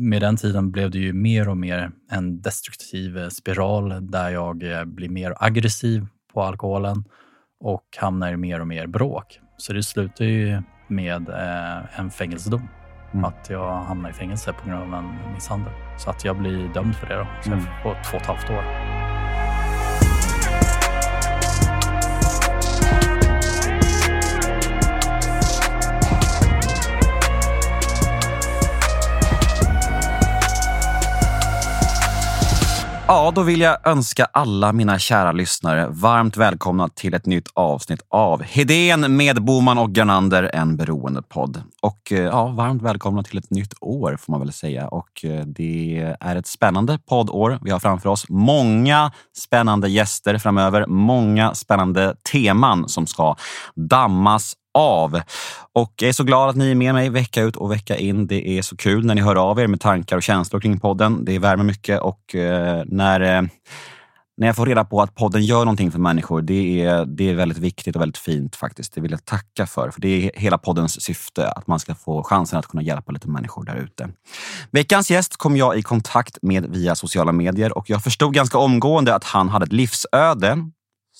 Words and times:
med 0.00 0.22
den 0.22 0.36
tiden 0.36 0.70
blev 0.70 0.90
det 0.90 0.98
ju 0.98 1.12
mer 1.12 1.48
och 1.48 1.56
mer 1.56 1.90
en 2.10 2.42
destruktiv 2.42 3.28
spiral 3.28 4.10
där 4.10 4.30
jag 4.30 4.62
eh, 4.62 4.84
blir 4.84 5.08
mer 5.08 5.34
aggressiv 5.36 6.06
på 6.34 6.42
alkoholen 6.42 7.04
och 7.60 7.84
hamnar 7.96 8.32
i 8.32 8.36
mer 8.36 8.60
och 8.60 8.66
mer 8.66 8.86
bråk. 8.86 9.40
Så 9.56 9.72
det 9.72 9.82
slutar 9.82 10.24
ju 10.24 10.62
med 10.88 11.28
eh, 11.28 12.00
en 12.00 12.10
fängelsedom. 12.10 12.68
Mm. 13.12 13.24
Att 13.24 13.50
jag 13.50 13.76
hamnar 13.76 14.10
i 14.10 14.12
fängelse 14.12 14.52
på 14.52 14.68
grund 14.68 14.82
av 14.82 14.94
en 14.94 15.34
misshandel. 15.34 15.72
Så 15.98 16.10
att 16.10 16.24
jag 16.24 16.38
blir 16.38 16.74
dömd 16.74 16.94
för 16.94 17.06
det 17.06 17.16
då. 17.16 17.26
Så 17.42 17.52
mm. 17.52 17.64
jag 17.64 17.82
får 17.82 18.10
två 18.10 18.16
och 18.16 18.22
ett 18.22 18.26
halvt 18.26 18.50
år. 18.50 18.89
Ja, 33.10 33.32
då 33.34 33.42
vill 33.42 33.60
jag 33.60 33.86
önska 33.86 34.24
alla 34.24 34.72
mina 34.72 34.98
kära 34.98 35.32
lyssnare 35.32 35.86
varmt 35.90 36.36
välkomna 36.36 36.88
till 36.88 37.14
ett 37.14 37.26
nytt 37.26 37.48
avsnitt 37.54 38.02
av 38.08 38.42
Hedén 38.42 39.16
med 39.16 39.44
Boman 39.44 39.78
och 39.78 39.90
Garnander, 39.90 40.50
en 40.54 40.76
beroendepodd. 40.76 41.62
Och 41.82 42.12
eh, 42.12 42.18
ja, 42.18 42.46
varmt 42.46 42.82
välkomna 42.82 43.22
till 43.22 43.38
ett 43.38 43.50
nytt 43.50 43.74
år 43.80 44.16
får 44.16 44.32
man 44.32 44.40
väl 44.40 44.52
säga. 44.52 44.88
Och 44.88 45.24
eh, 45.24 45.44
det 45.46 46.16
är 46.20 46.36
ett 46.36 46.46
spännande 46.46 46.98
poddår 46.98 47.58
vi 47.62 47.70
har 47.70 47.78
framför 47.78 48.08
oss. 48.08 48.28
Många 48.28 49.12
spännande 49.38 49.88
gäster 49.88 50.38
framöver, 50.38 50.86
många 50.86 51.54
spännande 51.54 52.14
teman 52.32 52.88
som 52.88 53.06
ska 53.06 53.36
dammas 53.74 54.54
av. 54.74 55.20
Och 55.72 55.92
jag 55.96 56.08
är 56.08 56.12
så 56.12 56.24
glad 56.24 56.48
att 56.48 56.56
ni 56.56 56.70
är 56.70 56.74
med 56.74 56.94
mig 56.94 57.10
vecka 57.10 57.42
ut 57.42 57.56
och 57.56 57.72
vecka 57.72 57.96
in. 57.96 58.26
Det 58.26 58.48
är 58.48 58.62
så 58.62 58.76
kul 58.76 59.06
när 59.06 59.14
ni 59.14 59.20
hör 59.20 59.36
av 59.36 59.60
er 59.60 59.66
med 59.66 59.80
tankar 59.80 60.16
och 60.16 60.22
känslor 60.22 60.60
kring 60.60 60.80
podden. 60.80 61.24
Det 61.24 61.38
värmer 61.38 61.64
mycket 61.64 62.00
och 62.00 62.34
eh, 62.34 62.82
när, 62.86 63.20
eh, 63.20 63.42
när 64.36 64.46
jag 64.46 64.56
får 64.56 64.66
reda 64.66 64.84
på 64.84 65.02
att 65.02 65.14
podden 65.14 65.44
gör 65.44 65.58
någonting 65.58 65.90
för 65.90 65.98
människor, 65.98 66.42
det 66.42 66.82
är, 66.82 67.04
det 67.04 67.30
är 67.30 67.34
väldigt 67.34 67.58
viktigt 67.58 67.96
och 67.96 68.02
väldigt 68.02 68.18
fint 68.18 68.56
faktiskt. 68.56 68.94
Det 68.94 69.00
vill 69.00 69.10
jag 69.10 69.24
tacka 69.24 69.66
för. 69.66 69.90
För 69.90 70.00
det 70.00 70.08
är 70.08 70.40
hela 70.40 70.58
poddens 70.58 71.00
syfte, 71.02 71.48
att 71.48 71.66
man 71.66 71.80
ska 71.80 71.94
få 71.94 72.22
chansen 72.22 72.58
att 72.58 72.66
kunna 72.66 72.82
hjälpa 72.82 73.12
lite 73.12 73.28
människor 73.28 73.64
där 73.64 73.76
ute. 73.76 74.08
Veckans 74.70 75.10
gäst 75.10 75.36
kom 75.36 75.56
jag 75.56 75.78
i 75.78 75.82
kontakt 75.82 76.38
med 76.42 76.66
via 76.66 76.94
sociala 76.94 77.32
medier 77.32 77.78
och 77.78 77.90
jag 77.90 78.02
förstod 78.04 78.34
ganska 78.34 78.58
omgående 78.58 79.14
att 79.14 79.24
han 79.24 79.48
hade 79.48 79.64
ett 79.64 79.72
livsöde 79.72 80.70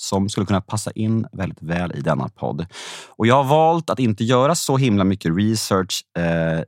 som 0.01 0.29
skulle 0.29 0.47
kunna 0.47 0.61
passa 0.61 0.91
in 0.91 1.27
väldigt 1.33 1.63
väl 1.63 1.93
i 1.97 2.01
denna 2.01 2.29
podd. 2.29 2.67
Och 3.09 3.27
jag 3.27 3.35
har 3.35 3.45
valt 3.45 3.91
att 3.91 3.99
inte 3.99 4.25
göra 4.25 4.55
så 4.55 4.77
himla 4.77 5.05
mycket 5.05 5.37
research 5.37 6.05
eh, 6.19 6.63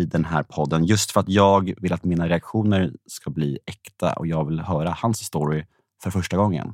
i 0.00 0.04
den 0.04 0.24
här 0.24 0.42
podden 0.42 0.84
just 0.84 1.10
för 1.10 1.20
att 1.20 1.28
jag 1.28 1.74
vill 1.78 1.92
att 1.92 2.04
mina 2.04 2.28
reaktioner 2.28 2.92
ska 3.06 3.30
bli 3.30 3.58
äkta 3.66 4.12
och 4.12 4.26
jag 4.26 4.44
vill 4.44 4.60
höra 4.60 4.90
hans 4.90 5.18
story 5.18 5.64
för 6.02 6.10
första 6.10 6.36
gången. 6.36 6.72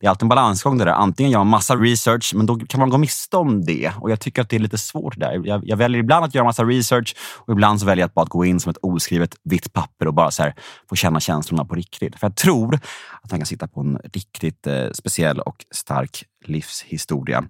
Det 0.00 0.06
är 0.06 0.10
alltid 0.10 0.22
en 0.22 0.28
balansgång 0.28 0.78
det 0.78 0.84
där. 0.84 0.92
Antingen 0.92 1.32
gör 1.32 1.38
man 1.38 1.46
massa 1.46 1.76
research, 1.76 2.32
men 2.34 2.46
då 2.46 2.58
kan 2.58 2.80
man 2.80 2.90
gå 2.90 2.98
miste 2.98 3.36
om 3.36 3.64
det. 3.64 3.92
Och 4.00 4.10
jag 4.10 4.20
tycker 4.20 4.42
att 4.42 4.48
det 4.48 4.56
är 4.56 4.60
lite 4.60 4.78
svårt 4.78 5.18
där. 5.18 5.40
Jag, 5.44 5.62
jag 5.64 5.76
väljer 5.76 6.00
ibland 6.00 6.24
att 6.24 6.34
göra 6.34 6.44
massa 6.44 6.64
research 6.64 7.16
och 7.38 7.52
ibland 7.52 7.80
så 7.80 7.86
väljer 7.86 8.02
jag 8.02 8.08
att 8.08 8.14
bara 8.14 8.26
gå 8.26 8.44
in 8.44 8.60
som 8.60 8.70
ett 8.70 8.78
oskrivet 8.82 9.34
vitt 9.44 9.72
papper 9.72 10.06
och 10.06 10.14
bara 10.14 10.30
så 10.30 10.42
här, 10.42 10.54
få 10.88 10.96
känna 10.96 11.20
känslorna 11.20 11.64
på 11.64 11.74
riktigt. 11.74 12.18
För 12.18 12.26
jag 12.26 12.36
tror 12.36 12.74
att 13.22 13.30
han 13.30 13.40
kan 13.40 13.46
sitta 13.46 13.68
på 13.68 13.80
en 13.80 13.98
riktigt 14.12 14.66
eh, 14.66 14.90
speciell 14.92 15.40
och 15.40 15.64
stark 15.74 16.24
livshistoria. 16.44 17.40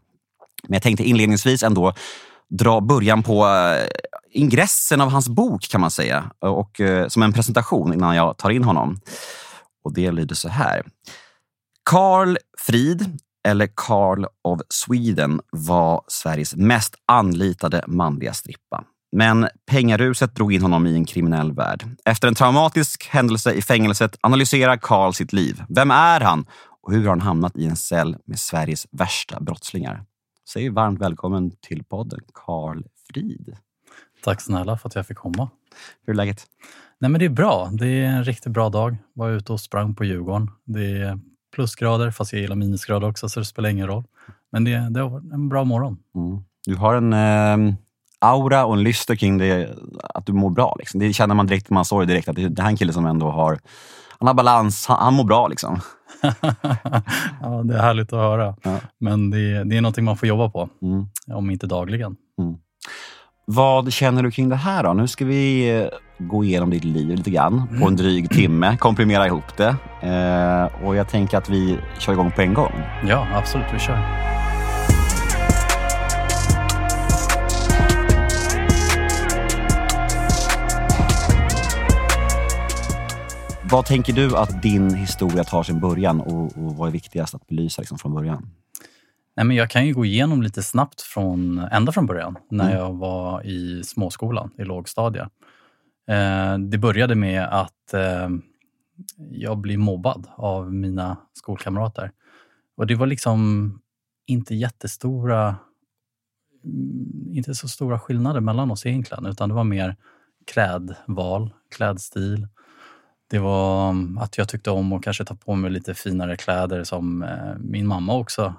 Men 0.62 0.72
jag 0.72 0.82
tänkte 0.82 1.04
inledningsvis 1.04 1.62
ändå 1.62 1.94
dra 2.58 2.80
början 2.80 3.22
på 3.22 3.46
eh, 3.48 3.88
ingressen 4.32 5.00
av 5.00 5.10
hans 5.10 5.28
bok 5.28 5.68
kan 5.68 5.80
man 5.80 5.90
säga. 5.90 6.24
Och 6.38 6.80
eh, 6.80 7.08
som 7.08 7.22
en 7.22 7.32
presentation 7.32 7.94
innan 7.94 8.16
jag 8.16 8.38
tar 8.38 8.50
in 8.50 8.64
honom. 8.64 9.00
Och 9.84 9.92
det 9.92 10.10
lyder 10.10 10.34
så 10.34 10.48
här. 10.48 10.82
Karl 11.90 12.36
Frid, 12.58 13.18
eller 13.48 13.68
Karl 13.74 14.24
of 14.44 14.60
Sweden, 14.68 15.40
var 15.50 16.04
Sveriges 16.08 16.56
mest 16.56 16.94
anlitade 17.06 17.84
manliga 17.86 18.32
strippa. 18.32 18.84
Men 19.16 19.48
pengaruset 19.70 20.34
drog 20.34 20.52
in 20.52 20.62
honom 20.62 20.86
i 20.86 20.94
en 20.94 21.04
kriminell 21.04 21.52
värld. 21.52 21.84
Efter 22.04 22.28
en 22.28 22.34
traumatisk 22.34 23.08
händelse 23.08 23.52
i 23.52 23.62
fängelset 23.62 24.16
analyserar 24.20 24.76
Karl 24.76 25.12
sitt 25.12 25.32
liv. 25.32 25.62
Vem 25.68 25.90
är 25.90 26.20
han 26.20 26.46
och 26.82 26.92
hur 26.92 27.02
har 27.02 27.08
han 27.08 27.20
hamnat 27.20 27.56
i 27.56 27.66
en 27.66 27.76
cell 27.76 28.16
med 28.24 28.38
Sveriges 28.38 28.86
värsta 28.90 29.40
brottslingar? 29.40 30.04
Säg 30.48 30.68
varmt 30.68 31.00
välkommen 31.00 31.52
till 31.60 31.84
podden, 31.84 32.20
Karl 32.34 32.82
Frid. 33.12 33.56
Tack 34.24 34.40
snälla 34.40 34.78
för 34.78 34.88
att 34.88 34.94
jag 34.94 35.06
fick 35.06 35.16
komma. 35.16 35.50
Hur 36.06 36.12
är 36.12 36.16
läget? 36.16 36.46
Nej, 36.98 37.10
men 37.10 37.18
det 37.18 37.24
är 37.24 37.30
bra. 37.30 37.70
Det 37.72 37.86
är 37.86 38.04
en 38.04 38.24
riktigt 38.24 38.52
bra 38.52 38.68
dag. 38.68 38.96
Var 39.14 39.30
ute 39.30 39.52
och 39.52 39.60
sprang 39.60 39.94
på 39.94 40.04
Djurgården. 40.04 40.50
Det 40.64 41.02
är 41.02 41.18
plusgrader, 41.54 42.10
fast 42.10 42.32
jag 42.32 42.42
gillar 42.42 42.56
minusgrader 42.56 43.08
också 43.08 43.28
så 43.28 43.40
det 43.40 43.46
spelar 43.46 43.68
ingen 43.68 43.86
roll. 43.86 44.04
Men 44.52 44.64
det, 44.64 44.88
det 44.90 45.02
var 45.02 45.34
en 45.34 45.48
bra 45.48 45.64
morgon. 45.64 45.98
Mm. 46.14 46.44
Du 46.66 46.76
har 46.76 46.94
en 46.94 47.12
eh, 47.12 47.74
aura 48.18 48.64
och 48.64 48.74
en 48.74 48.82
lyster 48.82 49.16
kring 49.16 49.38
det, 49.38 49.74
att 50.14 50.26
du 50.26 50.32
mår 50.32 50.50
bra. 50.50 50.76
Liksom. 50.78 51.00
Det 51.00 51.12
känner 51.12 51.34
man 51.34 51.46
direkt, 51.46 51.70
man 51.70 51.84
såg 51.84 52.06
direkt 52.06 52.28
att 52.28 52.36
det, 52.36 52.48
det 52.48 52.62
här 52.62 52.68
är 52.68 52.72
en 52.72 52.76
kille 52.76 52.92
som 52.92 53.06
ändå 53.06 53.30
har, 53.30 53.58
han 54.18 54.26
har 54.26 54.34
balans, 54.34 54.86
han, 54.86 54.98
han 54.98 55.14
mår 55.14 55.24
bra. 55.24 55.48
Liksom. 55.48 55.80
ja, 57.40 57.62
det 57.64 57.74
är 57.74 57.82
härligt 57.82 58.12
att 58.12 58.18
höra. 58.18 58.56
Ja. 58.62 58.76
Men 58.98 59.30
det, 59.30 59.64
det 59.64 59.76
är 59.76 59.80
någonting 59.80 60.04
man 60.04 60.16
får 60.16 60.28
jobba 60.28 60.50
på, 60.50 60.68
mm. 60.82 61.06
om 61.26 61.50
inte 61.50 61.66
dagligen. 61.66 62.16
Mm. 62.38 62.54
Vad 63.44 63.92
känner 63.92 64.22
du 64.22 64.30
kring 64.30 64.48
det 64.48 64.56
här 64.56 64.84
då? 64.84 64.92
Nu 64.92 65.08
ska 65.08 65.24
vi 65.24 65.88
gå 66.28 66.44
igenom 66.44 66.70
ditt 66.70 66.84
liv 66.84 67.08
lite 67.08 67.30
grann 67.30 67.78
på 67.80 67.88
en 67.88 67.96
dryg 67.96 68.30
timme, 68.30 68.76
komprimera 68.76 69.26
ihop 69.26 69.56
det. 69.56 69.76
Eh, 70.00 70.86
och 70.86 70.96
jag 70.96 71.08
tänker 71.08 71.38
att 71.38 71.48
vi 71.48 71.78
kör 71.98 72.12
igång 72.12 72.30
på 72.30 72.42
en 72.42 72.54
gång. 72.54 72.72
Ja, 73.08 73.26
absolut. 73.34 73.66
Vi 73.74 73.78
kör. 73.78 73.98
Vad 83.70 83.86
tänker 83.86 84.12
du 84.12 84.36
att 84.36 84.62
din 84.62 84.94
historia 84.94 85.44
tar 85.44 85.62
sin 85.62 85.80
början 85.80 86.20
och, 86.20 86.44
och 86.44 86.76
vad 86.76 86.88
är 86.88 86.92
viktigast 86.92 87.34
att 87.34 87.46
belysa 87.46 87.82
liksom 87.82 87.98
från 87.98 88.14
början? 88.14 88.50
Nej, 89.36 89.46
men 89.46 89.56
jag 89.56 89.70
kan 89.70 89.86
ju 89.86 89.94
gå 89.94 90.04
igenom 90.04 90.42
lite 90.42 90.62
snabbt 90.62 91.00
från, 91.00 91.58
ända 91.58 91.92
från 91.92 92.06
början, 92.06 92.36
när 92.50 92.64
mm. 92.64 92.78
jag 92.78 92.92
var 92.92 93.46
i 93.46 93.82
småskolan, 93.84 94.50
i 94.58 94.64
lågstadiet. 94.64 95.28
Eh, 96.08 96.58
det 96.58 96.78
började 96.78 97.14
med 97.14 97.44
att 97.44 97.94
eh, 97.94 98.28
jag 99.30 99.58
blev 99.58 99.78
mobbad 99.78 100.26
av 100.36 100.74
mina 100.74 101.16
skolkamrater. 101.32 102.10
Och 102.76 102.86
det 102.86 102.94
var 102.94 103.06
liksom 103.06 103.72
inte 104.26 104.54
jättestora, 104.54 105.56
mm, 106.64 107.32
inte 107.32 107.54
så 107.54 107.68
stora 107.68 107.98
skillnader 107.98 108.40
mellan 108.40 108.70
oss 108.70 108.86
egentligen, 108.86 109.26
utan 109.26 109.48
det 109.48 109.54
var 109.54 109.64
mer 109.64 109.96
klädval, 110.46 111.54
klädstil. 111.76 112.48
Det 113.30 113.38
var 113.38 113.90
mm, 113.90 114.18
att 114.18 114.38
jag 114.38 114.48
tyckte 114.48 114.70
om 114.70 114.92
att 114.92 115.02
kanske 115.02 115.24
ta 115.24 115.34
på 115.34 115.54
mig 115.54 115.70
lite 115.70 115.94
finare 115.94 116.36
kläder 116.36 116.84
som 116.84 117.22
eh, 117.22 117.54
min 117.58 117.86
mamma 117.86 118.14
också 118.14 118.54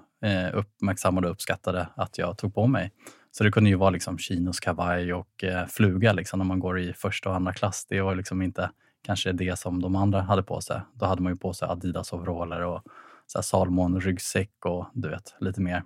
uppmärksammade 0.53 1.27
och 1.27 1.33
uppskattade 1.33 1.87
att 1.95 2.17
jag 2.17 2.37
tog 2.37 2.55
på 2.55 2.67
mig. 2.67 2.91
Så 3.37 3.43
det 3.43 3.51
kunde 3.51 3.69
ju 3.69 3.75
vara 3.75 3.89
liksom 3.89 4.17
chinos 4.17 4.59
kavaj 4.59 5.13
och 5.13 5.43
eh, 5.43 5.65
fluga 5.65 6.13
liksom, 6.13 6.39
när 6.39 6.45
man 6.45 6.59
går 6.59 6.79
i 6.79 6.93
första 6.93 7.29
och 7.29 7.35
andra 7.35 7.53
klass. 7.53 7.85
Det 7.89 8.01
var 8.01 8.15
liksom 8.15 8.41
inte 8.41 8.69
kanske 9.05 9.31
det 9.31 9.59
som 9.59 9.81
de 9.81 9.95
andra 9.95 10.21
hade 10.21 10.43
på 10.43 10.61
sig. 10.61 10.81
Då 10.93 11.05
hade 11.05 11.21
man 11.21 11.31
ju 11.31 11.37
på 11.37 11.53
sig 11.53 11.67
Adidas-overaller 11.67 12.61
och 12.61 12.81
Salmon-ryggsäck 13.41 14.65
och 14.65 14.89
du 14.93 15.09
vet, 15.09 15.35
lite 15.39 15.61
mer 15.61 15.83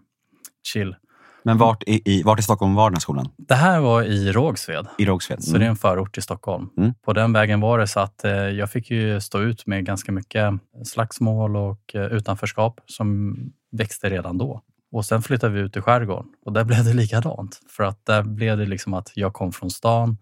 chill. 0.64 0.96
Men 1.44 1.58
vart 1.58 1.84
i, 1.88 2.24
vart 2.24 2.40
i 2.40 2.44
Stockholm 2.44 2.76
var 2.76 2.90
den 2.90 2.96
här 2.96 3.00
skolan? 3.00 3.30
Det 3.38 3.56
här 3.56 3.80
var 3.80 4.04
i 4.04 4.32
Rågsved. 4.32 4.88
I 4.98 5.06
Rågsved. 5.06 5.40
Mm. 5.40 5.42
Så 5.42 5.58
det 5.58 5.66
är 5.66 5.70
en 5.70 5.76
förort 5.76 6.14
till 6.14 6.24
Stockholm. 6.24 6.70
Mm. 6.78 6.94
På 6.94 7.14
den 7.14 7.34
vägen 7.34 7.60
var 7.60 7.80
det 7.80 7.88
så 7.88 8.00
att 8.00 8.24
eh, 8.24 8.32
jag 8.32 8.72
fick 8.72 8.92
ju 8.92 9.22
stå 9.22 9.42
ut 9.42 9.68
med 9.68 9.86
ganska 9.86 10.12
mycket 10.12 10.54
slagsmål 10.84 11.56
och 11.56 11.96
eh, 11.96 12.06
utanförskap 12.06 12.82
som 12.86 13.38
växte 13.72 14.10
redan 14.10 14.38
då. 14.38 14.62
Och 14.92 15.06
sen 15.06 15.22
flyttade 15.22 15.54
vi 15.54 15.60
ut 15.60 15.78
i 15.78 15.82
skärgården 15.82 16.26
och 16.46 16.54
där 16.54 16.64
blev 16.64 16.84
det 16.86 16.94
likadant. 16.94 17.62
För 17.70 17.84
att 17.84 18.06
där 18.06 18.24
blev 18.24 18.58
det 18.58 18.66
liksom 18.66 18.94
att 18.94 19.12
jag 19.16 19.34
kom 19.34 19.52
från 19.52 19.72
stan, 19.72 20.18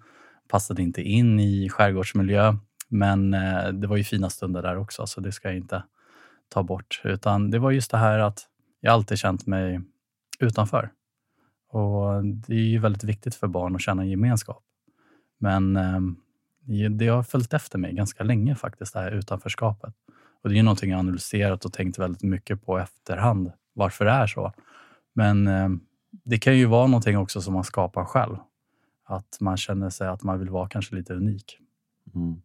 passade 0.48 0.82
inte 0.82 1.02
in 1.02 1.40
i 1.40 1.70
skärgårdsmiljö. 1.70 2.58
Men 2.90 3.34
eh, 3.34 3.68
det 3.68 3.88
var 3.88 3.98
ju 3.98 4.04
fina 4.04 4.30
stunder 4.30 4.62
där 4.62 4.78
också, 4.78 5.08
så 5.08 5.22
det 5.22 5.32
ska 5.32 5.48
jag 5.48 5.58
inte 5.58 5.84
ta 6.50 6.64
bort. 6.64 7.02
Utan 7.04 7.52
det 7.52 7.60
var 7.60 7.72
just 7.72 7.92
det 7.92 7.98
här 7.98 8.20
att 8.20 8.48
jag 8.80 8.94
alltid 8.94 9.18
känt 9.18 9.46
mig 9.46 9.82
utanför. 10.40 10.92
Och 11.70 12.26
Det 12.26 12.54
är 12.54 12.60
ju 12.60 12.80
väldigt 12.80 13.04
viktigt 13.04 13.36
för 13.36 13.48
barn 13.48 13.76
att 13.76 13.82
känna 13.82 14.06
gemenskap. 14.06 14.64
Men 15.40 15.76
eh, 15.76 16.90
det 16.90 17.08
har 17.08 17.24
följt 17.24 17.54
efter 17.54 17.78
mig 17.78 17.94
ganska 17.94 18.24
länge 18.24 18.56
faktiskt, 18.56 18.94
det 18.94 19.00
här 19.00 19.12
utanförskapet. 19.12 19.94
Och 20.44 20.50
Det 20.50 20.60
är 20.60 20.64
någonting 20.64 20.92
jag 20.92 21.00
analyserat 21.00 21.66
och 21.66 21.74
tänkt 21.74 22.00
väldigt 22.00 22.24
mycket 22.24 22.66
på 22.66 22.78
efterhand, 22.78 23.52
varför 23.76 24.06
det 24.06 24.12
är 24.12 24.28
så. 24.28 24.52
Men 25.16 25.48
eh, 25.48 25.70
det 26.26 26.38
kan 26.38 26.58
ju 26.58 26.66
vara 26.66 26.88
någonting 26.88 27.18
också 27.18 27.42
som 27.42 27.54
man 27.54 27.64
skapar 27.64 28.06
själv. 28.06 28.38
Att 29.08 29.38
man 29.40 29.58
känner 29.58 29.90
sig 29.90 30.08
att 30.08 30.24
man 30.24 30.40
vill 30.40 30.50
vara 30.50 30.70
kanske 30.70 30.96
lite 30.96 31.14
unik. 31.14 31.58
Mm. 32.16 32.42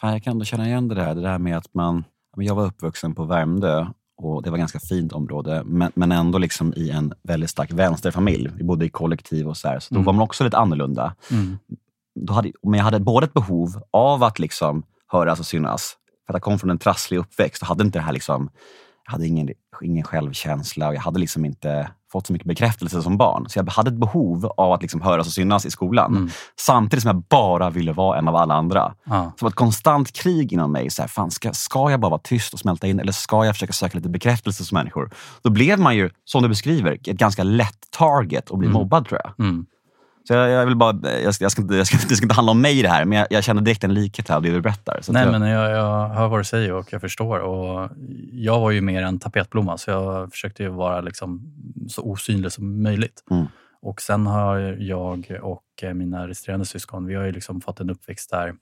Fan, 0.00 0.12
jag 0.12 0.22
kan 0.22 0.30
ändå 0.30 0.44
känna 0.44 0.66
igen 0.66 0.88
det 0.88 0.94
där, 0.94 1.14
det 1.14 1.20
där 1.20 1.38
med 1.38 1.56
att 1.56 1.74
man... 1.74 2.04
Jag 2.36 2.54
var 2.54 2.64
uppvuxen 2.66 3.14
på 3.14 3.24
Värmdö 3.24 3.86
och 4.16 4.42
det 4.42 4.50
var 4.50 4.58
ett 4.58 4.60
ganska 4.60 4.80
fint 4.80 5.12
område, 5.12 5.62
men, 5.64 5.92
men 5.94 6.12
ändå 6.12 6.38
liksom 6.38 6.72
i 6.76 6.90
en 6.90 7.14
väldigt 7.22 7.50
stark 7.50 7.72
vänsterfamilj. 7.72 8.50
Vi 8.56 8.64
bodde 8.64 8.84
i 8.84 8.88
kollektiv 8.88 9.48
och 9.48 9.56
så 9.56 9.68
här, 9.68 9.78
så 9.80 9.94
då 9.94 9.98
Mm. 9.98 10.06
var 10.06 10.12
man 10.12 10.22
också 10.22 10.44
lite 10.44 10.56
annorlunda. 10.58 11.14
Mm. 11.30 11.58
Då 12.14 12.32
hade, 12.32 12.52
men 12.62 12.78
jag 12.78 12.84
hade 12.84 13.00
både 13.00 13.26
ett 13.26 13.32
behov 13.32 13.82
av 13.90 14.22
att 14.22 14.38
liksom 14.38 14.82
höras 15.06 15.40
och 15.40 15.46
synas. 15.46 15.96
För 16.26 16.32
att 16.32 16.34
jag 16.34 16.42
kom 16.42 16.58
från 16.58 16.70
en 16.70 16.78
trasslig 16.78 17.18
uppväxt 17.18 17.62
och 17.62 17.68
hade 17.68 17.84
inte 17.84 17.98
det 17.98 18.02
här 18.02 18.12
liksom, 18.12 18.50
jag 19.06 19.12
hade 19.12 19.26
ingen, 19.26 19.48
ingen 19.82 20.04
självkänsla 20.04 20.88
och 20.88 20.94
jag 20.94 21.00
hade 21.00 21.18
liksom 21.20 21.44
inte 21.44 21.88
fått 22.12 22.26
så 22.26 22.32
mycket 22.32 22.48
bekräftelse 22.48 23.02
som 23.02 23.16
barn. 23.16 23.46
Så 23.48 23.58
jag 23.58 23.70
hade 23.70 23.90
ett 23.90 23.96
behov 23.96 24.46
av 24.56 24.72
att 24.72 24.82
liksom 24.82 25.02
höras 25.02 25.26
och 25.26 25.32
synas 25.32 25.66
i 25.66 25.70
skolan. 25.70 26.16
Mm. 26.16 26.30
Samtidigt 26.60 27.02
som 27.02 27.08
jag 27.08 27.22
bara 27.22 27.70
ville 27.70 27.92
vara 27.92 28.18
en 28.18 28.28
av 28.28 28.36
alla 28.36 28.54
andra. 28.54 28.94
Det 29.04 29.42
var 29.42 29.48
ett 29.48 29.54
konstant 29.54 30.12
krig 30.12 30.52
inom 30.52 30.72
mig. 30.72 30.90
Så 30.90 31.02
här, 31.02 31.08
fan, 31.08 31.30
ska, 31.30 31.52
ska 31.52 31.90
jag 31.90 32.00
bara 32.00 32.10
vara 32.10 32.20
tyst 32.24 32.52
och 32.52 32.58
smälta 32.58 32.86
in 32.86 33.00
eller 33.00 33.12
ska 33.12 33.44
jag 33.44 33.54
försöka 33.54 33.72
söka 33.72 33.98
lite 33.98 34.08
bekräftelse 34.08 34.62
hos 34.62 34.72
människor? 34.72 35.10
Då 35.42 35.50
blev 35.50 35.78
man 35.80 35.96
ju, 35.96 36.10
som 36.24 36.42
du 36.42 36.48
beskriver, 36.48 36.92
ett 36.92 37.16
ganska 37.16 37.42
lätt 37.42 37.78
target 37.90 38.50
att 38.50 38.58
bli 38.58 38.66
Mm. 38.66 38.78
mobbad 38.78 39.08
tror 39.08 39.20
jag. 39.24 39.46
Mm. 39.46 39.66
Så 40.26 40.34
jag, 40.34 40.50
jag 40.50 40.66
vill 40.66 40.76
bara, 40.76 41.20
jag 41.22 41.34
ska, 41.34 41.44
jag 41.44 41.52
ska 41.52 41.62
inte, 41.62 41.74
jag 41.74 41.86
ska, 41.86 41.96
det 42.08 42.16
ska 42.16 42.24
inte 42.24 42.34
handla 42.34 42.52
om 42.52 42.60
mig 42.60 42.82
det 42.82 42.88
här, 42.88 43.04
men 43.04 43.18
jag, 43.18 43.26
jag 43.30 43.44
känner 43.44 43.62
direkt 43.62 43.84
en 43.84 43.94
likhet 43.94 44.28
här 44.28 44.36
av 44.36 44.42
det 44.42 44.50
du 44.50 44.60
berättar. 44.60 45.00
Så 45.02 45.12
Nej, 45.12 45.22
jag, 45.22 45.40
men 45.40 45.50
jag, 45.50 45.70
jag 45.70 46.08
hör 46.08 46.28
vad 46.28 46.40
du 46.40 46.44
säger 46.44 46.72
och 46.72 46.92
jag 46.92 47.00
förstår. 47.00 47.38
Och 47.38 47.90
jag 48.32 48.60
var 48.60 48.70
ju 48.70 48.80
mer 48.80 49.02
en 49.02 49.18
tapetblomma 49.18 49.78
så 49.78 49.90
jag 49.90 50.30
försökte 50.30 50.68
vara 50.68 51.00
liksom 51.00 51.52
så 51.88 52.02
osynlig 52.02 52.52
som 52.52 52.82
möjligt. 52.82 53.24
Mm. 53.30 53.46
Och 53.82 54.00
sen 54.00 54.26
har 54.26 54.56
jag 54.80 55.38
och 55.42 55.84
mina 55.94 56.28
resterande 56.28 56.66
syskon, 56.66 57.06
vi 57.06 57.14
har 57.14 57.24
ju 57.24 57.32
liksom 57.32 57.60
fått 57.60 57.80
en 57.80 57.90
uppväxt 57.90 58.30
där 58.30 58.54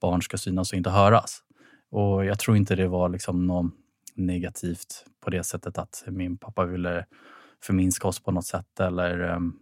barn 0.00 0.22
ska 0.22 0.38
synas 0.38 0.72
och 0.72 0.78
inte 0.78 0.90
höras. 0.90 1.42
Och 1.90 2.24
jag 2.24 2.38
tror 2.38 2.56
inte 2.56 2.76
det 2.76 2.88
var 2.88 3.08
liksom 3.08 3.46
något 3.46 3.72
negativt 4.14 5.04
på 5.24 5.30
det 5.30 5.44
sättet 5.44 5.78
att 5.78 6.04
min 6.06 6.36
pappa 6.36 6.64
ville 6.64 7.04
förminska 7.62 8.08
oss 8.08 8.20
på 8.20 8.32
något 8.32 8.46
sätt 8.46 8.80
eller 8.80 9.20
em, 9.20 9.54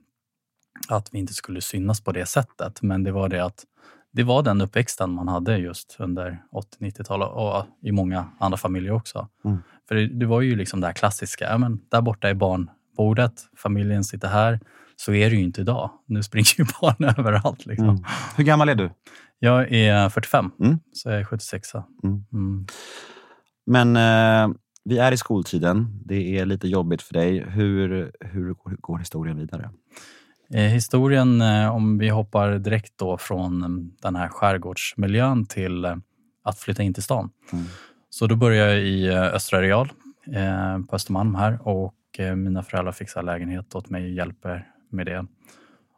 att 0.89 1.09
vi 1.13 1.19
inte 1.19 1.35
skulle 1.35 1.61
synas 1.61 2.01
på 2.01 2.13
det 2.13 2.27
sättet. 2.27 2.83
Men 2.83 3.03
det 3.03 3.13
var 3.13 3.29
det 3.29 3.45
att 3.45 3.65
det 4.13 4.23
var 4.23 4.43
den 4.43 4.61
uppväxten 4.61 5.11
man 5.11 5.29
hade 5.29 5.59
just 5.59 5.97
under 5.99 6.43
80-90-talet 6.81 7.29
och 7.29 7.67
i 7.83 7.93
många 7.93 8.29
andra 8.39 8.57
familjer 8.59 8.93
också. 8.93 9.29
Mm. 9.45 9.59
För 9.89 9.95
det, 9.95 10.07
det 10.07 10.27
var 10.27 10.41
ju 10.41 10.57
liksom 10.57 10.81
det 10.81 10.87
här 10.87 10.95
klassiska, 10.95 11.45
ja, 11.45 11.59
men 11.59 11.81
där 11.91 12.01
borta 12.01 12.29
är 12.29 12.35
barnbordet, 12.35 13.33
familjen 13.57 14.05
sitter 14.05 14.29
här. 14.29 14.61
Så 14.97 15.13
är 15.13 15.31
det 15.31 15.37
ju 15.37 15.43
inte 15.43 15.61
idag. 15.61 15.91
Nu 16.07 16.23
springer 16.23 16.59
ju 16.61 16.65
barn 16.81 17.15
överallt. 17.19 17.67
Liksom. 17.67 17.89
mm. 17.89 18.05
Hur 18.37 18.45
gammal 18.45 18.69
är 18.69 18.75
du? 18.75 18.91
Jag 19.39 19.73
är 19.73 20.09
45, 20.09 20.51
Mm. 20.61 20.79
så 20.93 21.09
jag 21.09 21.21
är 21.21 21.25
76. 21.25 21.75
Mm. 21.75 22.25
Mm. 22.33 22.67
Men 23.67 23.97
eh, 23.97 24.57
vi 24.85 24.99
är 24.99 25.13
i 25.13 25.17
skoltiden. 25.17 26.03
Det 26.05 26.39
är 26.39 26.47
lite 26.47 26.69
jobbigt 26.69 27.03
för 27.03 27.15
dig. 27.15 27.45
Hur, 27.49 28.13
hur 28.21 28.55
går 28.77 28.99
historien 28.99 29.37
vidare? 29.37 29.71
Eh, 30.55 30.61
historien, 30.61 31.41
eh, 31.41 31.75
om 31.75 31.99
vi 31.99 32.09
hoppar 32.09 32.59
direkt 32.59 32.93
då 32.97 33.19
från 33.19 33.63
eh, 33.63 33.69
den 34.03 34.17
här 34.17 34.29
skärgårdsmiljön 34.29 35.47
till 35.47 35.85
att 36.45 36.59
flytta 36.59 36.83
in 36.83 36.95
till 36.95 37.03
stan. 37.03 37.31
Mm. 37.53 37.65
Så 38.11 38.27
då 38.27 38.37
började 38.37 38.73
jag 38.73 38.83
i 38.83 39.11
Östra 39.11 39.63
Real 39.63 39.89
på 40.89 40.97
Östermalm 40.97 41.35
här 41.35 41.69
och 41.69 41.95
mina 42.37 42.63
föräldrar 42.63 42.93
fixar 42.93 43.23
lägenhet 43.23 43.75
åt 43.75 43.91
mig 43.91 44.05
och 44.05 44.11
hjälper 44.11 44.67
med 44.91 45.07
det. 45.07 45.27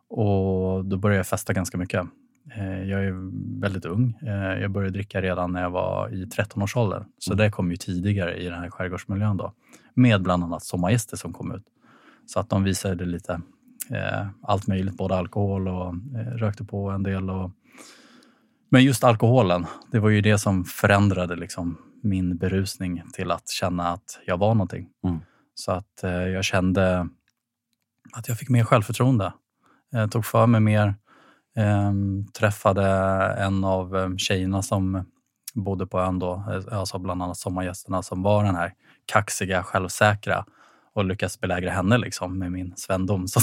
Och 0.08 0.84
då 0.84 0.96
började 0.96 1.16
jag 1.16 1.26
festa 1.26 1.52
ganska 1.52 1.78
mycket. 1.78 2.06
Jag 2.86 3.04
är 3.04 3.12
väldigt 3.60 3.84
ung. 3.84 4.18
Jag 4.60 4.70
började 4.70 4.92
dricka 4.92 5.22
redan 5.22 5.52
när 5.52 5.62
jag 5.62 5.70
var 5.70 6.08
i 6.08 6.24
13-årsåldern. 6.24 7.04
Så 7.18 7.34
det 7.34 7.50
kom 7.50 7.70
ju 7.70 7.76
tidigare 7.76 8.36
i 8.36 8.44
den 8.44 8.58
här 8.58 8.70
skärgårdsmiljön 8.70 9.36
då. 9.36 9.52
Med 9.94 10.22
bland 10.22 10.44
annat 10.44 10.62
sommargäster 10.62 11.16
som 11.16 11.32
kom 11.32 11.54
ut. 11.54 11.64
Så 12.26 12.40
att 12.40 12.50
de 12.50 12.64
visade 12.64 13.04
lite 13.04 13.40
eh, 13.90 14.26
allt 14.42 14.66
möjligt, 14.66 14.96
både 14.96 15.16
alkohol 15.16 15.68
och 15.68 15.88
eh, 15.88 16.32
rökte 16.36 16.64
på 16.64 16.90
en 16.90 17.02
del. 17.02 17.30
Och... 17.30 17.50
Men 18.68 18.84
just 18.84 19.04
alkoholen, 19.04 19.66
det 19.92 19.98
var 19.98 20.08
ju 20.08 20.20
det 20.20 20.38
som 20.38 20.64
förändrade 20.64 21.36
liksom 21.36 21.78
min 22.02 22.36
berusning 22.36 23.02
till 23.12 23.30
att 23.30 23.48
känna 23.48 23.88
att 23.88 24.20
jag 24.26 24.38
var 24.38 24.54
någonting. 24.54 24.88
Mm. 25.04 25.20
Så 25.54 25.72
att 25.72 26.04
eh, 26.04 26.10
jag 26.10 26.44
kände 26.44 27.08
att 28.12 28.28
jag 28.28 28.38
fick 28.38 28.48
mer 28.48 28.64
självförtroende. 28.64 29.32
Jag 29.90 30.12
tog 30.12 30.24
för 30.24 30.46
mig 30.46 30.60
mer. 30.60 30.94
Eh, 31.56 31.92
träffade 32.38 32.86
en 33.38 33.64
av 33.64 33.96
eh, 33.96 34.16
tjejerna 34.16 34.62
som 34.62 35.04
bodde 35.54 35.86
på 35.86 36.00
ön 36.00 36.18
då, 36.18 36.44
eh, 36.50 36.78
alltså 36.78 36.98
bland 36.98 37.22
annat 37.22 37.36
sommargästerna 37.36 38.02
som 38.02 38.22
var 38.22 38.44
den 38.44 38.54
här 38.56 38.72
kaxiga, 39.06 39.62
självsäkra 39.62 40.44
och 40.94 41.04
lyckas 41.04 41.40
belägra 41.40 41.70
henne 41.70 41.98
liksom 41.98 42.38
med 42.38 42.52
min 42.52 42.76
svendom. 42.76 43.28
Så, 43.28 43.40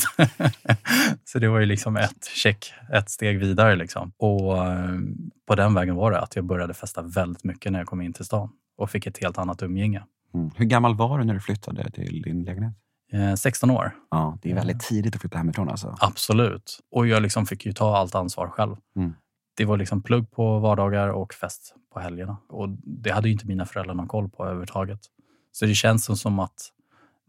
så 1.24 1.40
det 1.40 1.48
var 1.48 1.60
ju 1.60 1.66
liksom 1.66 1.98
ett 1.98 2.26
check, 2.36 2.74
ett 2.94 3.10
steg 3.10 3.40
vidare. 3.40 3.76
Liksom. 3.76 4.12
Och 4.18 4.66
eh, 4.66 5.00
på 5.48 5.56
den 5.56 5.74
vägen 5.74 5.96
var 5.96 6.12
det 6.12 6.20
att 6.20 6.36
jag 6.36 6.46
började 6.46 6.74
festa 6.74 7.02
väldigt 7.02 7.44
mycket 7.44 7.72
när 7.72 7.80
jag 7.80 7.88
kom 7.88 8.02
in 8.02 8.14
till 8.14 8.26
stan 8.26 8.50
och 8.78 8.90
fick 8.90 9.08
ett 9.08 9.18
helt 9.18 9.38
annat 9.38 9.62
umgänge. 9.64 10.04
Mm. 10.34 10.52
Hur 10.56 10.66
gammal 10.66 10.96
var 10.96 11.20
du 11.20 11.26
när 11.26 11.34
du 11.34 11.40
flyttade 11.40 11.92
till 11.92 12.22
din 12.22 12.44
lägenhet? 12.44 12.74
Eh, 13.14 13.36
16 13.36 13.72
år, 13.72 13.92
Ja, 14.12 14.38
det 14.42 14.52
är 14.52 14.56
väldigt 14.56 14.80
tidigt 14.80 15.16
att 15.16 15.22
flytta 15.22 15.38
hemifrån 15.38 15.70
alltså. 15.70 15.96
absolut. 16.00 16.80
Och 16.92 17.08
jag 17.08 17.22
liksom 17.22 17.46
fick 17.46 17.66
ju 17.66 17.74
ta 17.74 17.98
allt 17.98 18.16
ansvar 18.16 18.48
själv. 18.50 18.76
Mm. 18.96 19.14
Det 19.58 19.66
var 19.66 19.78
liksom 19.78 20.04
plugg 20.04 20.32
på 20.32 20.60
vardagar 20.60 21.08
och 21.10 21.34
fest 21.34 21.76
på 21.94 22.00
helgerna. 22.00 22.38
Och 22.50 22.70
det 22.84 23.12
hade 23.12 23.28
ju 23.28 23.34
inte 23.34 23.48
mina 23.48 23.66
föräldrar 23.66 23.94
någon 23.94 24.08
koll 24.08 24.30
på 24.30 24.44
överhuvudtaget. 24.44 25.00
Så 25.52 25.66
det 25.66 25.74
känns 25.74 26.22
som 26.22 26.40
att 26.40 26.72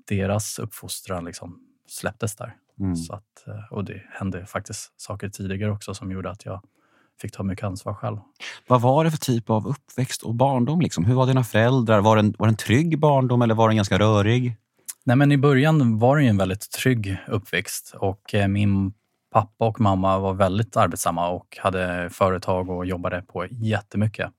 deras 0.08 0.58
uppfostran 0.58 1.25
liksom 1.25 1.58
släpptes 1.88 2.37
där. 2.37 2.56
Mm. 2.81 2.96
Så 2.96 3.14
att, 3.14 3.46
eh, 3.46 3.72
och 3.72 3.84
det 3.84 4.02
hände 4.10 4.46
faktiskt 4.46 5.00
saker 5.00 5.28
tidigare 5.28 5.70
också 5.70 5.94
som 5.94 6.12
gjorde 6.12 6.31
att 6.31 6.44
jag 6.44 6.62
fick 7.20 7.32
ta 7.32 7.43
mycket 7.43 7.64
ansvar 7.64 7.94
själv. 7.94 8.19
Vad 8.66 8.81
var 8.81 9.05
det 9.05 9.10
för 9.10 9.19
typ 9.19 9.50
av 9.50 9.69
uppväxt 9.69 10.22
och 10.22 10.34
barndom? 10.34 10.81
Liksom? 10.81 11.05
Hur 11.05 11.14
var 11.14 11.26
dina 11.26 11.44
föräldrar? 11.44 12.00
Var 12.00 12.16
det, 12.16 12.20
en, 12.20 12.34
var 12.38 12.46
det 12.46 12.50
en 12.50 12.56
trygg 12.56 12.99
barndom 12.99 13.43
eller 13.43 13.55
var 13.55 13.69
den 13.69 13.76
ganska 13.76 13.99
rörig? 13.99 14.56
Nej, 15.05 15.16
men 15.16 15.32
I 15.32 15.37
början 15.37 15.99
var 15.99 16.16
det 16.16 16.26
en 16.26 16.37
väldigt 16.37 16.70
trygg 16.70 17.19
uppväxt 17.28 17.94
och 17.99 18.34
eh, 18.34 18.49
min 18.49 18.93
pappa 19.32 19.66
och 19.66 19.81
mamma 19.81 20.19
var 20.19 20.34
väldigt 20.34 20.76
arbetsamma 20.76 21.28
och 21.28 21.58
hade 21.60 22.10
företag 22.10 22.70
och 22.70 22.87
jobbade 22.87 23.22
på 23.22 23.46
jättemycket. 23.50 24.31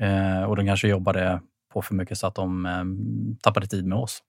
Eh, 0.00 0.42
och 0.42 0.56
de 0.56 0.66
kanske 0.66 0.88
jobbade 0.88 1.40
på 1.72 1.82
för 1.82 1.94
mycket 1.94 2.18
så 2.18 2.26
att 2.26 2.34
de 2.34 2.66
eh, 2.66 2.84
tappade 3.42 3.66
tid 3.66 3.86
med 3.86 3.98
oss. 3.98 4.22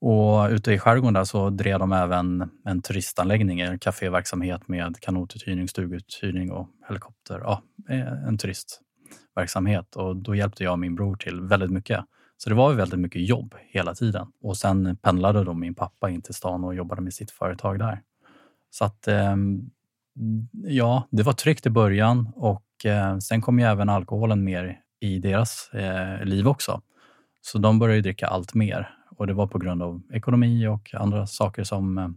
Och 0.00 0.48
ute 0.50 0.72
i 0.72 0.78
skärgården 0.78 1.14
där 1.14 1.24
så 1.24 1.50
drev 1.50 1.78
de 1.78 1.92
även 1.92 2.50
en 2.64 2.82
turistanläggning, 2.82 3.60
en 3.60 3.78
kaféverksamhet 3.78 4.68
med 4.68 5.00
kanotuthyrning, 5.00 5.68
stuguthyrning 5.68 6.52
och 6.52 6.68
helikopter. 6.88 7.40
Ja, 7.44 7.62
eh, 7.88 8.28
en 8.28 8.38
turistverksamhet. 8.38 9.96
Och 9.96 10.16
då 10.16 10.34
hjälpte 10.34 10.64
jag 10.64 10.72
och 10.72 10.78
min 10.78 10.94
bror 10.94 11.16
till 11.16 11.40
väldigt 11.40 11.70
mycket. 11.70 12.04
Så 12.36 12.48
det 12.48 12.56
var 12.56 12.72
väldigt 12.72 13.00
mycket 13.00 13.28
jobb 13.28 13.54
hela 13.68 13.94
tiden. 13.94 14.26
Och 14.42 14.56
sen 14.56 14.96
pendlade 14.96 15.44
då 15.44 15.54
min 15.54 15.74
pappa 15.74 16.10
in 16.10 16.22
till 16.22 16.34
stan 16.34 16.64
och 16.64 16.74
jobbade 16.74 17.02
med 17.02 17.14
sitt 17.14 17.30
företag 17.30 17.78
där. 17.78 18.02
Så 18.70 18.84
att 18.84 19.08
ehm, 19.08 19.70
ja, 20.52 21.08
det 21.10 21.22
var 21.22 21.32
tryggt 21.32 21.66
i 21.66 21.70
början 21.70 22.32
och 22.34 22.86
eh, 22.86 23.18
sen 23.18 23.42
kom 23.42 23.58
ju 23.58 23.64
även 23.64 23.88
alkoholen 23.88 24.44
mer 24.44 24.80
i 25.00 25.18
deras 25.18 25.70
eh, 25.72 26.24
liv 26.24 26.48
också. 26.48 26.82
Så 27.40 27.58
de 27.58 27.78
började 27.78 27.96
ju 27.96 28.02
dricka 28.02 28.26
allt 28.26 28.54
mer 28.54 28.96
och 29.16 29.26
det 29.26 29.34
var 29.34 29.46
på 29.46 29.58
grund 29.58 29.82
av 29.82 30.02
ekonomi 30.12 30.66
och 30.66 30.94
andra 30.94 31.26
saker 31.26 31.64
som 31.64 31.98
eh, 31.98 32.08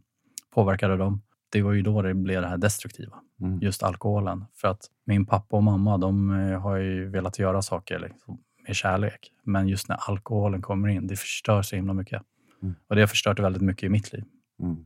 påverkade 0.53 0.98
dem. 0.98 1.22
Det 1.51 1.62
var 1.62 1.72
ju 1.74 1.82
då 1.82 2.01
det 2.01 2.13
blev 2.13 2.41
det 2.41 2.48
här 2.48 2.58
destruktiva, 2.58 3.15
Mm. 3.41 3.60
just 3.62 3.84
alkoholen. 3.84 4.46
För 4.56 4.68
att 4.68 4.82
min 5.06 5.25
pappa 5.25 5.58
och 5.58 5.63
mamma, 5.63 5.98
de 5.98 6.32
eh, 6.32 6.62
har 6.62 6.75
ju 6.77 7.10
velat 7.10 7.39
göra 7.39 7.62
saker 7.62 8.00
liksom, 8.00 8.38
med 8.68 8.75
kärlek. 8.75 9.32
Men 9.44 9.68
just 9.68 9.89
när 9.89 9.98
alkoholen 10.10 10.62
kommer 10.62 10.88
in, 10.88 11.08
det 11.08 11.15
förstör 11.15 11.62
så 11.62 11.75
himla 11.75 11.94
mycket. 11.94 12.22
Mm. 12.62 12.75
Och 12.89 12.96
det 12.96 13.01
har 13.01 13.08
förstört 13.08 13.39
väldigt 13.39 13.62
mycket 13.62 13.84
i 13.84 13.89
mitt 13.89 14.13
liv. 14.13 14.24
Mm. 14.63 14.86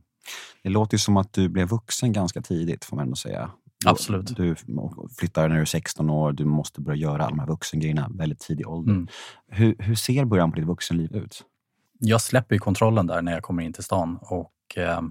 Det 0.62 0.68
låter 0.68 0.94
ju 0.94 0.98
som 0.98 1.16
att 1.16 1.32
du 1.32 1.48
blev 1.48 1.68
vuxen 1.68 2.12
ganska 2.12 2.40
tidigt, 2.42 2.84
får 2.84 2.96
man 2.96 3.02
ändå 3.04 3.16
säga. 3.16 3.50
Du- 3.84 3.90
Absolut. 3.90 4.36
Du 4.36 4.54
flyttar 5.18 5.48
när 5.48 5.56
du 5.56 5.60
är 5.60 5.64
16 5.64 6.10
år, 6.10 6.32
du 6.32 6.44
måste 6.44 6.80
börja 6.80 6.96
göra 6.98 7.22
alla 7.22 7.30
de 7.30 7.38
här 7.38 7.46
vuxengrejerna 7.46 8.10
väldigt 8.14 8.40
tidig 8.40 8.68
ålder. 8.68 8.92
Mm. 8.92 9.08
Hur, 9.48 9.74
hur 9.78 9.94
ser 9.94 10.24
början 10.24 10.50
på 10.52 10.56
ditt 10.56 10.66
vuxenliv 10.68 11.16
ut? 11.16 11.42
Jag 11.98 12.20
släpper 12.20 12.54
ju 12.54 12.58
kontrollen 12.58 13.06
där 13.06 13.22
när 13.22 13.32
jag 13.32 13.42
kommer 13.42 13.62
in 13.62 13.72
till 13.72 13.84
stan. 13.84 14.18
Och, 14.22 14.52
eh, 14.76 15.02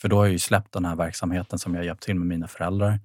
för 0.00 0.08
då 0.08 0.16
har 0.16 0.24
jag 0.24 0.32
ju 0.32 0.38
släppt 0.38 0.72
den 0.72 0.84
här 0.84 0.96
verksamheten 0.96 1.58
som 1.58 1.74
jag 1.74 1.84
hjälpt 1.84 2.02
till 2.02 2.14
med 2.14 2.26
mina 2.26 2.48
föräldrar. 2.48 3.00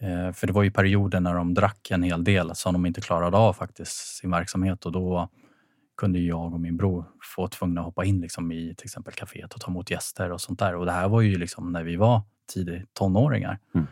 Eh, 0.00 0.32
för 0.32 0.46
det 0.46 0.52
var 0.52 0.62
ju 0.62 0.70
perioder 0.70 1.20
när 1.20 1.34
de 1.34 1.54
drack 1.54 1.90
en 1.90 2.02
hel 2.02 2.24
del 2.24 2.54
som 2.54 2.72
de 2.72 2.86
inte 2.86 3.00
klarade 3.00 3.36
av 3.36 3.52
faktiskt 3.52 4.16
sin 4.16 4.30
verksamhet 4.30 4.86
och 4.86 4.92
då 4.92 5.28
kunde 5.96 6.18
jag 6.18 6.54
och 6.54 6.60
min 6.60 6.76
bror 6.76 7.04
få 7.36 7.48
tvungna 7.48 7.80
att 7.80 7.84
hoppa 7.84 8.04
in 8.04 8.20
liksom 8.20 8.52
i 8.52 8.74
till 8.74 8.86
exempel 8.86 9.14
kaféet 9.14 9.54
och 9.54 9.60
ta 9.60 9.70
emot 9.70 9.90
gäster 9.90 10.32
och 10.32 10.40
sånt 10.40 10.58
där. 10.58 10.74
Och 10.74 10.86
det 10.86 10.92
här 10.92 11.08
var 11.08 11.20
ju 11.20 11.38
liksom 11.38 11.72
när 11.72 11.84
vi 11.84 11.96
var 11.96 12.22
tidigt 12.54 12.94
tonåringar. 12.94 13.58
Mm. 13.74 13.86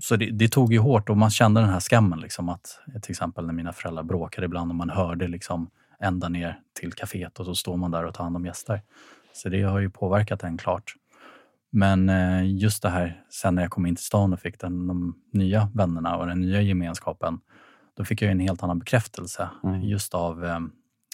Så 0.00 0.16
det, 0.16 0.30
det, 0.30 0.48
tog 0.48 0.72
ju 0.72 0.78
hårt 0.78 1.08
och 1.08 1.16
man 1.16 1.30
kände 1.30 1.60
den 1.60 1.70
här 1.70 1.80
skammen. 1.80 2.20
Liksom, 2.20 2.48
att, 2.48 2.80
till 3.02 3.10
exempel 3.10 3.46
när 3.46 3.52
mina 3.52 3.72
föräldrar 3.72 4.02
bråkade 4.02 4.44
ibland 4.44 4.70
och 4.70 4.76
man 4.76 4.90
hörde 4.90 5.28
liksom, 5.28 5.70
ända 6.02 6.28
ner 6.28 6.60
till 6.72 6.92
kaféet 6.92 7.38
och 7.38 7.46
så 7.46 7.54
står 7.54 7.76
man 7.76 7.90
där 7.90 8.04
och 8.04 8.14
tar 8.14 8.24
hand 8.24 8.36
om 8.36 8.46
gäster. 8.46 8.82
Så 9.32 9.48
det 9.48 9.62
har 9.62 9.78
ju 9.78 9.90
påverkat 9.90 10.42
en 10.42 10.58
klart. 10.58 10.94
Men 11.70 12.08
eh, 12.08 12.56
just 12.56 12.82
det 12.82 12.88
här, 12.88 13.24
sen 13.30 13.54
när 13.54 13.62
jag 13.62 13.70
kom 13.70 13.86
in 13.86 13.96
till 13.96 14.04
stan 14.04 14.32
och 14.32 14.40
fick 14.40 14.60
den, 14.60 14.86
de 14.86 15.14
nya 15.32 15.70
vännerna 15.74 16.16
och 16.16 16.26
den 16.26 16.40
nya 16.40 16.62
gemenskapen, 16.62 17.40
då 17.96 18.04
fick 18.04 18.22
jag 18.22 18.30
en 18.30 18.40
helt 18.40 18.62
annan 18.62 18.78
bekräftelse 18.78 19.48
mm. 19.64 19.82
just 19.82 20.14
av 20.14 20.44
eh, 20.44 20.60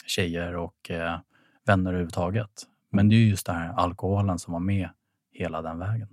tjejer 0.06 0.56
och 0.56 0.90
eh, 0.90 1.18
vänner 1.66 1.90
överhuvudtaget. 1.90 2.66
Men 2.90 3.08
det 3.08 3.16
är 3.16 3.18
just 3.18 3.46
det 3.46 3.52
här 3.52 3.72
alkoholen 3.72 4.38
som 4.38 4.52
var 4.52 4.60
med 4.60 4.88
hela 5.32 5.62
den 5.62 5.78
vägen. 5.78 6.08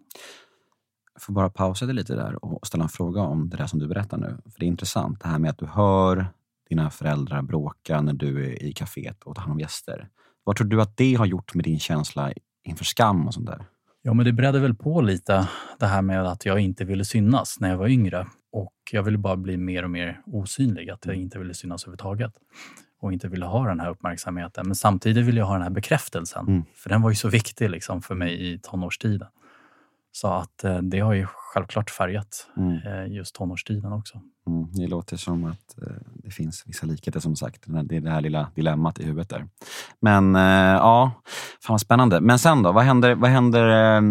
Jag 1.14 1.22
får 1.22 1.34
bara 1.34 1.50
pausa 1.50 1.86
dig 1.86 1.96
lite 1.96 2.16
där 2.16 2.46
och 2.46 2.68
ställa 2.68 2.84
en 2.84 2.90
fråga 2.90 3.22
om 3.22 3.50
det 3.50 3.58
där 3.58 3.68
som 3.68 3.80
du 3.80 3.88
berättar 3.88 4.18
nu. 4.18 4.38
För 4.44 4.60
Det 4.60 4.66
är 4.66 4.68
intressant 4.68 5.22
det 5.22 5.28
här 5.28 5.40
med 5.40 5.50
att 5.50 5.58
du 5.58 5.66
hör 5.66 6.28
dina 6.72 6.90
föräldrar 6.90 7.42
bråka 7.42 8.02
när 8.02 8.14
du 8.14 8.46
är 8.46 8.64
i 8.64 8.74
kaféet 8.74 9.24
och 9.24 9.36
tar 9.36 9.42
hand 9.42 9.52
om 9.52 9.60
gäster. 9.60 10.08
Vad 10.44 10.56
tror 10.56 10.68
du 10.68 10.82
att 10.82 10.98
det 10.98 11.14
har 11.14 11.26
gjort 11.26 11.54
med 11.54 11.64
din 11.64 11.80
känsla 11.80 12.34
inför 12.64 12.86
skam 12.86 13.28
och 13.28 13.34
sånt 13.34 13.46
där? 13.46 13.66
Ja, 14.02 14.14
men 14.14 14.26
det 14.26 14.34
bredde 14.34 14.60
väl 14.60 14.76
på 14.76 15.02
lite 15.02 15.48
det 15.80 15.86
här 15.86 16.02
med 16.02 16.28
att 16.28 16.46
jag 16.46 16.60
inte 16.60 16.86
ville 16.86 17.06
synas 17.06 17.58
när 17.60 17.70
jag 17.70 17.78
var 17.78 17.88
yngre. 17.88 18.28
Och 18.52 18.74
jag 18.92 19.04
ville 19.04 19.18
bara 19.18 19.38
bli 19.38 19.58
mer 19.58 19.84
och 19.84 19.90
mer 19.90 20.22
osynlig, 20.26 20.90
att 20.90 21.06
jag 21.06 21.16
inte 21.16 21.40
ville 21.40 21.54
synas 21.54 21.84
överhuvudtaget 21.84 22.34
och 23.02 23.14
inte 23.14 23.28
ville 23.28 23.46
ha 23.46 23.68
den 23.68 23.80
här 23.80 23.90
uppmärksamheten. 23.90 24.68
Men 24.68 24.76
samtidigt 24.76 25.26
ville 25.26 25.40
jag 25.40 25.46
ha 25.46 25.54
den 25.54 25.64
här 25.64 25.70
bekräftelsen, 25.70 26.48
mm. 26.48 26.64
för 26.76 26.90
den 26.90 27.02
var 27.02 27.10
ju 27.10 27.16
så 27.16 27.30
viktig 27.30 27.70
liksom 27.70 28.02
för 28.02 28.16
mig 28.16 28.54
i 28.54 28.60
tonårstiden. 28.60 29.28
Så 30.12 30.28
att 30.28 30.64
eh, 30.64 30.78
det 30.78 31.00
har 31.00 31.14
ju 31.14 31.26
självklart 31.30 31.90
färgat 31.90 32.48
mm. 32.58 32.78
Eh, 32.78 33.16
just 33.16 33.36
tonårstiden 33.36 33.94
också. 33.94 34.22
Mm, 34.48 34.72
det 34.72 34.88
låter 34.88 35.18
som 35.18 35.44
att 35.46 35.78
eh, 35.82 35.94
det 36.16 36.32
finns 36.32 36.64
vissa 36.66 36.86
likheter 36.86 37.20
som 37.20 37.36
sagt. 37.36 37.64
Det 37.84 37.96
är 37.96 38.02
det 38.02 38.10
här 38.10 38.22
lilla 38.22 38.52
dilemmat 38.56 39.00
i 39.00 39.06
huvudet 39.06 39.30
där. 39.30 39.48
Men 40.00 40.36
ja, 40.76 41.12
fan 41.62 41.74
vad 41.74 41.82
spännande. 41.82 42.22
Men 42.22 42.40
sen 42.40 42.64
då? 42.64 42.72
Vad 42.72 42.84
händer, 42.84 43.16
vad 43.16 43.30
händer 43.30 44.02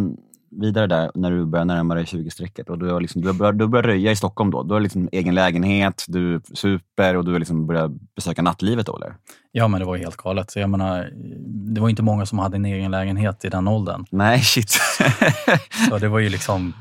vidare 0.50 0.87
där 0.87 1.11
när 1.14 1.30
du 1.30 1.47
börjar 1.47 1.64
närma 1.64 1.95
dig 1.95 2.04
20-strecket 2.04 2.71
och 2.71 2.78
du 2.78 2.90
har, 2.90 3.00
liksom, 3.00 3.23
du, 3.23 3.28
har 3.28 3.35
börjat, 3.35 3.59
du 3.59 3.64
har 3.64 3.69
börjat 3.69 3.87
röja 3.87 4.12
i 4.12 4.16
Stockholm 4.16 4.50
då? 4.50 4.62
Du 4.62 4.75
har 4.75 4.80
liksom 4.80 5.09
egen 5.12 5.35
lägenhet, 5.35 6.04
du 6.09 6.40
super 6.54 7.16
och 7.16 7.25
du 7.25 7.38
liksom 7.38 7.66
börjat 7.66 7.90
besöka 8.16 8.42
nattlivet 8.42 8.87
då 8.87 8.97
eller? 8.97 9.14
Ja, 9.52 9.69
men 9.69 9.80
det 9.80 9.87
var 9.87 9.97
helt 9.97 10.16
galet. 10.16 10.57
Jag 10.57 10.71
menar, 10.71 11.11
det 11.75 11.80
var 11.80 11.88
inte 11.88 12.02
många 12.02 12.26
som 12.26 12.38
hade 12.38 12.57
en 12.57 12.64
egen 12.64 12.90
lägenhet 12.90 13.45
i 13.45 13.49
den 13.49 13.69
åldern. 13.69 14.07
Nej, 14.11 14.40
shit. 14.40 14.71
så 15.88 15.99
det 15.99 16.09
var 16.09 16.19
ju 16.19 16.28
liksom 16.28 16.73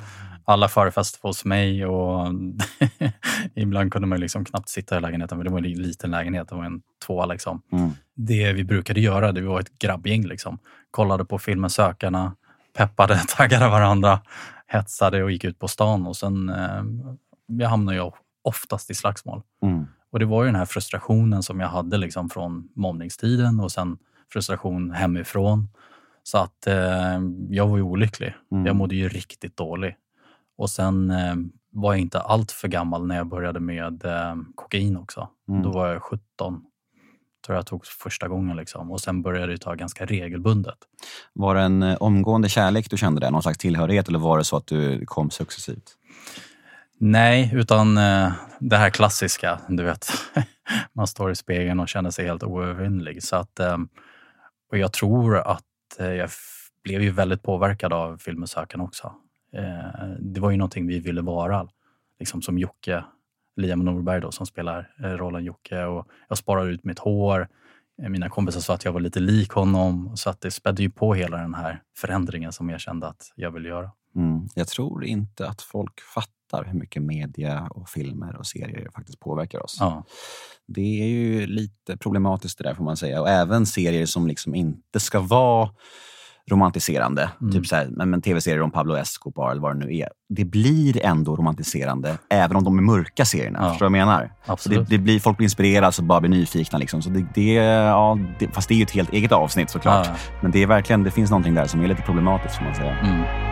alla 0.45 0.67
förfester 0.67 1.19
hos 1.21 1.45
mig 1.45 1.85
och 1.85 2.27
ibland 3.55 3.91
kunde 3.91 4.07
man 4.07 4.19
liksom 4.19 4.45
knappt 4.45 4.69
sitta 4.69 4.97
i 4.97 5.01
lägenheten 5.01 5.37
för 5.37 5.43
det 5.43 5.51
var 5.51 5.57
en 5.57 5.63
liten 5.63 6.11
lägenhet, 6.11 6.49
det 6.49 6.55
var 6.55 6.65
en 6.65 6.81
tvåa. 7.05 7.25
Liksom. 7.25 7.61
Mm. 7.71 7.89
Det 8.15 8.53
vi 8.53 8.63
brukade 8.63 9.01
göra, 9.01 9.31
det 9.31 9.41
var 9.41 9.59
ett 9.59 9.79
grabbgäng. 9.79 10.27
Liksom. 10.27 10.59
Kollade 10.91 11.25
på 11.25 11.39
filmen 11.39 11.69
Sökarna, 11.69 12.35
peppade, 12.79 13.19
taggade 13.37 13.69
varandra, 13.69 14.19
hetsade 14.67 15.23
och 15.23 15.31
gick 15.31 15.43
ut 15.43 15.59
på 15.59 15.67
stan. 15.67 16.07
Och 16.07 16.17
sen 16.17 16.49
eh, 16.49 17.69
hamnade 17.69 17.97
jag 17.97 18.13
oftast 18.41 18.89
i 18.91 18.93
slagsmål. 18.93 19.41
Mm. 19.61 19.87
Och 20.11 20.19
det 20.19 20.25
var 20.25 20.43
ju 20.43 20.47
den 20.47 20.55
här 20.55 20.65
frustrationen 20.65 21.43
som 21.43 21.59
jag 21.59 21.67
hade 21.67 21.97
liksom 21.97 22.29
från 22.29 22.69
mobbningstiden 22.75 23.59
och 23.59 23.71
sen 23.71 23.97
frustration 24.33 24.91
hemifrån. 24.91 25.67
Så 26.23 26.37
att 26.37 26.67
eh, 26.67 27.19
jag 27.49 27.67
var 27.67 27.77
ju 27.77 27.83
olycklig. 27.83 28.35
Mm. 28.51 28.65
Jag 28.65 28.75
mådde 28.75 28.95
ju 28.95 29.09
riktigt 29.09 29.57
dåligt. 29.57 29.95
Och 30.57 30.69
sen 30.69 31.11
eh, 31.11 31.35
var 31.71 31.93
jag 31.93 32.01
inte 32.01 32.19
allt 32.19 32.51
för 32.51 32.67
gammal 32.67 33.07
när 33.07 33.15
jag 33.15 33.27
började 33.27 33.59
med 33.59 34.05
eh, 34.05 34.35
kokain 34.55 34.97
också. 34.97 35.27
Mm. 35.49 35.61
Då 35.63 35.71
var 35.71 35.87
jag 35.87 36.03
17 36.03 36.65
tror 37.45 37.55
jag 37.55 37.65
tog 37.65 37.85
första 37.85 38.27
gången. 38.27 38.57
Liksom. 38.57 38.91
Och 38.91 39.01
sen 39.01 39.21
började 39.21 39.51
det 39.51 39.57
ta 39.57 39.73
ganska 39.73 40.05
regelbundet. 40.05 40.77
Var 41.33 41.55
det 41.55 41.61
en 41.61 41.83
eh, 41.83 41.97
omgående 41.99 42.49
kärlek 42.49 42.89
du 42.89 42.97
kände 42.97 43.21
där? 43.21 43.31
Någon 43.31 43.43
slags 43.43 43.57
tillhörighet 43.57 44.07
eller 44.07 44.19
var 44.19 44.37
det 44.37 44.43
så 44.43 44.57
att 44.57 44.67
du 44.67 45.05
kom 45.05 45.29
successivt? 45.29 45.95
Nej, 46.97 47.51
utan 47.53 47.97
eh, 47.97 48.31
det 48.59 48.77
här 48.77 48.89
klassiska. 48.89 49.59
Du 49.67 49.83
vet, 49.83 50.07
man 50.93 51.07
står 51.07 51.31
i 51.31 51.35
spegeln 51.35 51.79
och 51.79 51.89
känner 51.89 52.11
sig 52.11 52.25
helt 52.25 52.43
oövervinnlig. 52.43 53.23
Så 53.23 53.35
att, 53.35 53.59
eh, 53.59 53.77
och 54.71 54.77
jag 54.77 54.93
tror 54.93 55.37
att 55.37 55.63
jag 55.97 56.29
blev 56.83 57.01
ju 57.01 57.11
väldigt 57.11 57.43
påverkad 57.43 57.93
av 57.93 58.17
filmen 58.17 58.47
Söken 58.47 58.81
också. 58.81 59.13
Det 60.19 60.41
var 60.41 60.51
ju 60.51 60.57
någonting 60.57 60.87
vi 60.87 60.99
ville 60.99 61.21
vara. 61.21 61.67
Liksom 62.19 62.41
som 62.41 62.59
Jocke 62.59 63.03
Liam 63.55 63.79
Norberg 63.79 64.21
då, 64.21 64.31
som 64.31 64.45
spelar 64.45 64.91
eh, 65.03 65.07
rollen 65.07 65.43
Jocke. 65.43 65.83
Och 65.85 66.07
jag 66.29 66.37
sparade 66.37 66.71
ut 66.71 66.83
mitt 66.83 66.99
hår. 66.99 67.47
Eh, 68.01 68.09
mina 68.09 68.29
kompisar 68.29 68.59
sa 68.59 68.73
att 68.73 68.85
jag 68.85 68.91
var 68.91 68.99
lite 68.99 69.19
lik 69.19 69.51
honom. 69.51 70.17
Så 70.17 70.29
att 70.29 70.41
det 70.41 70.51
spädde 70.51 70.83
ju 70.83 70.89
på 70.89 71.13
hela 71.13 71.37
den 71.37 71.53
här 71.53 71.81
förändringen 71.97 72.51
som 72.51 72.69
jag 72.69 72.79
kände 72.79 73.07
att 73.07 73.31
jag 73.35 73.51
ville 73.51 73.69
göra. 73.69 73.91
Mm. 74.15 74.47
Jag 74.55 74.67
tror 74.67 75.05
inte 75.05 75.47
att 75.47 75.61
folk 75.61 75.99
fattar 76.01 76.63
hur 76.63 76.79
mycket 76.79 77.01
media 77.01 77.67
och 77.71 77.89
filmer 77.89 78.35
och 78.35 78.47
serier 78.47 78.89
faktiskt 78.95 79.19
påverkar 79.19 79.63
oss. 79.63 79.77
Ja. 79.79 80.03
Det 80.67 81.01
är 81.01 81.07
ju 81.07 81.47
lite 81.47 81.97
problematiskt 81.97 82.57
det 82.57 82.63
där 82.63 82.73
får 82.73 82.83
man 82.83 82.97
säga. 82.97 83.21
Och 83.21 83.29
även 83.29 83.65
serier 83.65 84.05
som 84.05 84.27
liksom 84.27 84.55
inte 84.55 84.99
ska 84.99 85.19
vara 85.19 85.69
romantiserande. 86.49 87.29
Mm. 87.41 87.53
Typ 87.53 87.67
så 87.67 87.75
här, 87.75 88.05
men, 88.05 88.21
tv-serier 88.21 88.61
om 88.61 88.71
Pablo 88.71 88.95
Escobar 88.95 89.51
eller 89.51 89.61
vad 89.61 89.75
det 89.79 89.85
nu 89.85 89.97
är. 89.97 90.09
Det 90.29 90.45
blir 90.45 91.05
ändå 91.05 91.35
romantiserande, 91.35 92.17
även 92.29 92.57
om 92.57 92.63
de 92.63 92.77
är 92.77 92.81
mörka 92.81 93.25
serierna. 93.25 93.59
Ja. 93.61 93.69
Förstår 93.69 93.85
du 93.85 93.91
vad 93.91 93.99
jag 93.99 94.07
menar? 94.07 94.31
Absolut. 94.45 94.89
Det, 94.89 94.97
det, 94.97 95.03
blir, 95.03 95.19
folk 95.19 95.37
blir 95.37 95.45
inspirerade 95.45 95.91
och 95.97 96.03
bara 96.03 96.21
blir 96.21 96.31
nyfikna. 96.31 96.79
Liksom. 96.79 97.01
Så 97.01 97.09
det, 97.09 97.25
det, 97.33 97.53
ja, 97.53 98.19
det, 98.39 98.47
fast 98.47 98.67
det 98.67 98.73
är 98.73 98.77
ju 98.77 98.83
ett 98.83 98.91
helt 98.91 99.13
eget 99.13 99.31
avsnitt 99.31 99.69
såklart. 99.69 100.07
Ja. 100.07 100.15
Men 100.41 100.51
det, 100.51 100.63
är 100.63 100.67
verkligen, 100.67 101.03
det 101.03 101.11
finns 101.11 101.29
någonting 101.29 101.55
där 101.55 101.65
som 101.65 101.81
är 101.81 101.87
lite 101.87 102.01
problematiskt 102.01 102.55
får 102.55 102.63
man 102.63 102.75
säga. 102.75 102.97
Mm. 102.97 103.48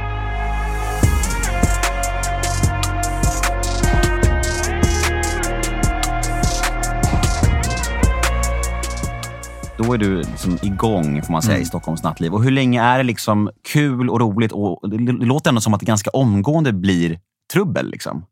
Då 9.77 9.93
är 9.93 9.97
du 9.97 10.17
liksom 10.17 10.57
igång 10.61 11.21
får 11.21 11.31
man 11.31 11.41
säga, 11.41 11.55
mm. 11.55 11.63
i 11.63 11.65
Stockholms 11.65 12.03
nattliv. 12.03 12.33
Och 12.33 12.43
hur 12.43 12.51
länge 12.51 12.81
är 12.81 12.97
det 12.97 13.03
liksom 13.03 13.49
kul 13.73 14.09
och 14.09 14.19
roligt? 14.19 14.51
Och 14.51 14.89
det 14.89 14.97
låter 15.11 15.49
ändå 15.49 15.61
som 15.61 15.73
att 15.73 15.79
det 15.79 15.85
ganska 15.85 16.09
omgående 16.09 16.73
blir 16.73 17.19
trubbel. 17.53 17.91
Liksom. 17.91 18.25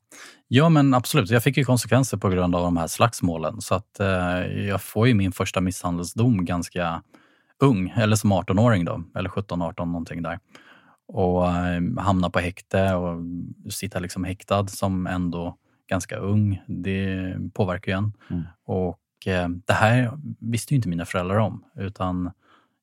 Ja, 0.47 0.69
men 0.69 0.93
absolut. 0.93 1.29
Jag 1.29 1.43
fick 1.43 1.57
ju 1.57 1.63
konsekvenser 1.63 2.17
på 2.17 2.29
grund 2.29 2.55
av 2.55 2.61
de 2.61 2.77
här 2.77 2.87
slagsmålen. 2.87 3.61
Så 3.61 3.75
att 3.75 3.99
eh, 3.99 4.07
jag 4.67 4.81
får 4.81 5.07
ju 5.07 5.13
min 5.13 5.31
första 5.31 5.61
misshandelsdom 5.61 6.45
ganska 6.45 7.01
ung, 7.59 7.93
eller 7.95 8.15
som 8.15 8.33
18-åring 8.33 8.85
då, 8.85 9.03
eller 9.15 9.29
17-18 9.29 9.85
någonting 9.85 10.21
där. 10.21 10.39
Och 11.07 11.47
eh, 11.47 11.81
hamna 11.97 12.29
på 12.29 12.39
häkte 12.39 12.93
och 12.93 13.21
sitta 13.73 13.99
liksom 13.99 14.23
häktad 14.23 14.67
som 14.67 15.07
ändå 15.07 15.55
ganska 15.89 16.17
ung, 16.17 16.61
det 16.67 17.35
påverkar 17.53 17.91
ju 17.91 17.97
en. 17.97 18.13
Mm. 18.29 18.43
Och 18.65 18.99
Eh, 19.27 19.47
det 19.65 19.73
här 19.73 20.11
visste 20.39 20.73
ju 20.73 20.75
inte 20.75 20.89
mina 20.89 21.05
föräldrar 21.05 21.37
om. 21.37 21.63
Utan 21.75 22.31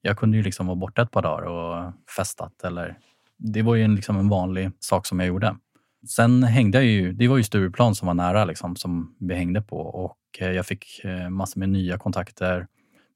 jag 0.03 0.19
kunde 0.19 0.37
ju 0.37 0.43
liksom 0.43 0.67
vara 0.67 0.77
borta 0.77 1.03
ett 1.03 1.11
par 1.11 1.23
dagar 1.23 1.43
och 1.43 1.93
festat. 2.17 2.65
Eller, 2.65 2.99
det 3.39 3.63
var 3.63 3.75
ju 3.75 3.85
en, 3.85 3.95
liksom 3.95 4.17
en 4.19 4.29
vanlig 4.29 4.71
sak 4.81 5.07
som 5.07 5.21
jag 5.21 5.29
gjorde. 5.29 5.57
Sen 6.09 6.43
hängde 6.43 6.79
jag 6.79 6.85
ju, 6.85 7.13
det 7.13 7.29
var 7.29 7.37
ju 7.37 7.43
Stureplan 7.43 7.95
som 7.95 8.07
var 8.07 8.15
nära 8.15 8.45
liksom, 8.45 8.77
som 8.77 9.17
vi 9.21 9.35
hängde 9.35 9.63
på 9.63 9.77
och 9.77 10.19
eh, 10.39 10.51
jag 10.51 10.67
fick 10.67 11.05
eh, 11.05 11.29
massor 11.29 11.61
med 11.61 11.69
nya 11.69 11.99
kontakter. 11.99 12.67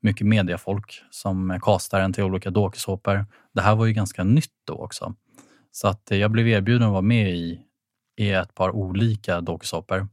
Mycket 0.03 0.27
mediafolk 0.27 1.03
som 1.11 1.61
kastade 1.63 2.05
en 2.05 2.13
till 2.13 2.25
olika 2.25 2.51
dokusåpor. 2.51 3.27
Det 3.55 3.61
här 3.61 3.77
var 3.77 3.87
ju 3.87 3.93
ganska 3.93 4.25
nytt 4.25 4.53
då 4.67 4.75
också. 4.75 5.15
Så 5.73 5.89
att 5.89 6.03
jag 6.11 6.31
blev 6.31 6.49
erbjuden 6.49 6.87
att 6.87 6.93
vara 6.93 7.03
med 7.03 7.31
i, 7.31 7.61
i 8.17 8.31
ett 8.31 8.55
par 8.55 8.71
olika 8.71 9.41
dokusåpor. 9.41 10.09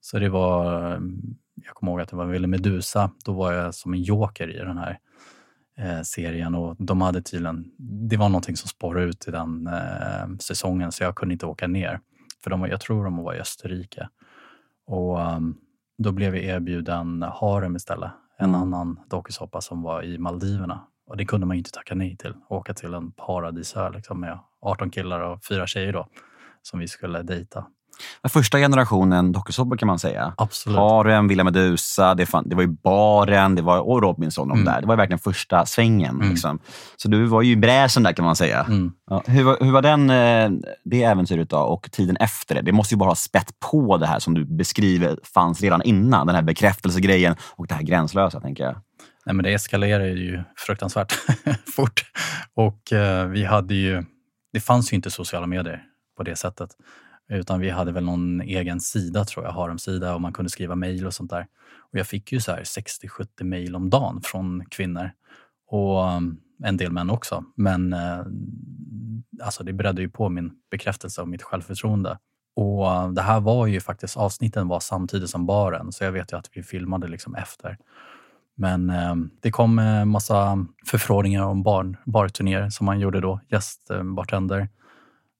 Så 0.00 0.18
det 0.18 0.28
var 0.28 1.00
jag 1.66 1.74
kommer 1.74 1.92
ihåg 1.92 2.00
att 2.00 2.08
det 2.08 2.16
var 2.16 2.26
Ville 2.26 2.46
Medusa. 2.46 3.10
Då 3.24 3.32
var 3.32 3.52
jag 3.52 3.74
som 3.74 3.94
en 3.94 4.02
joker 4.02 4.48
i 4.48 4.58
den 4.58 4.78
här 4.78 4.98
eh, 5.78 6.02
serien 6.02 6.54
och 6.54 6.76
de 6.78 7.00
hade 7.00 7.22
tydligen, 7.22 7.64
det 7.78 8.16
var 8.16 8.28
någonting 8.28 8.56
som 8.56 8.68
spårade 8.68 9.06
ut 9.06 9.28
i 9.28 9.30
den 9.30 9.66
eh, 9.66 10.36
säsongen 10.40 10.92
så 10.92 11.04
jag 11.04 11.14
kunde 11.14 11.32
inte 11.32 11.46
åka 11.46 11.66
ner. 11.66 12.00
För 12.44 12.50
de, 12.50 12.66
jag 12.66 12.80
tror 12.80 13.04
de 13.04 13.16
var 13.16 13.34
i 13.34 13.40
Österrike. 13.40 14.08
Och 14.86 15.20
um, 15.20 15.56
då 15.98 16.12
blev 16.12 16.32
vi 16.32 16.46
erbjuden 16.46 17.22
Harem 17.22 17.76
istället. 17.76 18.10
En 18.38 18.48
mm. 18.48 18.60
annan 18.60 19.00
dokusåpa 19.08 19.60
som 19.60 19.82
var 19.82 20.02
i 20.02 20.18
Maldiverna. 20.18 20.86
Och 21.06 21.16
det 21.16 21.24
kunde 21.24 21.46
man 21.46 21.56
ju 21.56 21.58
inte 21.58 21.70
tacka 21.70 21.94
nej 21.94 22.16
till. 22.16 22.34
Åka 22.48 22.74
till 22.74 22.94
en 22.94 23.12
paradisö 23.12 23.90
liksom, 23.90 24.20
med 24.20 24.38
18 24.60 24.90
killar 24.90 25.20
och 25.20 25.44
fyra 25.44 25.66
tjejer 25.66 25.92
då, 25.92 26.08
som 26.62 26.80
vi 26.80 26.88
skulle 26.88 27.22
dejta. 27.22 27.66
Första 28.28 28.58
generationen 28.58 29.32
dokusåpor 29.32 29.76
kan 29.76 29.86
man 29.86 29.98
säga. 29.98 30.34
Absolut. 30.36 30.78
Harem, 30.78 31.28
Villa 31.28 31.44
Medusa, 31.44 32.14
det, 32.14 32.26
fan, 32.26 32.48
det 32.48 32.56
var 32.56 32.62
ju 32.62 32.68
Baren 32.68 33.54
det 33.54 33.62
var, 33.62 33.78
och 33.78 34.02
Robinson. 34.02 34.50
Mm. 34.50 34.64
där. 34.64 34.80
Det 34.80 34.86
var 34.86 34.96
verkligen 34.96 35.18
första 35.18 35.66
svängen. 35.66 36.14
Mm. 36.14 36.30
Liksom. 36.30 36.58
Så 36.96 37.08
du 37.08 37.24
var 37.24 37.42
ju 37.42 37.52
i 37.52 37.56
bräschen 37.56 38.02
där 38.02 38.12
kan 38.12 38.24
man 38.24 38.36
säga. 38.36 38.62
Mm. 38.68 38.92
Ja, 39.10 39.22
hur, 39.26 39.44
var, 39.44 39.56
hur 39.60 39.72
var 39.72 39.82
den, 39.82 40.10
eh, 40.10 40.50
det 40.84 41.02
äventyret 41.02 41.50
då 41.50 41.58
och 41.58 41.88
tiden 41.92 42.16
efter 42.16 42.54
det? 42.54 42.62
Det 42.62 42.72
måste 42.72 42.94
ju 42.94 42.98
bara 42.98 43.10
ha 43.10 43.16
spett 43.16 43.50
på 43.70 43.96
det 43.96 44.06
här 44.06 44.18
som 44.18 44.34
du 44.34 44.44
beskriver 44.44 45.18
fanns 45.34 45.60
redan 45.60 45.82
innan. 45.82 46.26
Den 46.26 46.36
här 46.36 46.42
bekräftelsegrejen 46.42 47.36
och 47.56 47.66
det 47.66 47.74
här 47.74 47.82
gränslösa, 47.82 48.40
tänker 48.40 48.64
jag. 48.64 48.76
Nej, 49.26 49.34
men 49.34 49.44
det 49.44 49.54
eskalerade 49.54 50.08
ju 50.08 50.42
fruktansvärt 50.56 51.12
fort. 51.76 52.04
Och 52.54 52.92
eh, 52.92 53.26
vi 53.26 53.44
hade 53.44 53.74
ju, 53.74 54.04
det 54.52 54.60
fanns 54.60 54.92
ju 54.92 54.94
inte 54.94 55.10
sociala 55.10 55.46
medier 55.46 55.82
på 56.16 56.22
det 56.22 56.36
sättet. 56.36 56.70
Utan 57.28 57.60
vi 57.60 57.70
hade 57.70 57.92
väl 57.92 58.04
någon 58.04 58.40
egen 58.40 58.80
sida, 58.80 59.24
tror 59.24 59.44
jag, 59.44 59.52
haremsida 59.52 60.14
och 60.14 60.20
man 60.20 60.32
kunde 60.32 60.50
skriva 60.50 60.74
mejl 60.74 61.06
och 61.06 61.14
sånt 61.14 61.30
där. 61.30 61.46
Och 61.78 61.98
jag 61.98 62.06
fick 62.06 62.32
ju 62.32 62.40
så 62.40 62.52
60-70 62.52 63.44
mejl 63.44 63.76
om 63.76 63.90
dagen 63.90 64.20
från 64.22 64.64
kvinnor. 64.70 65.10
Och 65.68 66.16
um, 66.16 66.40
en 66.64 66.76
del 66.76 66.92
män 66.92 67.10
också. 67.10 67.44
Men 67.54 67.92
eh, 67.92 68.20
alltså 69.42 69.64
det 69.64 69.72
bredde 69.72 70.02
ju 70.02 70.08
på 70.08 70.28
min 70.28 70.52
bekräftelse 70.70 71.22
och 71.22 71.28
mitt 71.28 71.42
självförtroende. 71.42 72.18
Och 72.56 72.92
eh, 72.92 73.10
det 73.10 73.22
här 73.22 73.40
var 73.40 73.66
ju 73.66 73.80
faktiskt, 73.80 74.16
avsnitten 74.16 74.68
var 74.68 74.80
samtidigt 74.80 75.30
som 75.30 75.46
baren, 75.46 75.92
så 75.92 76.04
jag 76.04 76.12
vet 76.12 76.32
ju 76.32 76.36
att 76.36 76.50
vi 76.52 76.62
filmade 76.62 77.08
liksom 77.08 77.34
efter. 77.34 77.78
Men 78.56 78.90
eh, 78.90 79.14
det 79.42 79.50
kom 79.50 79.78
eh, 79.78 80.04
massa 80.04 80.66
förfrågningar 80.86 81.44
om 81.44 81.62
bar, 81.62 81.96
barturnéer 82.04 82.70
som 82.70 82.86
man 82.86 83.00
gjorde 83.00 83.20
då, 83.20 83.40
gästbartender. 83.48 84.58
Eh, 84.58 84.66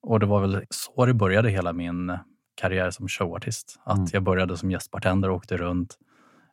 och 0.01 0.19
det 0.19 0.25
var 0.25 0.41
väl 0.41 0.65
så 0.69 1.05
det 1.05 1.13
började 1.13 1.49
hela 1.49 1.73
min 1.73 2.17
karriär 2.55 2.91
som 2.91 3.07
showartist. 3.07 3.79
Att 3.83 3.97
mm. 3.97 4.09
jag 4.13 4.23
började 4.23 4.57
som 4.57 4.71
gästbartender 4.71 5.29
och 5.29 5.35
åkte 5.35 5.57
runt. 5.57 5.97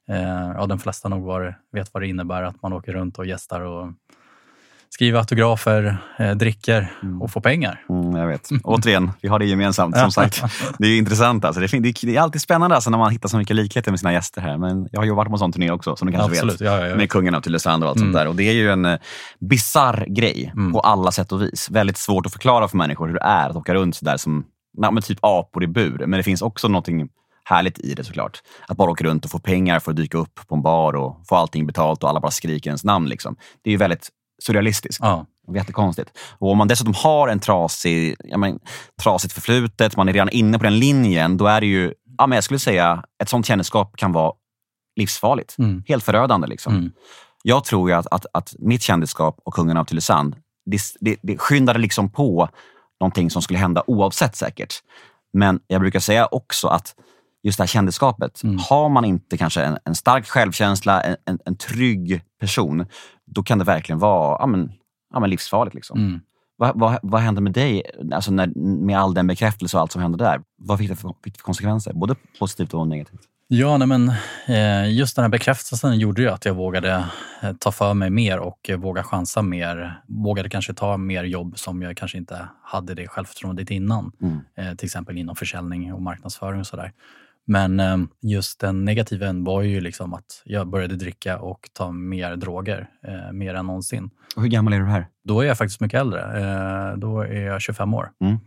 Eh, 0.08 0.52
ja, 0.54 0.66
de 0.66 0.78
flesta 0.78 1.08
nog 1.08 1.24
var, 1.24 1.60
vet 1.72 1.94
vad 1.94 2.02
det 2.02 2.06
innebär 2.06 2.42
att 2.42 2.62
man 2.62 2.72
åker 2.72 2.92
runt 2.92 3.18
och 3.18 3.26
gästar 3.26 3.60
och 3.60 3.92
skriver 4.94 5.18
autografer, 5.18 5.96
eh, 6.18 6.30
dricker 6.30 6.92
mm. 7.02 7.22
och 7.22 7.30
får 7.30 7.40
pengar. 7.40 7.84
Mm, 7.88 8.16
jag 8.16 8.26
vet. 8.26 8.48
Återigen, 8.64 9.10
vi 9.20 9.28
har 9.28 9.38
det 9.38 9.44
gemensamt. 9.44 9.98
Som 9.98 10.10
sagt. 10.12 10.42
Det 10.78 10.86
är 10.86 10.98
intressant. 10.98 11.44
Alltså. 11.44 11.60
Det, 11.60 11.72
är, 11.72 12.06
det 12.06 12.16
är 12.16 12.20
alltid 12.20 12.40
spännande 12.40 12.76
alltså, 12.76 12.90
när 12.90 12.98
man 12.98 13.10
hittar 13.10 13.28
så 13.28 13.36
mycket 13.36 13.56
likheter 13.56 13.90
med 13.90 14.00
sina 14.00 14.12
gäster 14.12 14.40
här. 14.40 14.58
Men 14.58 14.88
jag 14.92 15.00
har 15.00 15.04
ju 15.04 15.14
varit 15.14 15.28
på 15.28 15.34
en 15.34 15.38
sån 15.38 15.52
turné 15.52 15.70
också, 15.70 15.96
som 15.96 16.06
du 16.06 16.12
kanske 16.12 16.30
Absolut. 16.30 16.54
vet. 16.54 16.60
Ja, 16.60 16.80
ja, 16.80 16.86
ja. 16.86 16.96
Med 16.96 17.10
kungen 17.10 17.34
av 17.34 17.40
Tylösand 17.40 17.84
och 17.84 17.90
allt 17.90 17.96
mm. 17.96 18.06
sånt 18.06 18.16
där. 18.16 18.28
Och 18.28 18.34
det 18.34 18.42
är 18.42 18.52
ju 18.52 18.70
en 18.70 18.84
eh, 18.84 18.98
bizarr 19.40 20.06
grej 20.08 20.52
mm. 20.56 20.72
på 20.72 20.80
alla 20.80 21.12
sätt 21.12 21.32
och 21.32 21.42
vis. 21.42 21.70
Väldigt 21.70 21.96
svårt 21.96 22.26
att 22.26 22.32
förklara 22.32 22.68
för 22.68 22.76
människor 22.76 23.06
hur 23.06 23.14
det 23.14 23.24
är 23.24 23.50
att 23.50 23.56
åka 23.56 23.74
runt 23.74 23.96
sådär 23.96 24.16
som 24.16 24.44
ja, 24.76 25.00
typ 25.02 25.18
apor 25.22 25.64
i 25.64 25.66
bur. 25.66 25.98
Men 26.06 26.10
det 26.10 26.22
finns 26.22 26.42
också 26.42 26.68
någonting 26.68 27.08
härligt 27.44 27.78
i 27.78 27.94
det 27.94 28.04
såklart. 28.04 28.42
Att 28.68 28.76
bara 28.76 28.90
åka 28.90 29.04
runt 29.04 29.24
och 29.24 29.30
få 29.30 29.38
pengar 29.38 29.80
för 29.80 29.90
att 29.90 29.96
dyka 29.96 30.18
upp 30.18 30.40
på 30.46 30.54
en 30.54 30.62
bar 30.62 30.96
och 30.96 31.20
få 31.28 31.36
allting 31.36 31.66
betalt 31.66 32.02
och 32.02 32.10
alla 32.10 32.20
bara 32.20 32.30
skriker 32.30 32.70
ens 32.70 32.84
namn. 32.84 33.08
Liksom. 33.08 33.36
Det 33.62 33.70
är 33.70 33.72
ju 33.72 33.78
väldigt 33.78 34.10
surrealistisk. 34.42 35.00
Ja. 35.02 35.26
Jättekonstigt. 35.54 36.18
Och 36.38 36.50
om 36.50 36.58
man 36.58 36.68
dessutom 36.68 36.94
har 36.96 37.28
en 37.28 37.40
trasig, 37.40 38.16
ja, 38.24 38.38
men, 38.38 38.58
trasigt 39.02 39.34
förflutet, 39.34 39.96
man 39.96 40.08
är 40.08 40.12
redan 40.12 40.28
inne 40.28 40.58
på 40.58 40.64
den 40.64 40.78
linjen, 40.78 41.36
då 41.36 41.46
är 41.46 41.60
det 41.60 41.66
ju, 41.66 41.92
ja, 42.18 42.26
men 42.26 42.36
jag 42.36 42.44
skulle 42.44 42.58
säga, 42.58 43.04
ett 43.22 43.28
sånt 43.28 43.46
kändisskap 43.46 43.96
kan 43.96 44.12
vara 44.12 44.32
livsfarligt. 44.96 45.58
Mm. 45.58 45.82
Helt 45.86 46.04
förödande. 46.04 46.46
Liksom. 46.46 46.74
Mm. 46.74 46.92
Jag 47.42 47.64
tror 47.64 47.90
ju 47.90 47.96
att, 47.96 48.06
att, 48.10 48.26
att 48.32 48.54
mitt 48.58 48.82
kändisskap 48.82 49.40
och 49.44 49.54
kungen 49.54 49.76
av 49.76 49.84
Tylösand, 49.84 50.36
det, 50.66 50.80
det, 51.00 51.16
det 51.22 51.38
skyndade 51.38 51.78
liksom 51.78 52.10
på 52.10 52.48
någonting 53.00 53.30
som 53.30 53.42
skulle 53.42 53.58
hända 53.58 53.84
oavsett 53.86 54.36
säkert. 54.36 54.74
Men 55.32 55.60
jag 55.66 55.80
brukar 55.80 56.00
säga 56.00 56.26
också 56.26 56.68
att 56.68 56.94
just 57.44 57.58
det 57.58 57.62
här 57.62 57.68
kändisskapet, 57.68 58.42
mm. 58.42 58.58
har 58.68 58.88
man 58.88 59.04
inte 59.04 59.36
kanske 59.36 59.62
en, 59.62 59.78
en 59.84 59.94
stark 59.94 60.26
självkänsla, 60.26 61.00
en, 61.00 61.16
en, 61.24 61.38
en 61.44 61.56
trygg 61.56 62.22
person, 62.40 62.86
då 63.26 63.42
kan 63.42 63.58
det 63.58 63.64
verkligen 63.64 63.98
vara 63.98 64.36
ja, 64.40 64.46
men, 64.46 64.72
ja, 65.12 65.20
men 65.20 65.30
livsfarligt. 65.30 65.74
Liksom. 65.74 65.98
Mm. 65.98 66.20
Vad, 66.56 66.80
vad, 66.80 66.98
vad 67.02 67.20
hände 67.20 67.40
med 67.40 67.52
dig 67.52 67.82
alltså 68.12 68.30
när, 68.30 68.46
med 68.84 68.98
all 68.98 69.14
den 69.14 69.26
bekräftelse 69.26 69.76
och 69.76 69.80
allt 69.80 69.92
som 69.92 70.02
hände 70.02 70.18
där? 70.18 70.40
Vad 70.58 70.78
fick 70.78 70.88
det 70.88 70.96
för, 70.96 71.14
fick 71.24 71.32
det 71.34 71.38
för 71.38 71.44
konsekvenser? 71.44 71.92
Både 71.92 72.14
positivt 72.38 72.74
och 72.74 72.88
negativt? 72.88 73.20
Ja, 73.48 73.78
nej 73.78 73.88
men, 73.88 74.12
eh, 74.46 74.92
just 74.92 75.16
den 75.16 75.22
här 75.22 75.30
bekräftelsen 75.30 75.98
gjorde 75.98 76.22
ju 76.22 76.28
att 76.28 76.44
jag 76.44 76.54
vågade 76.54 77.04
eh, 77.42 77.52
ta 77.52 77.72
för 77.72 77.94
mig 77.94 78.10
mer 78.10 78.38
och 78.38 78.70
eh, 78.70 78.76
våga 78.76 79.02
chansa 79.02 79.42
mer. 79.42 80.02
Vågade 80.08 80.48
kanske 80.48 80.74
ta 80.74 80.96
mer 80.96 81.24
jobb 81.24 81.58
som 81.58 81.82
jag 81.82 81.96
kanske 81.96 82.18
inte 82.18 82.48
hade 82.62 82.94
det 82.94 83.08
självförtroendet 83.08 83.70
innan. 83.70 84.12
Mm. 84.22 84.76
Till 84.76 84.86
exempel 84.86 85.18
inom 85.18 85.36
försäljning 85.36 85.92
och 85.92 86.02
marknadsföring 86.02 86.60
och 86.60 86.66
sådär. 86.66 86.92
Men 87.44 87.80
eh, 87.80 87.98
just 88.20 88.60
den 88.60 88.84
negativa 88.84 89.32
var 89.32 89.62
ju 89.62 89.80
liksom 89.80 90.14
att 90.14 90.42
jag 90.44 90.66
började 90.66 90.96
dricka 90.96 91.38
och 91.38 91.68
ta 91.72 91.92
mer 91.92 92.36
droger, 92.36 92.90
eh, 93.02 93.32
mer 93.32 93.54
än 93.54 93.66
någonsin. 93.66 94.10
Och 94.36 94.42
hur 94.42 94.48
gammal 94.48 94.72
är 94.72 94.78
du 94.78 94.86
här? 94.86 95.06
Då 95.24 95.40
är 95.40 95.46
jag 95.46 95.58
faktiskt 95.58 95.80
mycket 95.80 96.00
äldre. 96.00 96.20
Eh, 96.20 96.96
då 96.96 97.20
är 97.20 97.40
jag 97.40 97.60
25 97.60 97.94
år. 97.94 98.10
Mm. 98.20 98.38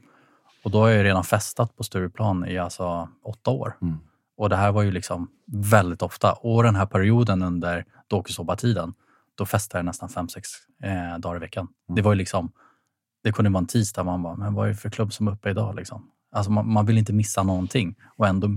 Och 0.64 0.72
då 0.72 0.80
har 0.80 0.90
jag 0.90 1.06
redan 1.06 1.24
festat 1.24 1.76
på 1.76 1.84
Stureplan 1.84 2.46
i 2.48 2.58
alltså 2.58 3.10
åtta 3.24 3.52
år. 3.52 3.78
Mm. 3.82 3.98
Och 4.38 4.50
det 4.50 4.56
här 4.56 4.72
var 4.72 4.82
ju 4.82 4.92
liksom 4.92 5.28
väldigt 5.52 6.02
ofta. 6.02 6.34
Och 6.34 6.64
den 6.64 6.76
här 6.76 6.86
perioden 6.86 7.42
under 7.42 7.86
dokusåpa-tiden, 8.08 8.94
då 9.36 9.46
festade 9.46 9.80
jag 9.80 9.86
nästan 9.86 10.10
fem, 10.10 10.30
sex 10.30 10.50
eh, 10.84 11.20
dagar 11.20 11.36
i 11.36 11.40
veckan. 11.40 11.68
Mm. 11.90 11.96
Det 11.96 12.02
var 12.02 12.12
ju 12.12 12.18
liksom, 12.18 12.52
det 13.24 13.32
kunde 13.32 13.52
vara 13.52 13.60
en 13.60 13.68
tisdag, 13.68 14.04
man 14.04 14.24
bara, 14.24 14.36
men 14.36 14.54
vad 14.54 14.66
är 14.66 14.70
det 14.70 14.78
för 14.78 14.90
klubb 14.90 15.14
som 15.14 15.28
är 15.28 15.32
uppe 15.32 15.50
idag? 15.50 15.76
Liksom? 15.76 16.12
Alltså 16.32 16.52
man, 16.52 16.72
man, 16.72 16.86
vill 16.86 16.98
inte 16.98 17.14
missa 17.14 17.44
någonting 17.44 17.96
och 18.18 18.28
ändå 18.28 18.48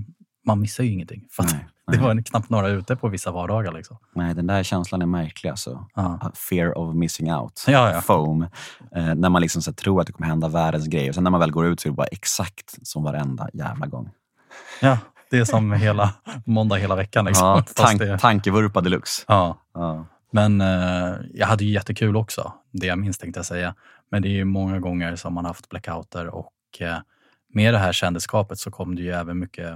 man 0.47 0.61
missar 0.61 0.85
ju 0.85 0.93
ingenting. 0.93 1.27
För 1.31 1.43
nej, 1.43 1.67
det 1.93 1.99
var 1.99 2.23
knappt 2.23 2.51
några 2.51 2.69
ute 2.69 2.97
på 2.97 3.09
vissa 3.09 3.31
vardagar. 3.31 3.73
Liksom. 3.73 3.97
Nej, 4.15 4.35
den 4.35 4.47
där 4.47 4.63
känslan 4.63 5.03
är 5.03 5.07
märklig. 5.07 5.51
Alltså. 5.51 5.87
Ja. 5.95 6.33
Fear 6.35 6.79
of 6.79 6.95
missing 6.95 7.35
out. 7.35 7.65
Ja, 7.67 7.93
ja. 7.93 8.01
Foam. 8.01 8.43
Eh, 8.97 9.15
när 9.15 9.29
man 9.29 9.43
liksom 9.43 9.63
så 9.63 9.73
tror 9.73 10.01
att 10.01 10.07
det 10.07 10.13
kommer 10.13 10.29
hända 10.29 10.49
världens 10.49 10.87
grej 10.87 11.09
och 11.09 11.15
sen 11.15 11.25
när 11.25 11.31
man 11.31 11.41
väl 11.41 11.51
går 11.51 11.67
ut 11.67 11.81
så 11.81 11.89
är 11.89 11.91
det 11.91 11.97
bara 11.97 12.07
exakt 12.07 12.87
som 12.87 13.03
varenda 13.03 13.49
jävla 13.53 13.87
gång. 13.87 14.11
Ja, 14.81 14.99
det 15.31 15.39
är 15.39 15.45
som 15.45 15.73
hela 15.73 16.15
måndag 16.45 16.77
hela 16.77 16.97
veckan. 16.97 17.25
Liksom. 17.25 17.47
Ja, 17.47 17.63
tank, 17.75 17.99
det... 17.99 18.19
Tankevurpa 18.19 18.81
deluxe. 18.81 19.25
Ja. 19.29 19.59
ja. 19.75 20.07
Men 20.33 20.61
eh, 20.61 21.15
jag 21.35 21.47
hade 21.47 21.65
ju 21.65 21.73
jättekul 21.73 22.17
också. 22.17 22.53
Det 22.73 22.87
jag 22.87 22.99
minns 22.99 23.19
tänkte 23.19 23.39
jag 23.39 23.47
säga. 23.47 23.75
Men 24.11 24.23
det 24.23 24.29
är 24.29 24.33
ju 24.33 24.45
många 24.45 24.79
gånger 24.79 25.17
som 25.17 25.35
man 25.35 25.45
haft 25.45 25.69
blackouter 25.69 26.27
och 26.27 26.53
eh, 26.81 26.99
med 27.53 27.75
det 27.75 27.79
här 27.79 27.93
kändisskapet 27.93 28.59
så 28.59 28.71
kom 28.71 28.95
det 28.95 29.03
ju 29.03 29.11
även 29.11 29.39
mycket, 29.39 29.71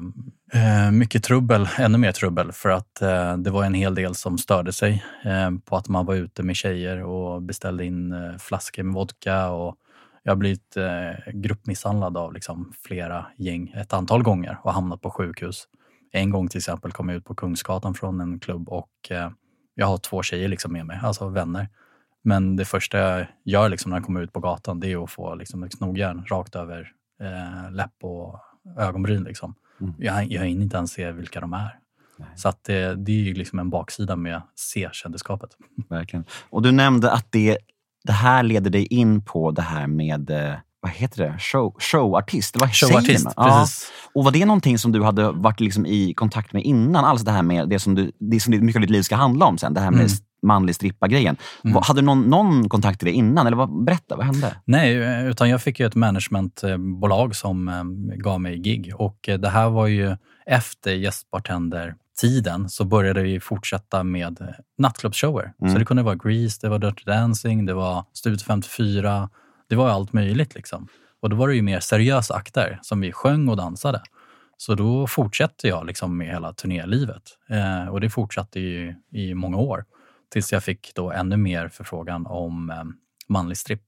eh, 0.52 0.90
mycket 0.90 1.24
trubbel, 1.24 1.68
ännu 1.78 1.98
mer 1.98 2.12
trubbel 2.12 2.52
för 2.52 2.68
att 2.68 3.02
eh, 3.02 3.37
det 3.37 3.50
var 3.50 3.64
en 3.64 3.74
hel 3.74 3.94
del 3.94 4.14
som 4.14 4.38
störde 4.38 4.72
sig 4.72 5.04
eh, 5.24 5.50
på 5.64 5.76
att 5.76 5.88
man 5.88 6.06
var 6.06 6.14
ute 6.14 6.42
med 6.42 6.56
tjejer 6.56 7.02
och 7.02 7.42
beställde 7.42 7.84
in 7.84 8.14
flaskor 8.38 8.82
med 8.82 8.94
vodka 8.94 9.50
och 9.50 9.76
jag 10.22 10.30
har 10.30 10.37
blivit 10.37 10.76
gruppmisshandlad 11.32 12.16
av 12.16 12.32
liksom 12.32 12.72
flera 12.82 13.26
gäng 13.37 13.68
ett 13.76 13.92
antal 13.92 14.22
gånger 14.22 14.58
och 14.62 14.72
hamnat 14.72 15.00
på 15.00 15.10
sjukhus. 15.10 15.64
En 16.12 16.30
gång 16.30 16.48
till 16.48 16.58
exempel 16.58 16.92
kom 16.92 17.08
jag 17.08 17.16
ut 17.16 17.24
på 17.24 17.34
Kungsgatan 17.34 17.94
från 17.94 18.20
en 18.20 18.40
klubb 18.40 18.68
och 18.68 18.90
jag 19.74 19.87
har 19.87 19.98
två 19.98 20.22
tjejer 20.22 20.48
liksom 20.48 20.72
med 20.72 20.87
mig, 20.87 21.00
alltså 21.02 21.28
vänner. 21.28 21.68
Men 22.22 22.56
det 22.56 22.64
första 22.64 22.98
jag 22.98 23.26
gör 23.44 23.68
liksom 23.68 23.90
när 23.90 23.96
jag 23.96 24.04
kommer 24.04 24.20
ut 24.20 24.32
på 24.32 24.40
gatan 24.40 24.80
det 24.80 24.92
är 24.92 25.04
att 25.04 25.10
få 25.10 25.34
liksom 25.34 25.62
ett 25.62 25.78
knogjärn 25.78 26.24
rakt 26.30 26.56
över 26.56 26.92
eh, 27.20 27.72
läpp 27.72 27.94
och 28.03 28.40
ögonbryn. 28.79 29.24
Liksom. 29.24 29.55
Mm. 29.81 29.94
Jag, 29.98 30.33
jag 30.33 30.46
hinner 30.46 30.62
inte 30.62 30.77
ens 30.77 30.92
se 30.92 31.12
vilka 31.12 31.40
de 31.40 31.53
är. 31.53 31.79
Nej. 32.18 32.29
Så 32.37 32.48
att 32.48 32.64
det, 32.64 32.94
det 32.94 33.12
är 33.12 33.22
ju 33.22 33.35
liksom 33.35 33.59
en 33.59 33.70
baksida 33.70 34.16
med 34.16 34.42
C-kändisskapet. 34.57 35.50
Verkligen. 35.88 36.24
Och 36.50 36.62
du 36.62 36.72
nämnde 36.72 37.12
att 37.12 37.27
det, 37.31 37.59
det 38.05 38.12
här 38.12 38.42
leder 38.42 38.70
dig 38.70 38.87
in 38.87 39.24
på 39.24 39.50
det 39.50 39.62
här 39.62 39.87
med 39.87 40.31
eh, 40.31 40.55
vad 40.81 40.92
heter 40.92 41.24
det? 41.24 41.38
Show, 41.38 41.77
showartist? 41.79 42.57
Vad 42.61 42.74
showartist, 42.74 43.29
ja. 43.37 43.66
Och 44.14 44.24
var 44.24 44.33
det 44.33 44.44
någonting 44.44 44.79
som 44.79 44.92
du 44.92 45.03
hade 45.03 45.31
varit 45.31 45.61
liksom 45.61 45.87
i 45.87 46.14
kontakt 46.14 46.53
med 46.53 46.62
innan? 46.62 47.05
Alltså 47.05 47.27
det 47.27 47.33
här 47.33 47.42
med 47.42 47.68
det 47.68 47.79
som, 47.79 47.94
du, 47.94 48.12
det 48.18 48.40
som 48.40 48.50
mycket 48.50 48.77
av 48.77 48.81
ditt 48.81 48.90
liv 48.90 49.03
ska 49.03 49.16
handla 49.16 49.46
om 49.46 49.59
sen. 49.59 49.74
Det 49.74 49.81
här 49.81 49.90
med 49.90 50.00
mm 50.00 50.11
manlig 50.44 50.74
strippa-grejen. 50.74 51.37
Mm. 51.64 51.83
Hade 51.83 52.00
du 52.00 52.04
någon, 52.04 52.22
någon 52.22 52.68
kontakt 52.68 52.98
till 52.98 53.07
det 53.07 53.12
innan? 53.12 53.46
Eller 53.46 53.57
vad, 53.57 53.85
berätta, 53.85 54.16
vad 54.16 54.26
hände? 54.26 54.57
Nej, 54.64 54.96
utan 55.26 55.50
jag 55.50 55.62
fick 55.62 55.80
ju 55.80 55.87
ett 55.87 55.94
managementbolag 55.94 57.37
som 57.37 57.68
um, 57.68 58.12
gav 58.14 58.40
mig 58.40 58.59
gig. 58.59 58.92
Och 58.96 59.28
uh, 59.28 59.35
det 59.35 59.48
här 59.48 59.68
var 59.68 59.87
ju 59.87 60.16
efter 60.46 60.94
gästbartender-tiden 60.94 62.68
så 62.68 62.85
började 62.85 63.22
vi 63.22 63.40
fortsätta 63.40 64.02
med 64.02 64.54
nattklubbsshower. 64.78 65.52
Mm. 65.61 65.72
Så 65.72 65.78
det 65.78 65.85
kunde 65.85 66.02
vara 66.02 66.14
Grease, 66.14 66.59
det 66.62 66.68
var 66.68 66.78
Dirty 66.78 67.04
Dancing, 67.07 67.66
det 67.66 67.74
var 67.74 68.04
Studio 68.12 68.38
54. 68.38 69.30
Det 69.68 69.76
var 69.76 69.88
allt 69.88 70.12
möjligt. 70.12 70.54
liksom. 70.54 70.88
Och 71.22 71.30
då 71.30 71.37
var 71.37 71.48
det 71.48 71.54
ju 71.54 71.62
mer 71.62 71.80
seriösa 71.80 72.35
akter 72.35 72.78
som 72.83 73.00
vi 73.00 73.12
sjöng 73.12 73.48
och 73.48 73.57
dansade. 73.57 74.02
Så 74.57 74.74
då 74.74 75.07
fortsatte 75.07 75.68
jag 75.68 75.87
liksom 75.87 76.16
med 76.16 76.26
hela 76.26 76.52
turnélivet. 76.52 77.22
Eh, 77.50 77.88
och 77.88 78.00
det 78.00 78.11
fortsatte 78.11 78.61
ju 78.61 78.94
i 79.12 79.35
många 79.35 79.57
år. 79.57 79.85
Tills 80.32 80.52
jag 80.52 80.64
fick 80.64 80.92
då 80.94 81.12
ännu 81.12 81.37
mer 81.37 81.68
förfrågan 81.68 82.26
om 82.26 82.70
eh, 82.70 82.76
manlig 83.28 83.56
stripp. 83.56 83.82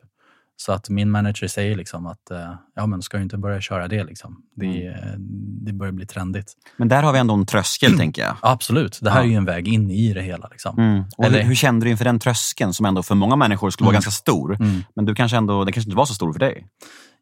Så 0.59 0.73
att 0.73 0.89
min 0.89 1.11
manager 1.11 1.49
säger 1.49 1.77
liksom 1.77 2.07
att 2.07 2.31
eh, 2.31 2.55
ja, 2.75 2.87
men 2.87 3.03
ska 3.03 3.17
du 3.17 3.23
inte 3.23 3.39
börja 3.39 3.61
köra 3.61 3.89
det? 3.89 4.05
Liksom. 4.05 4.43
Det, 4.57 4.87
mm. 4.87 5.21
det 5.65 5.73
börjar 5.73 5.93
bli 5.93 6.07
trendigt. 6.07 6.53
Men 6.77 6.89
där 6.89 7.03
har 7.03 7.13
vi 7.13 7.19
ändå 7.19 7.35
en 7.35 7.47
tröskel, 7.47 7.89
mm. 7.89 7.99
tänker 8.01 8.23
jag. 8.23 8.37
Absolut. 8.43 8.99
Det 9.03 9.11
här 9.11 9.25
ja. 9.25 9.33
är 9.33 9.37
en 9.37 9.45
väg 9.45 9.69
in 9.69 9.91
i 9.91 10.13
det 10.13 10.23
hela. 10.23 10.49
Liksom. 10.51 10.79
Mm. 10.79 11.05
Eller... 11.19 11.39
hur, 11.39 11.49
hur, 11.49 11.55
kände 11.55 11.87
du 11.87 11.91
inför 11.91 12.05
den 12.05 12.19
tröskeln 12.19 12.75
som 12.75 12.87
ändå 12.87 13.03
för 13.03 13.15
många 13.15 13.37
människor 13.37 13.71
skulle 13.71 13.85
vara 13.85 13.93
mm. 13.93 13.97
ganska 13.97 14.11
stor? 14.11 14.55
Mm. 14.55 14.83
Men 14.97 15.05
du 15.05 15.15
kanske 15.15 15.37
ändå, 15.37 15.65
det 15.65 15.73
kanske 15.73 15.89
inte 15.89 15.97
var 15.97 16.07
så 16.07 16.15
stor 16.15 16.33
för 16.33 16.41
dig? 16.41 16.67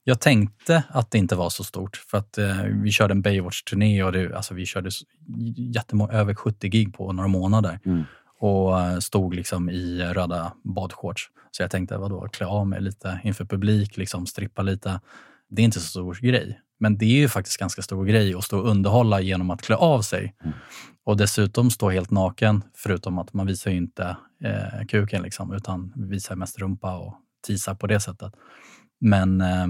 Jag 0.05 0.21
tänkte 0.21 0.83
att 0.89 1.11
det 1.11 1.19
inte 1.19 1.37
var 1.37 1.51
så 1.51 1.65
stort 1.65 1.97
för 1.97 2.19
att 2.19 2.39
eh, 2.39 2.63
vi 2.83 2.91
körde 2.91 3.13
en 3.13 3.23
Baywatch-turné 3.23 4.03
och 4.03 4.13
det, 4.13 4.37
alltså, 4.37 4.55
vi 4.55 4.67
körde 4.67 4.91
jättemånga, 5.57 6.13
över 6.13 6.35
70 6.35 6.69
gig 6.69 6.95
på 6.95 7.13
några 7.13 7.29
månader. 7.29 7.81
Och 8.45 8.81
eh, 8.81 8.99
stod 8.99 9.35
liksom 9.35 9.71
i 9.71 10.03
röda 10.03 10.53
badshorts. 10.63 11.31
Så 11.51 11.63
jag 11.63 11.71
tänkte, 11.71 11.99
vadå, 11.99 12.29
klä 12.29 12.47
av 12.47 12.67
mig 12.67 12.81
lite 12.81 13.21
inför 13.25 13.45
publik, 13.45 13.97
liksom 13.97 14.27
strippa 14.27 14.63
lite. 14.63 15.01
Det 15.51 15.63
är 15.63 15.65
inte 15.65 15.81
så 15.81 15.87
stor 15.87 16.15
grej. 16.15 16.61
Men 16.79 16.99
det 16.99 17.05
är 17.05 17.17
ju 17.21 17.29
faktiskt 17.29 17.57
ganska 17.57 17.83
stor 17.83 18.05
grej 18.05 18.35
att 18.35 18.45
stå 18.45 18.59
och 18.59 18.69
underhålla 18.69 19.21
genom 19.21 19.51
att 19.51 19.63
klä 19.63 19.77
av 19.77 20.03
sig. 20.03 20.35
Mm. 20.45 20.57
Och 21.05 21.17
dessutom 21.17 21.71
stå 21.71 21.91
helt 21.91 22.11
naken, 22.11 22.63
förutom 22.75 23.19
att 23.19 23.33
man 23.33 23.47
visar 23.47 23.71
ju 23.71 23.77
inte 23.77 24.17
eh, 24.45 24.87
kuken 24.89 25.23
liksom, 25.23 25.53
utan 25.53 25.93
visar 25.97 26.37
mest 26.37 26.59
rumpa 26.59 26.97
och 26.97 27.15
tisar 27.47 27.75
på 27.75 27.87
det 27.87 28.01
sättet. 28.01 28.33
Men 29.01 29.41
eh, 29.41 29.67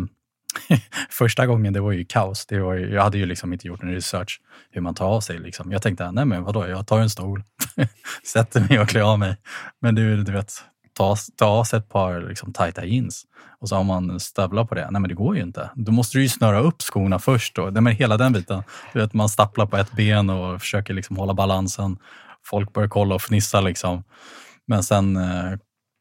första 1.11 1.47
gången 1.47 1.73
det 1.73 1.81
var 1.81 1.93
ju 1.93 2.05
kaos. 2.05 2.47
Det 2.47 2.61
var 2.61 2.75
ju, 2.75 2.95
jag 2.95 3.03
hade 3.03 3.19
ju 3.19 3.27
liksom 3.27 3.53
inte 3.53 3.67
gjort 3.67 3.83
en 3.83 3.93
research 3.93 4.40
hur 4.71 4.81
man 4.81 4.95
tar 4.95 5.07
av 5.07 5.21
sig. 5.21 5.38
Liksom. 5.38 5.73
Jag 5.73 5.83
tänkte, 5.83 6.11
nej 6.11 6.25
men 6.25 6.45
vadå, 6.45 6.69
jag 6.69 6.87
tar 6.87 7.01
en 7.01 7.11
stol, 7.11 7.43
sätter 8.33 8.61
mig 8.69 8.81
och 8.81 8.88
klär 8.88 9.03
av 9.03 9.19
mig. 9.19 9.37
Men 9.81 9.95
du, 9.95 10.23
du 10.23 10.33
vet, 10.33 10.53
ta, 10.97 11.17
ta 11.37 11.47
av 11.47 11.64
sig 11.64 11.79
ett 11.79 11.88
par 11.88 12.29
liksom, 12.29 12.53
tajta 12.53 12.85
jeans 12.85 13.27
och 13.61 13.69
så 13.69 13.77
har 13.77 13.85
man 13.85 14.21
stövlar 14.21 14.64
på 14.64 14.75
det. 14.75 14.90
Nej 14.90 15.01
men 15.01 15.09
det 15.09 15.14
går 15.14 15.37
ju 15.37 15.43
inte. 15.43 15.71
Då 15.75 15.93
måste 15.93 16.19
du 16.19 16.23
ju 16.23 16.29
snöra 16.29 16.61
upp 16.61 16.83
skorna 16.83 17.19
först. 17.19 17.57
Då. 17.57 17.62
Nej, 17.62 17.83
men 17.83 17.93
hela 17.93 18.17
den 18.17 18.33
biten. 18.33 18.62
Du 18.93 19.01
vet, 19.01 19.14
man 19.14 19.29
stapplar 19.29 19.67
på 19.67 19.77
ett 19.77 19.93
ben 19.93 20.31
och 20.31 20.61
försöker 20.61 20.95
liksom 20.95 21.17
hålla 21.17 21.35
balansen. 21.35 21.99
Folk 22.47 22.73
börjar 22.73 22.88
kolla 22.88 23.14
och 23.14 23.23
fnissa. 23.23 23.61
Liksom. 23.61 24.05
Men 24.67 24.83
sen 24.83 25.17
eh, 25.17 25.53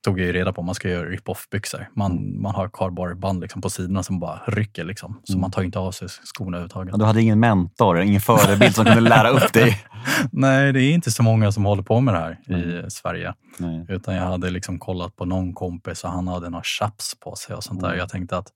tog 0.04 0.20
jag 0.20 0.28
ju 0.28 0.34
reda 0.34 0.54
på 0.54 0.62
man 0.62 0.76
ska 0.76 0.90
göra 0.90 1.10
rip-off-byxor. 1.10 1.90
Man, 1.96 2.42
man 2.42 2.56
har 2.56 2.70
kardborreband 2.74 3.42
liksom 3.42 3.62
på 3.62 3.70
sidorna 3.70 4.04
som 4.04 4.20
bara 4.20 4.42
rycker. 4.48 4.84
Liksom. 4.84 5.22
Så 5.24 5.34
mm. 5.34 5.42
man 5.42 5.52
tar 5.52 5.64
inte 5.64 5.80
av 5.80 5.92
sig 5.92 6.08
skorna 6.08 6.58
överhuvudtaget. 6.58 7.00
Du 7.00 7.06
hade 7.06 7.22
ingen 7.22 7.40
mentor, 7.40 8.02
ingen 8.02 8.22
förebild 8.22 8.76
som 8.76 8.86
kunde 8.86 9.10
lära 9.10 9.30
upp 9.30 9.54
dig? 9.54 9.86
Nej, 10.32 10.74
det 10.74 10.82
är 10.82 10.92
inte 10.92 11.12
så 11.12 11.24
många 11.24 11.52
som 11.52 11.66
håller 11.66 11.84
på 11.84 12.02
med 12.02 12.14
det 12.14 12.20
här 12.20 12.40
mm. 12.50 12.86
i 12.86 12.92
Sverige. 12.92 13.34
Nej. 13.58 13.86
Utan 13.90 14.16
jag 14.16 14.24
hade 14.24 14.50
liksom 14.50 14.80
kollat 14.80 15.16
på 15.16 15.26
någon 15.26 15.54
kompis 15.54 16.04
och 16.04 16.10
han 16.10 16.28
hade 16.28 16.50
några 16.50 16.64
chaps 16.64 17.16
på 17.20 17.36
sig 17.36 17.56
och 17.56 17.64
sånt 17.64 17.82
där. 17.82 17.88
Mm. 17.88 18.00
Jag 18.00 18.10
tänkte 18.10 18.38
att 18.38 18.48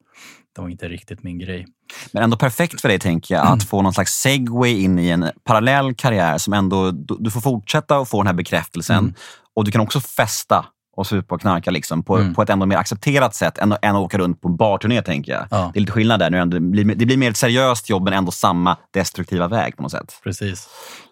det 0.56 0.62
var 0.62 0.70
inte 0.70 0.88
riktigt 0.90 1.24
min 1.24 1.40
grej. 1.40 1.66
Men 2.12 2.24
ändå 2.24 2.38
perfekt 2.38 2.82
för 2.82 2.90
dig, 2.90 3.00
tänker 3.00 3.36
jag, 3.36 3.42
att 3.42 3.48
mm. 3.48 3.60
få 3.60 3.82
någon 3.82 3.94
slags 3.94 4.12
segway 4.14 4.82
in 4.82 5.00
i 5.00 5.10
en 5.10 5.26
parallell 5.44 5.96
karriär 5.96 6.38
som 6.38 6.54
ändå, 6.54 6.92
du 6.92 7.32
får 7.32 7.42
fortsätta 7.42 7.98
att 7.98 8.10
få 8.10 8.18
den 8.18 8.28
här 8.28 8.34
bekräftelsen 8.34 9.00
mm. 9.00 9.14
och 9.56 9.66
du 9.66 9.72
kan 9.72 9.82
också 9.82 10.00
festa 10.00 10.66
och 10.98 11.08
supa 11.08 11.36
och 11.36 11.42
knarka 11.42 11.72
liksom, 11.72 12.04
på, 12.04 12.18
mm. 12.18 12.34
på 12.34 12.42
ett 12.42 12.50
ändå 12.50 12.66
mer 12.66 12.78
accepterat 12.78 13.36
sätt 13.36 13.58
än, 13.58 13.76
än 13.82 13.96
att 13.96 14.02
åka 14.02 14.18
runt 14.18 14.42
på 14.42 14.48
en 14.48 14.56
barturné, 14.56 15.02
tänker 15.02 15.32
jag. 15.32 15.48
Ja. 15.52 15.72
Det 15.74 15.80
är 15.80 15.82
lite 15.82 15.92
skillnad 15.92 16.20
där. 16.20 16.30
Nu 16.30 16.46
det, 16.46 16.60
blir, 16.60 16.96
det 16.96 17.06
blir 17.06 17.18
mer 17.18 17.30
ett 17.30 17.38
seriöst 17.38 17.90
jobb, 17.90 18.04
men 18.04 18.14
ändå 18.14 18.32
samma 18.32 18.78
destruktiva 18.94 19.48
väg 19.48 19.78
på 19.78 19.84
något 19.84 19.92
sätt. 19.92 20.20
Precis. 20.24 20.70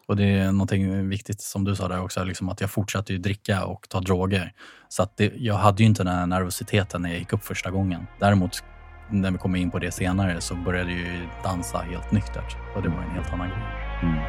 Och 0.07 0.15
det 0.15 0.23
är 0.23 0.51
någonting 0.51 1.09
viktigt 1.09 1.41
som 1.41 1.63
du 1.63 1.75
sa 1.75 1.87
där 1.87 2.03
också, 2.03 2.23
liksom 2.23 2.49
att 2.49 2.61
jag 2.61 2.69
fortsatte 2.69 3.13
ju 3.13 3.19
dricka 3.19 3.65
och 3.65 3.89
ta 3.89 3.99
droger. 3.99 4.51
Så 4.89 5.03
att 5.03 5.17
det, 5.17 5.33
jag 5.35 5.55
hade 5.55 5.83
ju 5.83 5.89
inte 5.89 6.03
den 6.03 6.15
här 6.15 6.25
nervositeten 6.25 7.01
när 7.01 7.09
jag 7.09 7.19
gick 7.19 7.33
upp 7.33 7.45
första 7.45 7.71
gången. 7.71 8.07
Däremot 8.19 8.63
när 9.09 9.31
vi 9.31 9.37
kommer 9.37 9.59
in 9.59 9.71
på 9.71 9.79
det 9.79 9.91
senare 9.91 10.41
så 10.41 10.55
började 10.55 10.91
jag 10.91 10.99
ju 10.99 11.27
dansa 11.43 11.77
helt 11.77 12.11
nyktert 12.11 12.57
och 12.75 12.81
det 12.81 12.89
var 12.89 13.01
en 13.01 13.11
helt 13.11 13.33
annan 13.33 13.47
grej. 13.47 13.63
Mm. 14.01 14.19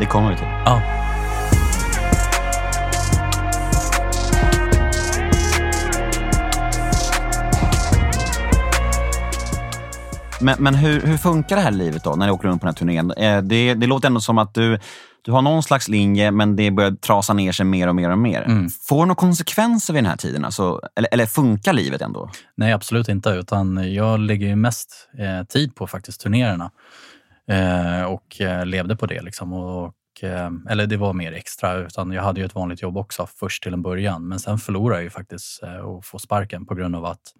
Det 0.00 0.06
kommer 0.06 0.30
vi 0.30 0.36
till. 0.36 0.46
Ja. 0.46 0.82
Men, 10.40 10.56
men 10.58 10.74
hur, 10.74 11.00
hur, 11.00 11.16
funkar 11.16 11.56
det 11.56 11.62
här 11.62 11.70
livet 11.70 12.04
då 12.04 12.14
när 12.16 12.26
du 12.26 12.32
åker 12.32 12.48
runt 12.48 12.60
på 12.60 12.66
den 12.66 12.74
här 12.74 12.78
turnén? 12.78 13.10
Eh, 13.10 13.42
det, 13.42 13.74
det 13.74 13.86
låter 13.86 14.06
ändå 14.06 14.20
som 14.20 14.38
att 14.38 14.54
du, 14.54 14.78
du 15.22 15.32
har 15.32 15.42
någon 15.42 15.62
slags 15.62 15.88
linje 15.88 16.30
men 16.30 16.56
det 16.56 16.70
börjar 16.70 16.90
trasa 16.90 17.32
ner 17.32 17.52
sig 17.52 17.66
mer 17.66 17.88
och 17.88 17.94
mer 17.94 18.10
och 18.10 18.18
mer. 18.18 18.42
Mm. 18.42 18.68
Får 18.88 18.96
det 18.96 19.06
några 19.06 19.14
konsekvenser 19.14 19.94
vid 19.94 20.02
den 20.02 20.10
här 20.10 20.16
tiden? 20.16 20.44
Alltså, 20.44 20.80
eller, 20.96 21.08
eller 21.12 21.26
funkar 21.26 21.72
livet 21.72 22.02
ändå? 22.02 22.30
Nej, 22.56 22.72
absolut 22.72 23.08
inte. 23.08 23.30
Utan 23.30 23.94
jag 23.94 24.20
lägger 24.20 24.56
mest 24.56 25.08
eh, 25.18 25.46
tid 25.46 25.74
på 25.74 25.86
faktiskt 25.86 26.20
turnéerna. 26.20 26.70
Eh, 27.50 28.02
och 28.02 28.40
eh, 28.40 28.66
levde 28.66 28.96
på 28.96 29.06
det. 29.06 29.22
Liksom. 29.22 29.52
Och, 29.52 29.94
eh, 30.22 30.50
eller 30.70 30.86
det 30.86 30.96
var 30.96 31.12
mer 31.12 31.32
extra. 31.32 31.74
Utan 31.74 32.12
jag 32.12 32.22
hade 32.22 32.40
ju 32.40 32.46
ett 32.46 32.54
vanligt 32.54 32.82
jobb 32.82 32.96
också 32.96 33.26
först 33.26 33.62
till 33.62 33.72
en 33.72 33.82
början. 33.82 34.28
Men 34.28 34.40
sen 34.40 34.58
förlorade 34.58 34.96
jag 34.96 35.04
ju 35.04 35.10
faktiskt 35.10 35.62
och 35.84 36.04
få 36.04 36.18
sparken 36.18 36.66
på 36.66 36.74
grund 36.74 36.96
av 36.96 37.04
att 37.04 37.32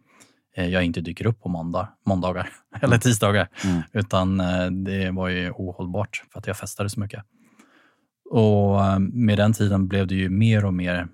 jag 0.54 0.84
inte 0.84 1.00
dyker 1.00 1.26
upp 1.26 1.40
på 1.40 1.48
måndag, 1.48 1.88
måndagar 2.06 2.48
eller 2.76 2.86
mm. 2.86 3.00
tisdagar. 3.00 3.48
Mm. 3.64 3.82
Utan 3.92 4.40
eh, 4.40 4.66
det 4.70 5.10
var 5.10 5.28
ju 5.28 5.50
ohållbart 5.50 6.24
för 6.32 6.38
att 6.38 6.46
jag 6.46 6.56
festade 6.56 6.90
så 6.90 7.00
mycket. 7.00 7.24
Och 8.30 8.84
eh, 8.84 8.98
med 8.98 9.38
den 9.38 9.52
tiden 9.52 9.88
blev 9.88 10.06
det 10.06 10.14
ju 10.14 10.28
mer 10.28 10.64
och 10.64 10.74
mer 10.74 11.08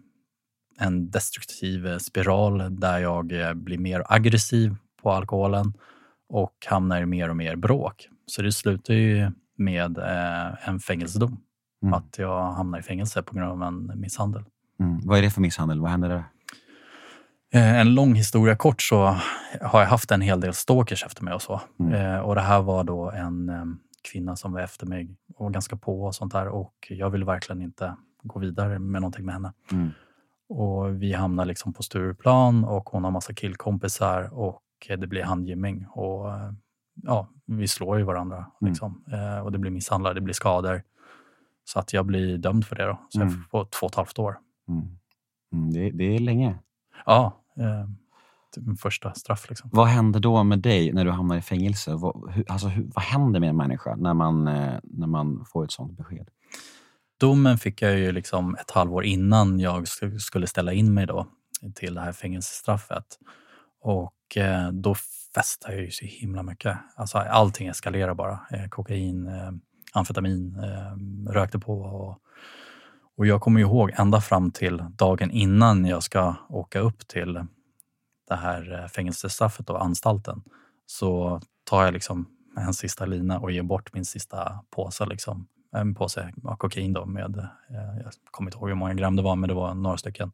en 0.79 1.11
destruktiv 1.11 1.99
spiral 1.99 2.81
där 2.81 2.99
jag 2.99 3.57
blir 3.57 3.79
mer 3.79 4.03
aggressiv 4.07 4.77
på 5.03 5.12
alkoholen 5.12 5.72
och 6.29 6.55
hamnar 6.66 7.03
i 7.03 7.07
mer 7.07 7.29
och 7.29 7.37
mer 7.37 7.57
bråk. 7.57 8.09
Så 8.27 8.42
det 8.42 8.53
slutar 8.53 8.94
ju 8.94 9.31
med 9.57 9.99
en 10.64 10.81
fängelsedom. 10.81 11.40
Mm. 11.83 11.94
Att 11.94 12.18
jag 12.18 12.53
hamnar 12.53 12.79
i 12.79 12.83
fängelse 12.83 13.22
på 13.22 13.35
grund 13.35 13.51
av 13.51 13.62
en 13.62 14.01
misshandel. 14.01 14.44
Mm. 14.81 15.01
Vad 15.05 15.18
är 15.18 15.22
det 15.22 15.31
för 15.31 15.40
misshandel? 15.40 15.81
Vad 15.81 15.90
händer 15.90 16.09
där? 16.09 16.25
Eh, 17.55 17.81
en 17.81 17.95
lång 17.95 18.15
historia 18.15 18.57
kort 18.57 18.83
så 18.83 19.17
har 19.61 19.81
jag 19.81 19.87
haft 19.87 20.11
en 20.11 20.21
hel 20.21 20.41
del 20.41 20.55
stalkers 20.55 21.05
efter 21.05 21.25
mig 21.25 21.35
och 21.35 21.43
så. 21.43 21.61
Mm. 21.81 21.93
Eh, 21.93 22.19
och 22.19 22.35
det 22.35 22.41
här 22.41 22.63
var 22.63 22.85
då 22.85 23.11
en 23.11 23.51
kvinna 24.13 24.37
som 24.37 24.53
var 24.53 24.61
efter 24.61 24.87
mig 24.87 25.17
och 25.35 25.53
ganska 25.53 25.77
på 25.77 26.05
och 26.05 26.15
sånt 26.15 26.33
där 26.33 26.49
och 26.49 26.75
jag 26.89 27.11
ville 27.11 27.25
verkligen 27.25 27.63
inte 27.63 27.97
gå 28.23 28.39
vidare 28.39 28.79
med 28.79 29.01
någonting 29.01 29.25
med 29.25 29.35
henne. 29.35 29.53
Mm. 29.73 29.91
Och 30.49 31.03
vi 31.03 31.13
hamnar 31.13 31.45
liksom 31.45 31.73
på 31.73 31.83
Stureplan 31.83 32.65
och 32.65 32.89
hon 32.89 33.05
har 33.05 33.11
massa 33.11 33.35
killkompisar 33.35 34.35
och 34.35 34.63
det 34.89 35.07
blir 35.07 35.23
handgemäng 35.23 35.87
och 35.91 36.27
ja, 37.03 37.29
vi 37.47 37.69
slår 37.69 37.99
ju 37.99 38.05
varandra. 38.05 38.37
Mm. 38.37 38.71
Liksom. 38.71 39.05
Eh, 39.13 39.39
och 39.39 39.53
det 39.53 39.59
blir 39.59 39.71
misshandlar, 39.71 40.15
det 40.15 40.21
blir 40.21 40.35
skador. 40.35 40.83
Så 41.65 41.79
att 41.79 41.93
jag 41.93 42.07
blir 42.07 42.39
dömd 42.39 42.67
för 42.67 42.77
det. 42.77 42.85
Då. 42.85 42.99
Så 43.09 43.21
mm. 43.21 43.35
jag 43.35 43.51
får 43.51 43.65
två 43.65 43.87
och 43.87 43.93
ett 43.93 43.97
halvt 43.97 44.19
år. 44.19 44.39
Mm. 44.69 44.99
mm 45.53 45.73
det, 45.73 45.91
det 45.91 46.05
är 46.05 46.19
länge. 46.19 46.59
Ja, 47.07 47.42
eh, 47.57 47.88
typ 48.55 48.81
första 48.81 49.14
straff. 49.14 49.49
Liksom. 49.49 49.71
Vad 49.73 49.87
händer 49.87 50.21
då 50.21 50.45
med 50.45 50.59
dig 50.59 50.92
när 50.92 51.05
du 51.05 51.11
hamnar 51.11 51.37
i 51.37 51.42
fängelse? 51.42 51.95
Vad, 51.95 52.33
hur, 52.33 52.45
alltså, 52.49 52.69
hur, 52.69 52.90
vad 52.95 53.05
händer 53.05 53.40
med 53.40 53.49
en 53.49 53.57
människa 53.57 53.97
när 53.97 54.14
man, 54.14 54.49
eh, 54.49 54.79
när 54.83 55.07
man 55.07 55.45
får 55.49 55.64
ett 55.64 55.73
sånt 55.73 55.97
besked? 55.97 56.29
Domen 57.21 57.59
fick 57.59 57.83
jag 57.83 57.99
ju 57.99 58.12
liksom 58.12 58.55
ett 58.55 58.71
halvår 58.71 59.05
innan 59.05 59.61
jag 59.61 59.88
skulle 60.19 60.47
ställa 60.47 60.73
in 60.73 60.95
mig 60.95 61.07
då 61.07 61.27
till 61.75 61.95
det 61.95 62.01
här 62.01 62.12
fängelsestraffet. 62.12 63.19
Och 63.81 64.37
eh, 64.37 64.73
då 64.73 64.95
festade 65.35 65.75
jag 65.75 65.85
ju 65.85 65.90
så 65.90 66.05
himla 66.05 66.42
mycket. 66.42 66.79
Alltså, 66.97 67.19
allting 67.19 67.69
eskalerar 67.69 68.14
bara. 68.14 68.40
Eh, 68.51 68.69
kokain, 68.69 69.27
eh, 69.27 69.51
amfetamin, 69.92 70.57
eh, 70.57 71.33
rökte 71.33 71.59
på 71.59 71.81
och 71.81 72.19
och 73.16 73.26
jag 73.26 73.40
kommer 73.40 73.61
ihåg 73.61 73.92
ända 73.94 74.20
fram 74.20 74.50
till 74.50 74.85
dagen 74.96 75.31
innan 75.31 75.87
jag 75.87 76.02
ska 76.02 76.35
åka 76.48 76.81
upp 76.81 77.09
till 77.09 77.46
det 78.29 78.37
här 78.37 78.81
eh, 78.83 78.88
fängelsestraffet 78.88 79.70
och 79.70 79.85
anstalten 79.85 80.42
så 80.87 81.40
tar 81.64 81.85
jag 81.85 81.94
liksom 81.94 82.26
en 82.57 82.74
sista 82.74 83.07
lina 83.07 83.38
och 83.38 83.52
ger 83.52 83.62
bort 83.62 83.94
min 83.94 84.05
sista 84.05 84.61
påse. 84.70 85.07
Liksom. 85.07 85.46
En 85.72 85.94
påse 85.94 86.33
kokain 86.59 86.92
då 86.92 87.07
med, 87.07 87.38
eh, 87.38 88.02
jag 88.05 88.12
kommer 88.31 88.50
inte 88.50 88.59
ihåg 88.59 88.68
hur 88.68 88.76
många 88.76 88.94
gram 88.94 89.16
det 89.16 89.22
var, 89.22 89.37
men 89.37 89.48
det 89.48 89.55
var 89.55 89.74
några 89.74 89.96
stycken 89.96 90.33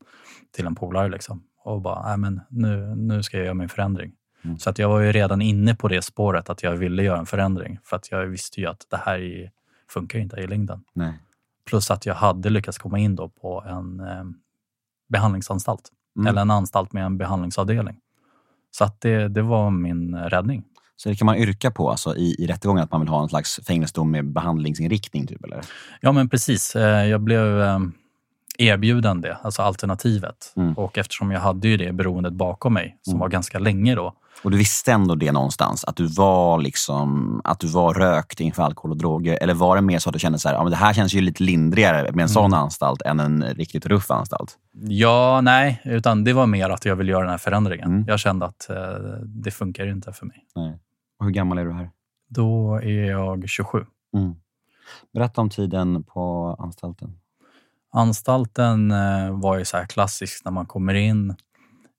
till 0.50 0.66
en 0.66 0.74
polare. 0.74 1.08
Liksom. 1.08 1.42
Och 1.64 1.80
bara, 1.80 2.08
nej 2.08 2.18
men 2.18 2.40
nu, 2.48 2.94
nu 2.96 3.22
ska 3.22 3.36
jag 3.36 3.44
göra 3.44 3.54
min 3.54 3.68
förändring. 3.68 4.12
Mm. 4.44 4.58
Så 4.58 4.70
att 4.70 4.78
jag 4.78 4.88
var 4.88 5.00
ju 5.00 5.12
redan 5.12 5.42
inne 5.42 5.74
på 5.74 5.88
det 5.88 6.02
spåret 6.02 6.50
att 6.50 6.62
jag 6.62 6.72
ville 6.72 7.02
göra 7.02 7.18
en 7.18 7.26
förändring. 7.26 7.78
För 7.84 7.96
att 7.96 8.10
jag 8.10 8.26
visste 8.26 8.60
ju 8.60 8.66
att 8.66 8.86
det 8.90 8.96
här 8.96 9.50
funkar 9.88 10.18
inte 10.18 10.36
i 10.36 10.46
längden. 10.46 10.84
Nej. 10.92 11.18
Plus 11.66 11.90
att 11.90 12.06
jag 12.06 12.14
hade 12.14 12.50
lyckats 12.50 12.78
komma 12.78 12.98
in 12.98 13.16
då 13.16 13.28
på 13.28 13.64
en 13.66 14.00
eh, 14.00 14.24
behandlingsanstalt. 15.12 15.90
Mm. 16.16 16.26
Eller 16.26 16.42
en 16.42 16.50
anstalt 16.50 16.92
med 16.92 17.04
en 17.04 17.18
behandlingsavdelning. 17.18 17.96
Så 18.70 18.84
att 18.84 19.00
det, 19.00 19.28
det 19.28 19.42
var 19.42 19.70
min 19.70 20.14
räddning. 20.14 20.64
Så 20.96 21.08
det 21.08 21.16
kan 21.16 21.26
man 21.26 21.36
yrka 21.36 21.70
på 21.70 21.90
alltså, 21.90 22.16
i, 22.16 22.36
i 22.38 22.46
rättegången, 22.46 22.84
att 22.84 22.92
man 22.92 23.00
vill 23.00 23.08
ha 23.08 23.22
en 23.22 23.28
slags 23.28 23.60
fängelsedom 23.66 24.10
med 24.10 24.32
behandlingsinriktning? 24.32 25.26
Typ, 25.26 25.44
eller? 25.44 25.60
Ja, 26.00 26.12
men 26.12 26.28
precis. 26.28 26.76
Eh, 26.76 27.06
jag 27.06 27.20
blev, 27.20 27.60
erbjuden 28.58 29.20
det, 29.20 29.36
alltså 29.42 29.62
alternativet. 29.62 30.52
Mm. 30.56 30.74
Och 30.74 30.98
eftersom 30.98 31.30
jag 31.30 31.40
hade 31.40 31.68
ju 31.68 31.76
det 31.76 31.92
beroendet 31.92 32.32
bakom 32.32 32.74
mig, 32.74 32.98
som 33.02 33.10
Mm. 33.12 33.20
var 33.20 33.28
ganska 33.28 33.58
länge 33.58 33.94
då. 33.94 34.14
Och 34.44 34.50
du 34.50 34.56
visste 34.56 34.92
ändå 34.92 35.14
det 35.14 35.32
någonstans? 35.32 35.84
Att 35.84 35.96
du 35.96 36.06
var 36.06 36.58
liksom, 36.58 37.40
att 37.44 37.60
du 37.60 37.66
var 37.66 37.94
rökt 37.94 38.40
inför 38.40 38.62
alkohol 38.62 38.90
och 38.90 38.96
droger? 38.96 39.38
Eller 39.40 39.54
var 39.54 39.76
det 39.76 39.82
mer 39.82 39.98
så 39.98 40.08
att 40.08 40.12
du 40.12 40.18
kände 40.18 40.38
så 40.38 40.48
här, 40.48 40.56
ja, 40.56 40.62
men 40.62 40.70
det 40.70 40.76
här 40.76 40.92
känns 40.94 41.14
ju 41.14 41.20
lite 41.20 41.42
lindrigare 41.42 42.12
med 42.12 42.22
en 42.22 42.28
sån 42.28 42.54
anstalt 42.54 43.02
än 43.02 43.20
en 43.20 43.42
riktigt 43.44 43.86
ruff 43.86 44.10
anstalt? 44.10 44.58
Ja, 44.72 45.40
nej, 45.40 45.80
utan 45.84 46.24
det 46.24 46.32
var 46.32 46.46
mer 46.46 46.70
att 46.70 46.84
jag 46.84 46.96
ville 46.96 47.12
göra 47.12 47.20
den 47.22 47.30
här 47.30 47.38
förändringen. 47.38 47.88
Mm. 47.88 48.04
Jag 48.08 48.20
kände 48.20 48.46
att 48.46 48.70
eh, 48.70 48.76
det 49.24 49.50
funkar 49.50 49.86
inte 49.86 50.12
för 50.12 50.26
mig. 50.26 50.44
Nej. 50.56 50.78
Och 51.18 51.24
hur 51.26 51.32
gammal 51.32 51.58
är 51.58 51.64
du 51.64 51.72
här? 51.72 51.90
Då 52.28 52.76
är 52.82 53.04
jag 53.10 53.48
27. 53.48 53.84
Mm. 54.16 54.34
Berätta 55.14 55.40
om 55.40 55.50
tiden 55.50 56.02
på 56.04 56.56
anstalten. 56.58 57.18
Anstalten 57.92 58.90
eh, 58.90 59.40
var 59.40 59.58
ju 59.58 59.64
så 59.64 59.76
här 59.76 59.86
klassisk 59.86 60.44
när 60.44 60.52
man 60.52 60.66
kommer 60.66 60.94
in. 60.94 61.30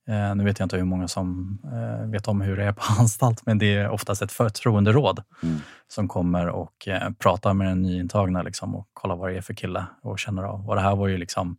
Eh, 0.07 0.35
nu 0.35 0.43
vet 0.43 0.59
jag 0.59 0.65
inte 0.65 0.77
hur 0.77 0.83
många 0.83 1.07
som 1.07 1.57
eh, 1.63 2.09
vet 2.09 2.27
om 2.27 2.41
hur 2.41 2.57
det 2.57 2.63
är 2.63 2.71
på 2.71 2.81
anstalt, 2.99 3.45
men 3.45 3.57
det 3.57 3.75
är 3.75 3.89
oftast 3.89 4.21
ett 4.21 4.31
förtroenderåd 4.31 5.23
Mm. 5.43 5.59
som 5.87 6.07
kommer 6.07 6.47
och 6.49 6.87
pratar 7.19 7.53
med 7.53 7.67
den 7.67 7.81
nyintagna 7.81 8.41
liksom, 8.41 8.75
och 8.75 8.87
kollar 8.93 9.15
vad 9.15 9.29
det 9.29 9.37
är 9.37 9.41
för 9.41 9.53
kille 9.53 9.85
och 10.01 10.19
känner 10.19 10.43
av. 10.43 10.69
Och 10.69 10.75
det 10.75 10.81
här 10.81 10.95
var 10.95 11.07
ju 11.07 11.17
liksom 11.17 11.57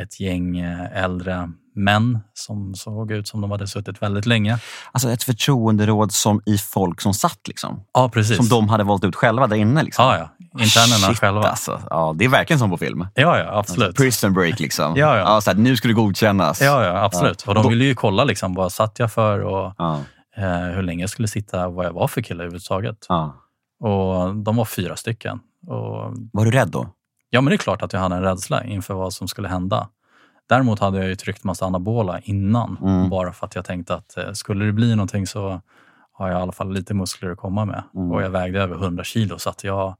ett 0.00 0.20
gäng 0.20 0.58
eh, 0.58 1.04
äldre 1.04 1.50
män 1.74 2.18
som 2.34 2.74
såg 2.74 3.10
ut 3.10 3.28
som 3.28 3.40
de 3.40 3.50
hade 3.50 3.66
suttit 3.66 4.02
väldigt 4.02 4.26
länge. 4.26 4.58
Alltså 4.92 5.10
ett 5.10 5.22
förtroenderåd 5.22 6.12
som 6.12 6.40
i 6.46 6.58
folk 6.58 7.00
som 7.00 7.14
satt 7.14 7.48
liksom. 7.48 7.84
Ja, 7.94 8.08
precis. 8.08 8.36
Som 8.36 8.48
de 8.48 8.68
hade 8.68 8.84
valt 8.84 9.04
ut 9.04 9.16
själva 9.16 9.46
där 9.46 9.56
inne. 9.56 9.82
Liksom. 9.82 10.04
Ja, 10.04 10.18
ja. 10.18 10.28
Internerna 10.62 11.06
Shit, 11.06 11.18
själva. 11.18 11.42
Alltså. 11.42 11.80
Ja, 11.90 12.14
det 12.18 12.24
är 12.24 12.28
verkligen 12.28 12.58
som 12.60 12.70
på 12.70 12.76
film. 12.76 13.06
Ja, 13.14 13.38
ja, 13.38 13.58
absolut. 13.58 13.96
Prison 13.96 14.32
break 14.34 14.60
liksom. 14.60 14.96
Ja, 14.96 15.18
ja. 15.18 15.40
så 15.40 15.50
här, 15.50 15.58
nu 15.58 15.76
ska 15.76 15.88
du 15.88 15.94
godkännas. 15.94 16.60
Ja, 16.60 16.84
ja, 16.84 17.04
absolut. 17.04 17.42
Ja. 17.46 17.50
Och 17.50 17.62
de 17.62 17.68
ville 17.70 17.84
ju 17.84 17.94
kolla 17.94 18.24
liksom, 18.24 18.54
vad 18.54 18.72
satt 18.72 18.98
jag 18.98 19.12
för 19.12 19.40
och 19.40 19.74
Ja, 19.78 20.00
eh, 20.36 20.74
hur 20.74 20.82
länge 20.82 21.02
jag 21.02 21.10
skulle 21.10 21.28
sitta, 21.28 21.68
vad 21.68 21.86
jag 21.86 21.92
var 21.92 22.08
för 22.08 22.20
kille 22.22 22.42
överhuvudtaget. 22.42 23.06
ja. 23.08 23.42
Och 23.80 24.36
de 24.36 24.56
var 24.56 24.64
fyra 24.64 24.96
stycken. 24.96 25.40
Och, 25.66 26.14
Var 26.32 26.44
du 26.44 26.50
rädd 26.50 26.68
då? 26.68 26.88
Ja, 27.30 27.40
men 27.40 27.50
det 27.50 27.54
är 27.54 27.58
klart 27.58 27.82
att 27.82 27.92
jag 27.92 28.00
hade 28.00 28.16
en 28.16 28.22
rädsla 28.22 28.64
inför 28.64 28.94
vad 28.94 29.12
som 29.12 29.28
skulle 29.28 29.48
hända. 29.48 29.88
Däremot 30.48 30.78
hade 30.80 30.98
jag 30.98 31.08
ju 31.08 31.14
tryckt 31.16 31.44
massa 31.44 31.66
anabola 31.66 32.20
innan, 32.20 32.78
Mm. 32.82 33.08
bara 33.10 33.32
för 33.32 33.46
att 33.46 33.54
jag 33.54 33.64
tänkte 33.64 33.94
att 33.94 34.16
eh, 34.16 34.32
skulle 34.32 34.64
det 34.64 34.72
bli 34.72 34.96
någonting 34.96 35.26
så 35.26 35.60
har 36.12 36.28
jag 36.28 36.38
i 36.38 36.42
alla 36.42 36.52
fall 36.52 36.72
lite 36.72 36.94
muskler 36.94 37.30
att 37.30 37.38
komma 37.38 37.64
med. 37.64 37.82
Mm. 37.94 38.12
Och 38.12 38.22
jag 38.22 38.30
vägde 38.30 38.60
över 38.62 38.74
100 38.76 39.04
kilo, 39.04 39.38
så 39.38 39.50
att 39.50 39.64
jag, 39.64 39.96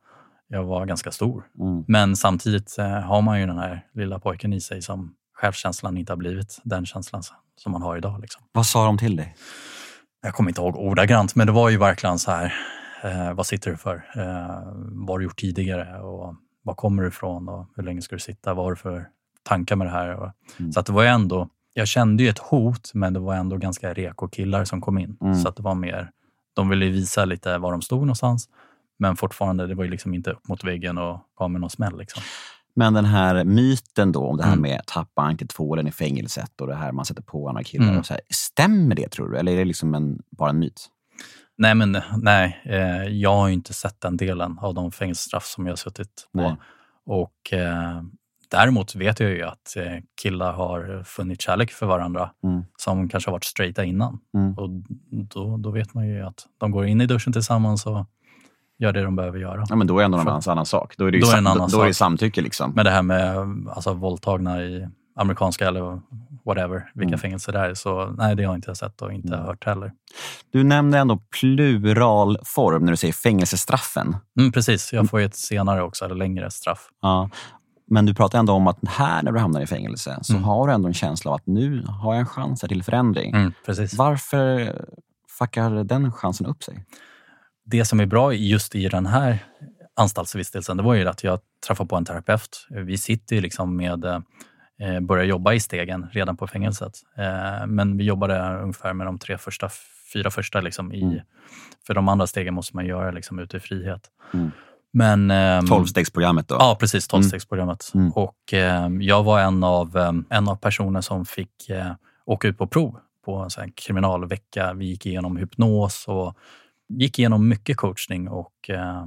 jag 0.48 0.64
var 0.64 0.86
ganska 0.86 1.10
stor. 1.10 1.44
Mm. 1.60 1.84
Men 1.88 2.16
samtidigt 2.16 2.78
eh, 2.78 2.88
har 3.00 3.22
man 3.22 3.40
ju 3.40 3.46
den 3.46 3.58
här 3.58 3.84
lilla 3.94 4.18
pojken 4.18 4.52
i 4.52 4.60
sig 4.60 4.82
som 4.82 5.14
självkänslan 5.34 5.96
inte 5.96 6.12
har 6.12 6.16
blivit 6.16 6.60
den 6.64 6.86
känslan 6.86 7.22
som 7.56 7.72
man 7.72 7.82
har 7.82 7.96
idag. 7.96 8.20
Liksom. 8.20 8.42
Vad 8.52 8.66
sa 8.66 8.86
de 8.86 8.98
till 8.98 9.16
dig? 9.16 9.36
Jag 10.22 10.34
kommer 10.34 10.50
inte 10.50 10.60
ihåg 10.60 10.76
ordagrant, 10.76 11.34
men 11.34 11.46
det 11.46 11.52
var 11.52 11.68
ju 11.70 11.76
verkligen 11.78 12.18
så 12.18 12.30
här. 12.30 12.54
Eh, 13.04 13.32
vad 13.32 13.46
sitter 13.46 13.70
du 13.70 13.76
för? 13.76 13.94
Eh, 14.16 14.62
vad 14.92 15.08
har 15.10 15.18
du 15.18 15.24
gjort 15.24 15.40
tidigare? 15.40 16.00
Och 16.00 16.34
var 16.66 16.74
kommer 16.74 17.02
du 17.02 17.08
ifrån? 17.08 17.48
Och 17.48 17.66
hur 17.76 17.82
länge 17.82 18.02
ska 18.02 18.16
du 18.16 18.20
sitta? 18.20 18.54
Vad 18.54 18.64
har 18.64 18.70
du 18.70 18.76
för 18.76 19.08
tankar 19.42 19.76
med 19.76 19.86
det 19.86 19.90
här? 19.90 20.32
Mm. 20.58 20.72
Så 20.72 20.80
att 20.80 20.86
det 20.86 20.92
var 20.92 21.04
ändå, 21.04 21.48
jag 21.74 21.88
kände 21.88 22.22
ju 22.22 22.28
ett 22.28 22.38
hot, 22.38 22.90
men 22.94 23.12
det 23.12 23.20
var 23.20 23.34
ändå 23.34 23.56
ganska 23.56 23.92
reko 23.94 24.28
killar 24.28 24.64
som 24.64 24.80
kom 24.80 24.98
in. 24.98 25.16
Mm. 25.20 25.34
Så 25.34 25.48
att 25.48 25.56
det 25.56 25.62
var 25.62 25.74
mer, 25.74 26.10
de 26.54 26.68
ville 26.68 26.86
visa 26.86 27.24
lite 27.24 27.58
var 27.58 27.72
de 27.72 27.82
stod 27.82 28.00
någonstans. 28.00 28.48
Men 28.98 29.16
fortfarande, 29.16 29.66
det 29.66 29.74
var 29.74 29.84
ju 29.84 29.90
liksom 29.90 30.14
inte 30.14 30.30
upp 30.30 30.48
mot 30.48 30.64
väggen 30.64 30.98
och 30.98 31.20
gav 31.38 31.50
mig 31.50 31.60
någon 31.60 31.70
smäll. 31.70 31.98
Liksom. 31.98 32.22
Men 32.74 32.94
den 32.94 33.04
här 33.04 33.44
myten 33.44 34.12
då 34.12 34.26
om 34.26 34.36
det 34.36 34.44
här 34.44 34.52
Mm. 34.52 34.62
med 34.62 34.82
tappa 34.86 35.22
ankeltvålen 35.22 35.86
i 35.86 35.92
fängelset 35.92 36.60
och 36.60 36.66
det 36.66 36.74
här 36.74 36.92
man 36.92 37.04
sätter 37.04 37.22
på 37.22 37.48
andra 37.48 37.64
killar. 37.64 37.86
Mm. 37.86 37.98
Och 37.98 38.06
så 38.06 38.12
här, 38.14 38.20
stämmer 38.30 38.94
det 38.94 39.08
tror 39.08 39.28
du? 39.28 39.38
Eller 39.38 39.52
är 39.52 39.56
det 39.56 39.64
liksom 39.64 39.94
en, 39.94 40.22
bara 40.30 40.50
en 40.50 40.58
myt? 40.58 40.88
Nej, 41.58 41.74
men 41.74 41.98
nej, 42.22 42.60
eh, 42.64 43.02
jag 43.04 43.36
har 43.36 43.48
ju 43.48 43.54
inte 43.54 43.74
sett 43.74 44.00
den 44.00 44.16
delen 44.16 44.58
av 44.58 44.74
de 44.74 44.92
fängelsestraff 44.92 45.44
som 45.44 45.66
jag 45.66 45.72
har 45.72 45.76
suttit 45.76 46.28
på. 46.32 46.40
Nej. 46.40 46.56
Och 47.06 47.52
eh, 47.52 48.02
däremot 48.50 48.94
vet 48.94 49.20
jag 49.20 49.30
ju 49.30 49.42
att 49.42 49.76
eh, 49.76 49.92
killar 50.22 50.52
har 50.52 51.02
funnit 51.04 51.42
kärlek 51.42 51.70
för 51.70 51.86
varandra 51.86 52.30
Mm. 52.44 52.64
som 52.76 53.08
kanske 53.08 53.30
har 53.30 53.32
varit 53.32 53.44
straighta 53.44 53.84
innan. 53.84 54.18
Mm. 54.34 54.54
Och 54.54 54.70
då, 55.34 55.56
då 55.56 55.70
vet 55.70 55.94
man 55.94 56.08
ju 56.08 56.22
att 56.22 56.46
de 56.58 56.70
går 56.70 56.86
in 56.86 57.00
i 57.00 57.06
duschen 57.06 57.32
tillsammans 57.32 57.86
och 57.86 58.06
gör 58.78 58.92
det 58.92 59.02
de 59.02 59.16
behöver 59.16 59.38
göra. 59.38 59.64
Ja, 59.68 59.76
men 59.76 59.86
då 59.86 59.94
är 59.94 59.98
det 59.98 60.04
ändå 60.04 60.18
en 60.18 60.28
annan, 60.48 60.66
sak. 60.66 60.94
Då 60.98 61.06
är 61.06 61.10
det 61.10 61.16
ju 61.16 61.20
Då 61.22 61.26
är 61.26 61.30
det 61.30 61.36
sam- 61.36 61.46
en 61.46 61.52
annan 61.52 61.68
då, 61.70 61.76
då 61.76 61.82
är 61.82 61.86
det 61.88 61.94
samtycke. 61.94 62.40
Liksom. 62.40 62.72
Men 62.74 62.84
det 62.84 62.90
här 62.90 63.02
med 63.02 63.36
alltså, 63.68 63.92
våldtagna 63.94 64.62
i 64.62 64.88
amerikanska 65.16 65.68
eller 65.68 66.00
whatever, 66.44 66.90
vilka 66.94 67.08
Mm. 67.08 67.18
fängelser 67.18 67.52
det 67.52 67.58
är. 67.58 67.74
Så 67.74 68.14
nej, 68.18 68.36
det 68.36 68.42
har 68.44 68.52
jag 68.52 68.58
inte 68.58 68.74
sett 68.74 69.02
och 69.02 69.12
inte 69.12 69.34
Mm. 69.34 69.46
hört 69.46 69.64
heller. 69.66 69.92
Du 70.52 70.64
nämner 70.64 70.98
ändå 70.98 71.18
pluralform 71.40 72.82
när 72.84 72.90
du 72.92 72.96
säger 72.96 73.12
fängelsestraffen. 73.14 74.16
Mm, 74.38 74.52
precis, 74.52 74.92
jag 74.92 75.10
får 75.10 75.20
ju 75.20 75.26
ett 75.26 75.36
senare 75.36 75.82
också, 75.82 76.04
eller 76.04 76.14
längre 76.14 76.50
straff. 76.50 76.88
Ja. 77.02 77.30
Men 77.90 78.06
du 78.06 78.14
pratar 78.14 78.38
ändå 78.38 78.52
om 78.52 78.66
att 78.66 78.78
här 78.88 79.22
när 79.22 79.32
du 79.32 79.38
hamnar 79.38 79.60
i 79.60 79.66
fängelse 79.66 80.18
så 80.22 80.32
Mm. 80.32 80.44
har 80.44 80.66
du 80.66 80.72
ändå 80.74 80.88
en 80.88 80.94
känsla 80.94 81.30
av 81.30 81.34
att 81.34 81.46
nu 81.46 81.82
har 81.86 82.14
jag 82.14 82.20
en 82.20 82.26
chans 82.26 82.60
till 82.60 82.82
förändring. 82.82 83.34
Mm, 83.34 83.52
precis. 83.66 83.94
Varför 83.94 84.74
fuckar 85.38 85.70
den 85.84 86.12
chansen 86.12 86.46
upp 86.46 86.62
sig? 86.62 86.84
det 87.68 87.84
som 87.84 88.00
är 88.00 88.06
bra 88.06 88.32
just 88.32 88.74
i 88.74 88.88
den 88.88 89.06
här 89.06 89.38
anstaltsvistelsen, 89.96 90.76
det 90.76 90.82
var 90.82 90.94
ju 90.94 91.08
att 91.08 91.24
jag 91.24 91.38
träffade 91.66 91.88
på 91.88 91.96
en 91.96 92.04
terapeut. 92.04 92.66
Vi 92.70 92.98
sitter 92.98 93.36
ju 93.36 93.42
liksom 93.42 93.76
med, 93.76 94.04
eh, 94.80 95.00
börjar 95.00 95.24
jobba 95.24 95.52
i 95.52 95.60
stegen 95.60 96.06
redan 96.12 96.36
på 96.36 96.46
fängelset. 96.46 96.92
Eh, 97.16 97.66
men 97.66 97.96
vi 97.96 98.04
jobbade 98.04 98.58
ungefär 98.62 98.92
med 98.92 99.06
de 99.06 99.18
tre 99.18 99.38
första, 99.38 99.68
fyra 100.12 100.30
första 100.30 100.60
liksom 100.60 100.92
i, 100.92 101.02
Mm. 101.02 101.18
för 101.86 101.94
de 101.94 102.08
andra 102.08 102.26
stegen 102.26 102.54
måste 102.54 102.76
man 102.76 102.86
göra 102.86 103.10
liksom 103.10 103.38
ute 103.38 103.56
i 103.56 103.60
frihet. 103.60 104.10
Mm. 104.34 104.50
Men, 104.90 105.30
ehm, 105.30 105.66
Tolvstegsprogrammet 105.66 106.48
då? 106.48 106.54
Ja, 106.58 106.76
precis. 106.80 107.08
Tolvstegsprogrammet. 107.08 107.92
Mm. 107.94 108.12
Och 108.12 108.52
eh, 108.54 108.88
jag 109.00 109.22
var 109.22 109.40
en 109.40 109.64
av, 109.64 109.96
eh, 109.96 110.12
en 110.30 110.48
av 110.48 110.56
personer 110.56 111.00
som 111.00 111.24
fick 111.24 111.68
eh, 111.70 111.92
åka 112.24 112.48
ut 112.48 112.58
på 112.58 112.66
prov 112.66 112.98
på 113.24 113.36
en 113.36 113.50
sån 113.50 113.72
kriminalvecka. 113.72 114.72
Vi 114.72 114.84
gick 114.86 115.06
igenom 115.06 115.36
hypnos 115.36 116.04
och 116.08 116.36
gick 116.88 117.18
igenom 117.18 117.48
mycket 117.48 117.76
coachning 117.76 118.28
och 118.28 118.70
eh, 118.70 118.98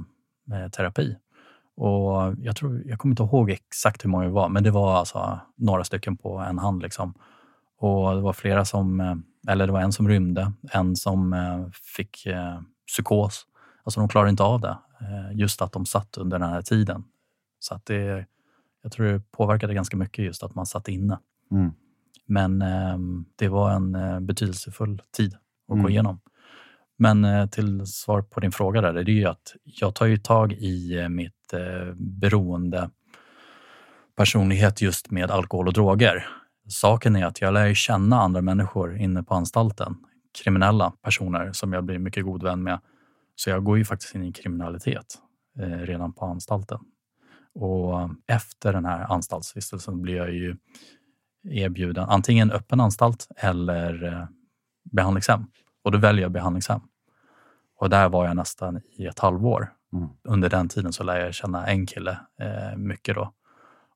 eh, 0.52 0.68
terapi. 0.70 1.16
Och 1.80 2.34
jag, 2.38 2.56
tror, 2.56 2.82
jag 2.86 2.98
kommer 2.98 3.12
inte 3.12 3.22
ihåg 3.22 3.50
exakt 3.50 4.04
hur 4.04 4.10
många 4.10 4.24
det 4.24 4.30
var, 4.30 4.48
men 4.48 4.62
det 4.62 4.70
var 4.70 4.96
alltså 4.98 5.40
några 5.56 5.84
stycken 5.84 6.16
på 6.16 6.38
en 6.38 6.58
hand. 6.58 6.82
Liksom. 6.82 7.14
Och 7.78 8.14
det 8.14 8.20
var 8.20 8.32
flera 8.32 8.64
som, 8.64 9.00
eh, 9.00 9.14
eller 9.48 9.66
det 9.66 9.72
var 9.72 9.80
en 9.80 9.92
som 9.92 10.08
rymde, 10.08 10.52
en 10.72 10.96
som 10.96 11.32
eh, 11.32 11.66
fick 11.96 12.26
eh, 12.26 12.60
psykos. 12.86 13.46
Alltså 13.84 14.00
de 14.00 14.08
klarade 14.08 14.30
inte 14.30 14.42
av 14.42 14.60
det, 14.60 14.78
just 15.32 15.62
att 15.62 15.72
de 15.72 15.86
satt 15.86 16.16
under 16.16 16.38
den 16.38 16.48
här 16.48 16.62
tiden. 16.62 17.04
Så 17.58 17.74
att 17.74 17.86
det, 17.86 18.26
jag 18.82 18.92
tror 18.92 19.06
det 19.06 19.20
påverkade 19.30 19.74
ganska 19.74 19.96
mycket 19.96 20.24
just 20.24 20.42
att 20.42 20.54
man 20.54 20.66
satt 20.66 20.88
inne. 20.88 21.18
Mm. 21.50 21.72
Men 22.26 22.62
eh, 22.62 22.98
det 23.36 23.48
var 23.48 23.70
en 23.70 24.26
betydelsefull 24.26 25.02
tid 25.16 25.34
att 25.68 25.72
Mm. 25.72 25.82
gå 25.82 25.90
igenom. 25.90 26.20
Men 27.02 27.24
eh, 27.24 27.46
till 27.46 27.86
svar 27.86 28.22
på 28.22 28.40
din 28.40 28.52
fråga 28.52 28.80
där, 28.80 28.92
det 28.92 29.10
är 29.10 29.14
ju 29.14 29.26
att 29.26 29.54
jag 29.64 29.94
tar 29.94 30.06
ju 30.06 30.16
tag 30.16 30.52
i 30.52 30.98
eh, 30.98 31.08
mitt 31.08 31.52
eh, 31.52 31.94
beroende 31.96 32.90
personlighet 34.16 34.82
just 34.82 35.10
med 35.10 35.30
alkohol 35.30 35.66
och 35.66 35.72
droger. 35.72 36.26
Saken 36.68 37.16
är 37.16 37.26
att 37.26 37.40
jag 37.40 37.54
lär 37.54 37.66
ju 37.66 37.74
känna 37.74 38.20
andra 38.20 38.42
människor 38.42 38.96
inne 38.96 39.22
på 39.22 39.34
anstalten. 39.34 39.96
Kriminella 40.44 40.92
personer 41.02 41.52
som 41.52 41.72
jag 41.72 41.84
blir 41.84 41.98
mycket 41.98 42.24
god 42.24 42.42
vän 42.42 42.62
med. 42.62 42.80
Så 43.36 43.50
jag 43.50 43.64
går 43.64 43.78
ju 43.78 43.84
faktiskt 43.84 44.14
in 44.14 44.24
i 44.24 44.32
kriminalitet 44.32 45.18
redan 45.58 46.12
på 46.12 46.24
anstalten. 46.24 46.78
Och 47.54 48.10
efter 48.26 48.72
den 48.72 48.84
här 48.84 49.12
anstaltsvistelsen 49.12 50.02
blir 50.02 50.16
jag 50.16 50.34
ju 50.34 50.56
erbjuden 51.44 52.08
antingen 52.08 52.50
öppen 52.50 52.80
anstalt 52.80 53.28
eller 53.36 54.28
behandlingshem. 54.92 55.44
Och 55.84 55.92
då 55.92 55.98
väljer 55.98 56.22
jag 56.22 56.32
behandlingshem. 56.32 56.80
Och 57.80 57.90
där 57.90 58.08
var 58.08 58.26
jag 58.26 58.36
nästan 58.36 58.80
i 58.98 59.06
ett 59.06 59.18
halvår. 59.18 59.72
Mm. 59.92 60.08
Under 60.24 60.50
den 60.50 60.68
tiden 60.68 60.92
så 60.92 61.02
lär 61.04 61.16
jag 61.18 61.34
känna 61.34 61.66
en 61.66 61.86
kille 61.86 62.10
eh, 62.40 62.76
mycket 62.76 63.14
då. 63.14 63.32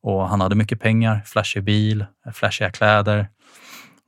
Och 0.02 0.28
han 0.28 0.40
hade 0.40 0.54
mycket 0.54 0.80
pengar, 0.80 1.22
flashig 1.26 1.64
bil, 1.64 2.06
flashiga 2.32 2.70
kläder. 2.70 3.28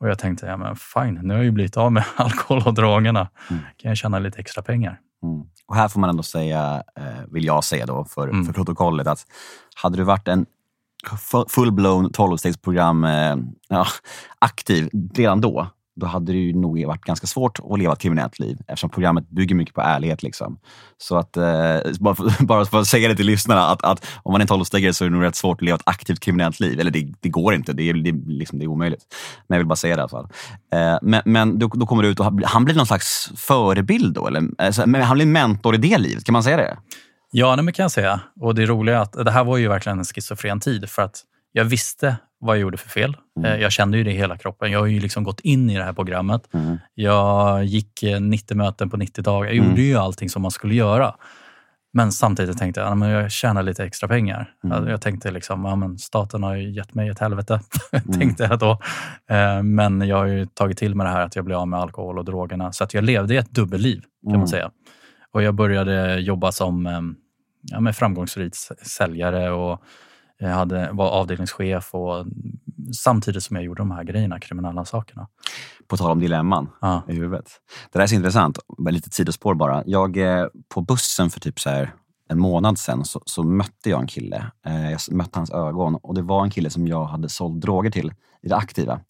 Och 0.00 0.08
jag 0.08 0.18
tänkte, 0.18 0.46
ja 0.46 0.56
men 0.56 0.76
fine, 0.76 1.14
nu 1.22 1.28
har 1.34 1.38
jag 1.38 1.44
ju 1.44 1.50
blivit 1.50 1.76
av 1.76 1.92
med 1.92 2.04
alkohol 2.16 2.62
och 2.66 2.74
drogerna. 2.74 3.28
Mm. 3.50 3.62
Kan 3.76 3.88
jag 3.88 3.98
tjäna 3.98 4.18
lite 4.18 4.38
extra 4.38 4.62
pengar? 4.62 5.00
Mm. 5.22 5.40
Och 5.66 5.76
här 5.76 5.88
får 5.88 6.00
man 6.00 6.10
ändå 6.10 6.22
säga, 6.22 6.82
eh, 6.96 7.24
vill 7.32 7.44
jag 7.44 7.64
säga 7.64 7.86
då 7.86 8.04
för, 8.04 8.28
Mm. 8.28 8.44
för 8.46 8.52
protokollet, 8.52 9.06
att 9.06 9.26
hade 9.82 9.96
du 9.96 10.02
varit 10.02 10.28
en 10.28 10.46
fu- 11.18 11.46
full-blown 11.48 12.10
12-stegsprogram 12.10 13.04
eh, 13.04 13.36
ja, 13.68 13.86
aktiv 14.38 14.90
redan 15.14 15.40
då, 15.40 15.66
då 15.96 16.06
hade 16.06 16.32
det 16.32 16.38
ju 16.38 16.52
nog 16.52 16.86
varit 16.86 17.04
ganska 17.04 17.26
svårt 17.26 17.58
att 17.70 17.78
leva 17.78 17.92
ett 17.92 17.98
kriminellt 17.98 18.38
liv 18.38 18.58
eftersom 18.66 18.90
programmet 18.90 19.30
bygger 19.30 19.54
mycket 19.54 19.74
på 19.74 19.80
ärlighet. 19.80 20.22
Liksom. 20.22 20.58
Så 20.98 21.16
att, 21.16 21.36
eh, 21.36 21.78
bara, 22.00 22.14
för, 22.14 22.44
bara 22.44 22.64
för 22.64 22.78
att 22.78 22.86
säga 22.86 23.08
det 23.08 23.16
till 23.16 23.26
lyssnarna, 23.26 23.66
att, 23.66 23.84
att 23.84 24.06
om 24.22 24.32
man 24.32 24.40
är 24.40 24.46
tolvstegare 24.46 24.92
så 24.92 25.04
är 25.04 25.08
det 25.08 25.14
nog 25.14 25.24
rätt 25.24 25.36
svårt 25.36 25.58
att 25.60 25.64
leva 25.64 25.76
ett 25.76 25.82
aktivt 25.86 26.20
kriminellt 26.20 26.60
liv. 26.60 26.80
Eller 26.80 26.90
det, 26.90 27.12
det 27.20 27.28
går 27.28 27.54
inte, 27.54 27.72
det 27.72 27.90
är, 27.90 27.94
det, 27.94 28.12
liksom, 28.26 28.58
det 28.58 28.64
är 28.64 28.68
omöjligt. 28.68 29.04
Men 29.46 29.56
jag 29.56 29.60
vill 29.60 29.68
bara 29.68 29.76
säga 29.76 29.96
det 29.96 30.00
i 30.00 30.02
alla 30.02 30.08
fall. 30.08 30.28
Eh, 30.72 30.98
men 31.02 31.22
men 31.24 31.58
då, 31.58 31.68
då 31.68 31.86
kommer 31.86 32.02
du 32.02 32.08
ut 32.08 32.20
och 32.20 32.40
han 32.44 32.64
blir 32.64 32.74
någon 32.74 32.86
slags 32.86 33.32
förebild 33.36 34.14
då? 34.14 34.26
Eller? 34.26 34.42
Alltså, 34.58 34.86
men 34.86 35.02
han 35.02 35.16
blir 35.16 35.26
mentor 35.26 35.74
i 35.74 35.78
det 35.78 35.98
livet, 35.98 36.24
kan 36.24 36.32
man 36.32 36.42
säga 36.42 36.56
det? 36.56 36.76
Ja, 37.30 37.56
det 37.56 37.72
kan 37.72 37.82
jag 37.82 37.90
säga. 37.90 38.20
Och 38.40 38.54
det 38.54 38.66
roliga 38.66 38.96
är 38.96 39.00
att 39.00 39.12
det 39.12 39.30
här 39.30 39.44
var 39.44 39.56
ju 39.56 39.68
verkligen 39.68 39.98
en 39.98 40.04
schizofren 40.04 40.60
tid. 40.60 40.90
För 40.90 41.02
att 41.02 41.22
jag 41.52 41.64
visste 41.64 42.16
vad 42.40 42.56
jag 42.56 42.60
gjorde 42.60 42.76
för 42.76 42.88
fel. 42.88 43.16
Mm. 43.38 43.52
Eh, 43.52 43.62
jag 43.62 43.72
kände 43.72 43.98
ju 43.98 44.04
det 44.04 44.10
i 44.10 44.16
hela 44.16 44.38
kroppen. 44.38 44.70
Jag 44.70 44.78
har 44.78 44.86
ju 44.86 45.00
liksom 45.00 45.24
gått 45.24 45.40
in 45.40 45.70
i 45.70 45.76
det 45.76 45.84
här 45.84 45.92
programmet. 45.92 46.54
Mm. 46.54 46.78
Jag 46.94 47.64
gick 47.64 48.04
90 48.20 48.54
eh, 48.54 48.56
möten 48.56 48.90
på 48.90 48.96
90 48.96 49.22
dagar. 49.22 49.46
Jag 49.46 49.56
mm. 49.56 49.68
gjorde 49.68 49.82
ju 49.82 49.96
allting 49.96 50.28
som 50.28 50.42
man 50.42 50.50
skulle 50.50 50.74
göra. 50.74 51.14
Men 51.92 52.12
samtidigt 52.12 52.58
tänkte 52.58 52.80
jag 52.80 53.02
att 53.02 53.10
jag 53.10 53.30
tjänar 53.30 53.62
lite 53.62 53.84
extra 53.84 54.08
pengar. 54.08 54.50
Mm. 54.64 54.88
Jag 54.88 55.00
tänkte 55.00 55.30
liksom, 55.30 55.64
ja, 55.64 55.76
men 55.76 55.98
staten 55.98 56.42
har 56.42 56.56
gett 56.56 56.94
mig 56.94 57.08
ett 57.08 57.18
helvete, 57.18 57.60
mm. 57.92 58.18
tänkte 58.18 58.44
jag 58.44 58.58
då. 58.58 58.70
Eh, 59.30 59.62
men 59.62 60.00
jag 60.00 60.16
har 60.16 60.26
ju 60.26 60.46
tagit 60.46 60.78
till 60.78 60.94
med 60.94 61.06
det 61.06 61.10
här 61.10 61.20
att 61.20 61.36
jag 61.36 61.44
blir 61.44 61.56
av 61.56 61.68
med 61.68 61.80
alkohol 61.80 62.18
och 62.18 62.24
drogerna. 62.24 62.72
Så 62.72 62.84
att 62.84 62.94
jag 62.94 63.04
levde 63.04 63.36
ett 63.36 63.50
dubbelliv 63.50 64.00
kan 64.00 64.30
man 64.30 64.34
mm. 64.34 64.46
säga. 64.46 64.70
Och 65.32 65.42
jag 65.42 65.54
började 65.54 66.20
jobba 66.20 66.52
som 66.52 66.86
ja, 67.62 67.92
framgångsrik 67.92 68.54
säljare 68.82 69.50
och 69.50 69.82
jag 70.38 70.48
hade, 70.48 70.90
var 70.92 71.10
avdelningschef 71.10 71.94
och 71.94 72.26
samtidigt 72.92 73.42
som 73.42 73.56
jag 73.56 73.64
gjorde 73.64 73.80
de 73.80 73.90
här 73.90 74.04
grejerna, 74.04 74.40
kriminella 74.40 74.84
sakerna. 74.84 75.28
På 75.88 75.96
tal 75.96 76.10
om 76.10 76.20
dilemman 76.20 76.68
ja. 76.80 77.02
i 77.08 77.14
huvudet. 77.14 77.50
Det 77.92 77.98
där 77.98 78.02
är 78.02 78.06
så 78.06 78.14
intressant, 78.14 78.58
lite 78.90 79.10
sidospår 79.10 79.54
bara. 79.54 79.82
Jag 79.86 80.16
eh, 80.16 80.46
på 80.68 80.80
bussen 80.80 81.30
för 81.30 81.40
typ 81.40 81.60
så 81.60 81.70
här 81.70 81.92
en 82.28 82.38
månad 82.38 82.78
sen 82.78 83.04
så, 83.04 83.22
så, 83.24 83.42
mötte 83.42 83.90
jag 83.90 84.00
en 84.00 84.06
kille. 84.06 84.46
Eh, 84.66 84.90
jag 84.90 85.00
mötte 85.10 85.38
hans 85.38 85.50
ögon 85.50 85.94
och 85.94 86.14
det 86.14 86.22
var 86.22 86.44
en 86.44 86.50
kille 86.50 86.70
som 86.70 86.88
jag 86.88 87.04
hade 87.04 87.28
sålt 87.28 87.60
droger 87.60 87.90
till 87.90 88.12
i 88.42 88.48
det 88.48 88.56
aktiva. 88.56 89.00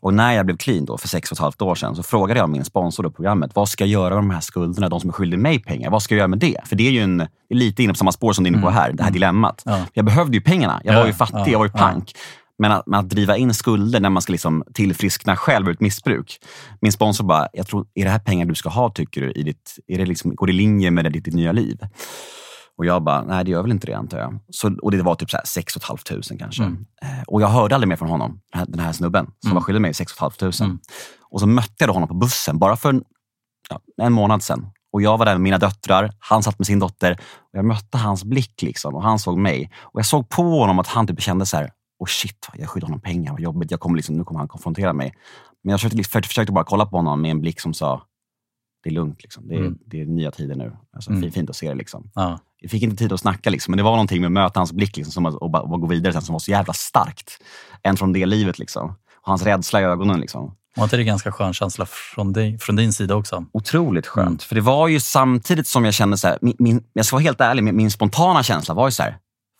Och 0.00 0.14
när 0.14 0.32
jag 0.32 0.46
blev 0.46 0.56
clean 0.56 0.84
då 0.84 0.98
för 0.98 1.08
sex 1.08 1.30
och 1.30 1.36
ett 1.36 1.42
halvt 1.42 1.62
år 1.62 1.74
sedan 1.74 1.96
så 1.96 2.02
frågade 2.02 2.40
jag 2.40 2.50
min 2.50 2.64
sponsor 2.64 3.02
på 3.02 3.10
programmet, 3.10 3.50
vad 3.54 3.68
ska 3.68 3.84
jag 3.84 3.90
göra 3.90 4.14
med 4.14 4.22
de 4.22 4.30
här 4.30 4.40
skulderna, 4.40 4.88
de 4.88 5.00
som 5.00 5.10
är 5.10 5.12
skyldiga 5.12 5.40
mig 5.40 5.58
pengar? 5.58 5.90
Vad 5.90 6.02
ska 6.02 6.14
jag 6.14 6.18
göra 6.18 6.28
med 6.28 6.38
det? 6.38 6.60
För 6.64 6.76
det 6.76 6.86
är 6.86 6.90
ju 6.90 7.02
en, 7.02 7.28
lite 7.50 7.82
inne 7.82 7.92
på 7.92 7.96
samma 7.96 8.12
spår 8.12 8.32
som 8.32 8.44
du 8.44 8.48
är 8.48 8.52
inne 8.52 8.62
på 8.62 8.68
mm. 8.68 8.78
här, 8.78 8.92
det 8.92 9.02
här 9.02 9.10
mm. 9.10 9.12
dilemmat. 9.12 9.62
Ja. 9.64 9.80
Jag 9.92 10.04
behövde 10.04 10.36
ju 10.36 10.40
pengarna, 10.40 10.80
jag 10.84 10.94
var 10.94 11.06
ju 11.06 11.12
fattig, 11.12 11.38
ja, 11.38 11.48
jag 11.48 11.58
var 11.58 11.66
ju 11.66 11.72
pank. 11.72 12.12
Men 12.58 12.72
att, 12.72 12.86
men 12.86 13.00
att, 13.00 13.08
driva 13.08 13.36
in 13.36 13.54
skulder 13.54 14.00
när 14.00 14.10
man 14.10 14.22
ska 14.22 14.32
liksom 14.32 14.64
tillfriskna 14.74 15.36
själv 15.36 15.68
ur 15.68 15.72
ett 15.72 15.80
missbruk. 15.80 16.38
Min 16.80 16.92
sponsor 16.92 17.24
bara, 17.24 17.48
jag 17.52 17.66
tror, 17.66 17.86
är 17.94 18.04
det 18.04 18.10
här 18.10 18.18
pengar 18.18 18.46
du 18.46 18.54
ska 18.54 18.68
ha 18.68 18.90
tycker 18.90 19.20
du? 19.20 19.32
I 19.32 19.42
ditt, 19.42 19.78
är 19.86 19.98
det 19.98 20.06
liksom, 20.06 20.34
går 20.34 20.46
det 20.46 20.52
i 20.52 20.56
linje 20.56 20.90
med 20.90 21.12
ditt, 21.12 21.24
ditt 21.24 21.34
nya 21.34 21.52
liv? 21.52 21.78
Och 22.78 22.86
jag 22.86 23.02
bara, 23.02 23.22
nej 23.22 23.44
det 23.44 23.50
gör 23.50 23.62
väl 23.62 23.70
inte 23.72 23.86
det 23.86 23.94
antar 23.94 24.18
jag. 24.18 24.38
Så, 24.50 24.78
och 24.82 24.90
det 24.90 25.02
var 25.02 25.14
typ 25.14 25.30
så 25.30 25.36
här 25.36 25.44
6 25.44 25.74
500 25.74 26.36
kanske. 26.38 26.62
Mm. 26.62 26.86
Eh, 27.02 27.22
och 27.26 27.42
jag 27.42 27.48
hörde 27.48 27.74
aldrig 27.74 27.88
mer 27.88 27.96
från 27.96 28.08
honom, 28.08 28.40
den 28.66 28.80
här 28.80 28.92
snubben 28.92 29.24
som 29.24 29.50
mm. 29.50 29.54
var 29.54 29.62
skyldig 29.62 29.80
mig 29.80 29.94
6 29.94 30.12
500. 30.12 30.52
Mm. 30.60 30.78
Och 31.30 31.40
så 31.40 31.46
mötte 31.46 31.84
jag 31.84 31.92
honom 31.92 32.08
på 32.08 32.14
bussen 32.14 32.58
bara 32.58 32.76
för 32.76 33.02
ja, 33.70 33.80
en 34.02 34.12
månad 34.12 34.42
sedan. 34.42 34.66
Och 34.92 35.02
jag 35.02 35.18
var 35.18 35.26
där 35.26 35.34
med 35.34 35.40
mina 35.40 35.58
döttrar, 35.58 36.12
han 36.18 36.42
satt 36.42 36.58
med 36.58 36.66
sin 36.66 36.78
dotter. 36.78 37.12
Och 37.22 37.58
jag 37.58 37.64
mötte 37.64 37.98
hans 37.98 38.24
blick 38.24 38.62
liksom, 38.62 38.94
och 38.94 39.02
han 39.02 39.18
såg 39.18 39.38
mig. 39.38 39.70
Och 39.76 39.98
jag 40.00 40.06
såg 40.06 40.28
på 40.28 40.42
honom 40.42 40.78
att 40.78 40.86
han 40.86 41.06
typ 41.06 41.20
kände 41.20 41.46
så 41.46 41.56
här, 41.56 41.70
oh 41.98 42.06
shit, 42.06 42.48
jag 42.54 42.68
skyddar 42.68 42.86
honom 42.86 43.00
pengar, 43.00 43.32
vad 43.32 43.40
jobbigt. 43.40 43.70
Jag 43.70 43.80
kommer 43.80 43.96
liksom, 43.96 44.16
nu 44.16 44.24
kommer 44.24 44.38
han 44.38 44.48
konfrontera 44.48 44.92
mig. 44.92 45.14
Men 45.62 45.70
jag 45.70 45.80
försökte, 45.80 46.28
försökte 46.28 46.52
bara 46.52 46.64
kolla 46.64 46.86
på 46.86 46.96
honom 46.96 47.22
med 47.22 47.30
en 47.30 47.40
blick 47.40 47.60
som 47.60 47.74
sa, 47.74 48.02
det 48.82 48.90
är 48.90 48.94
lugnt. 48.94 49.22
Liksom. 49.22 49.48
Det, 49.48 49.54
är, 49.54 49.58
mm. 49.58 49.78
det 49.86 50.00
är 50.00 50.06
nya 50.06 50.30
tider 50.30 50.56
nu. 50.56 50.76
Alltså, 50.92 51.10
mm. 51.10 51.30
Fint 51.30 51.50
att 51.50 51.56
se 51.56 51.68
det. 51.68 51.74
Liksom. 51.74 52.10
Ja. 52.14 52.38
Jag 52.66 52.70
fick 52.70 52.82
inte 52.82 52.96
tid 52.96 53.12
att 53.12 53.20
snacka, 53.20 53.50
liksom, 53.50 53.72
men 53.72 53.76
det 53.76 53.82
var 53.82 53.90
någonting 53.90 54.20
med 54.20 54.26
att 54.26 54.32
möta 54.32 54.60
hans 54.60 54.72
blick 54.72 54.96
liksom, 54.96 55.12
som 55.12 55.26
och, 55.26 55.42
och, 55.42 55.72
och 55.72 55.80
gå 55.80 55.86
vidare 55.86 56.12
sen, 56.12 56.22
som 56.22 56.32
var 56.32 56.40
så 56.40 56.50
jävla 56.50 56.72
starkt. 56.72 57.38
Än 57.82 57.96
från 57.96 58.12
det 58.12 58.26
livet. 58.26 58.58
Liksom. 58.58 58.88
Och 58.88 58.96
hans 59.22 59.42
rädsla 59.42 59.80
i 59.80 59.84
ögonen. 59.84 60.20
Liksom. 60.20 60.54
Var 60.76 60.84
inte 60.84 60.96
det 60.96 61.04
ganska 61.04 61.32
skön 61.32 61.54
känsla 61.54 61.86
från, 61.86 62.32
dig, 62.32 62.58
från 62.58 62.76
din 62.76 62.92
sida 62.92 63.14
också? 63.14 63.44
Otroligt 63.52 64.06
skönt. 64.06 64.28
Mm. 64.28 64.38
För 64.38 64.54
det 64.54 64.60
var 64.60 64.88
ju 64.88 65.00
samtidigt 65.00 65.66
som 65.66 65.84
jag 65.84 65.94
kände, 65.94 66.16
så 66.18 66.28
här, 66.28 66.38
min, 66.42 66.56
min, 66.58 66.84
jag 66.92 67.06
ska 67.06 67.16
vara 67.16 67.22
helt 67.22 67.40
ärlig, 67.40 67.64
min, 67.64 67.76
min 67.76 67.90
spontana 67.90 68.42
känsla 68.42 68.74
var 68.74 68.88
ju 68.88 68.92
så 68.92 69.02
här, 69.02 69.16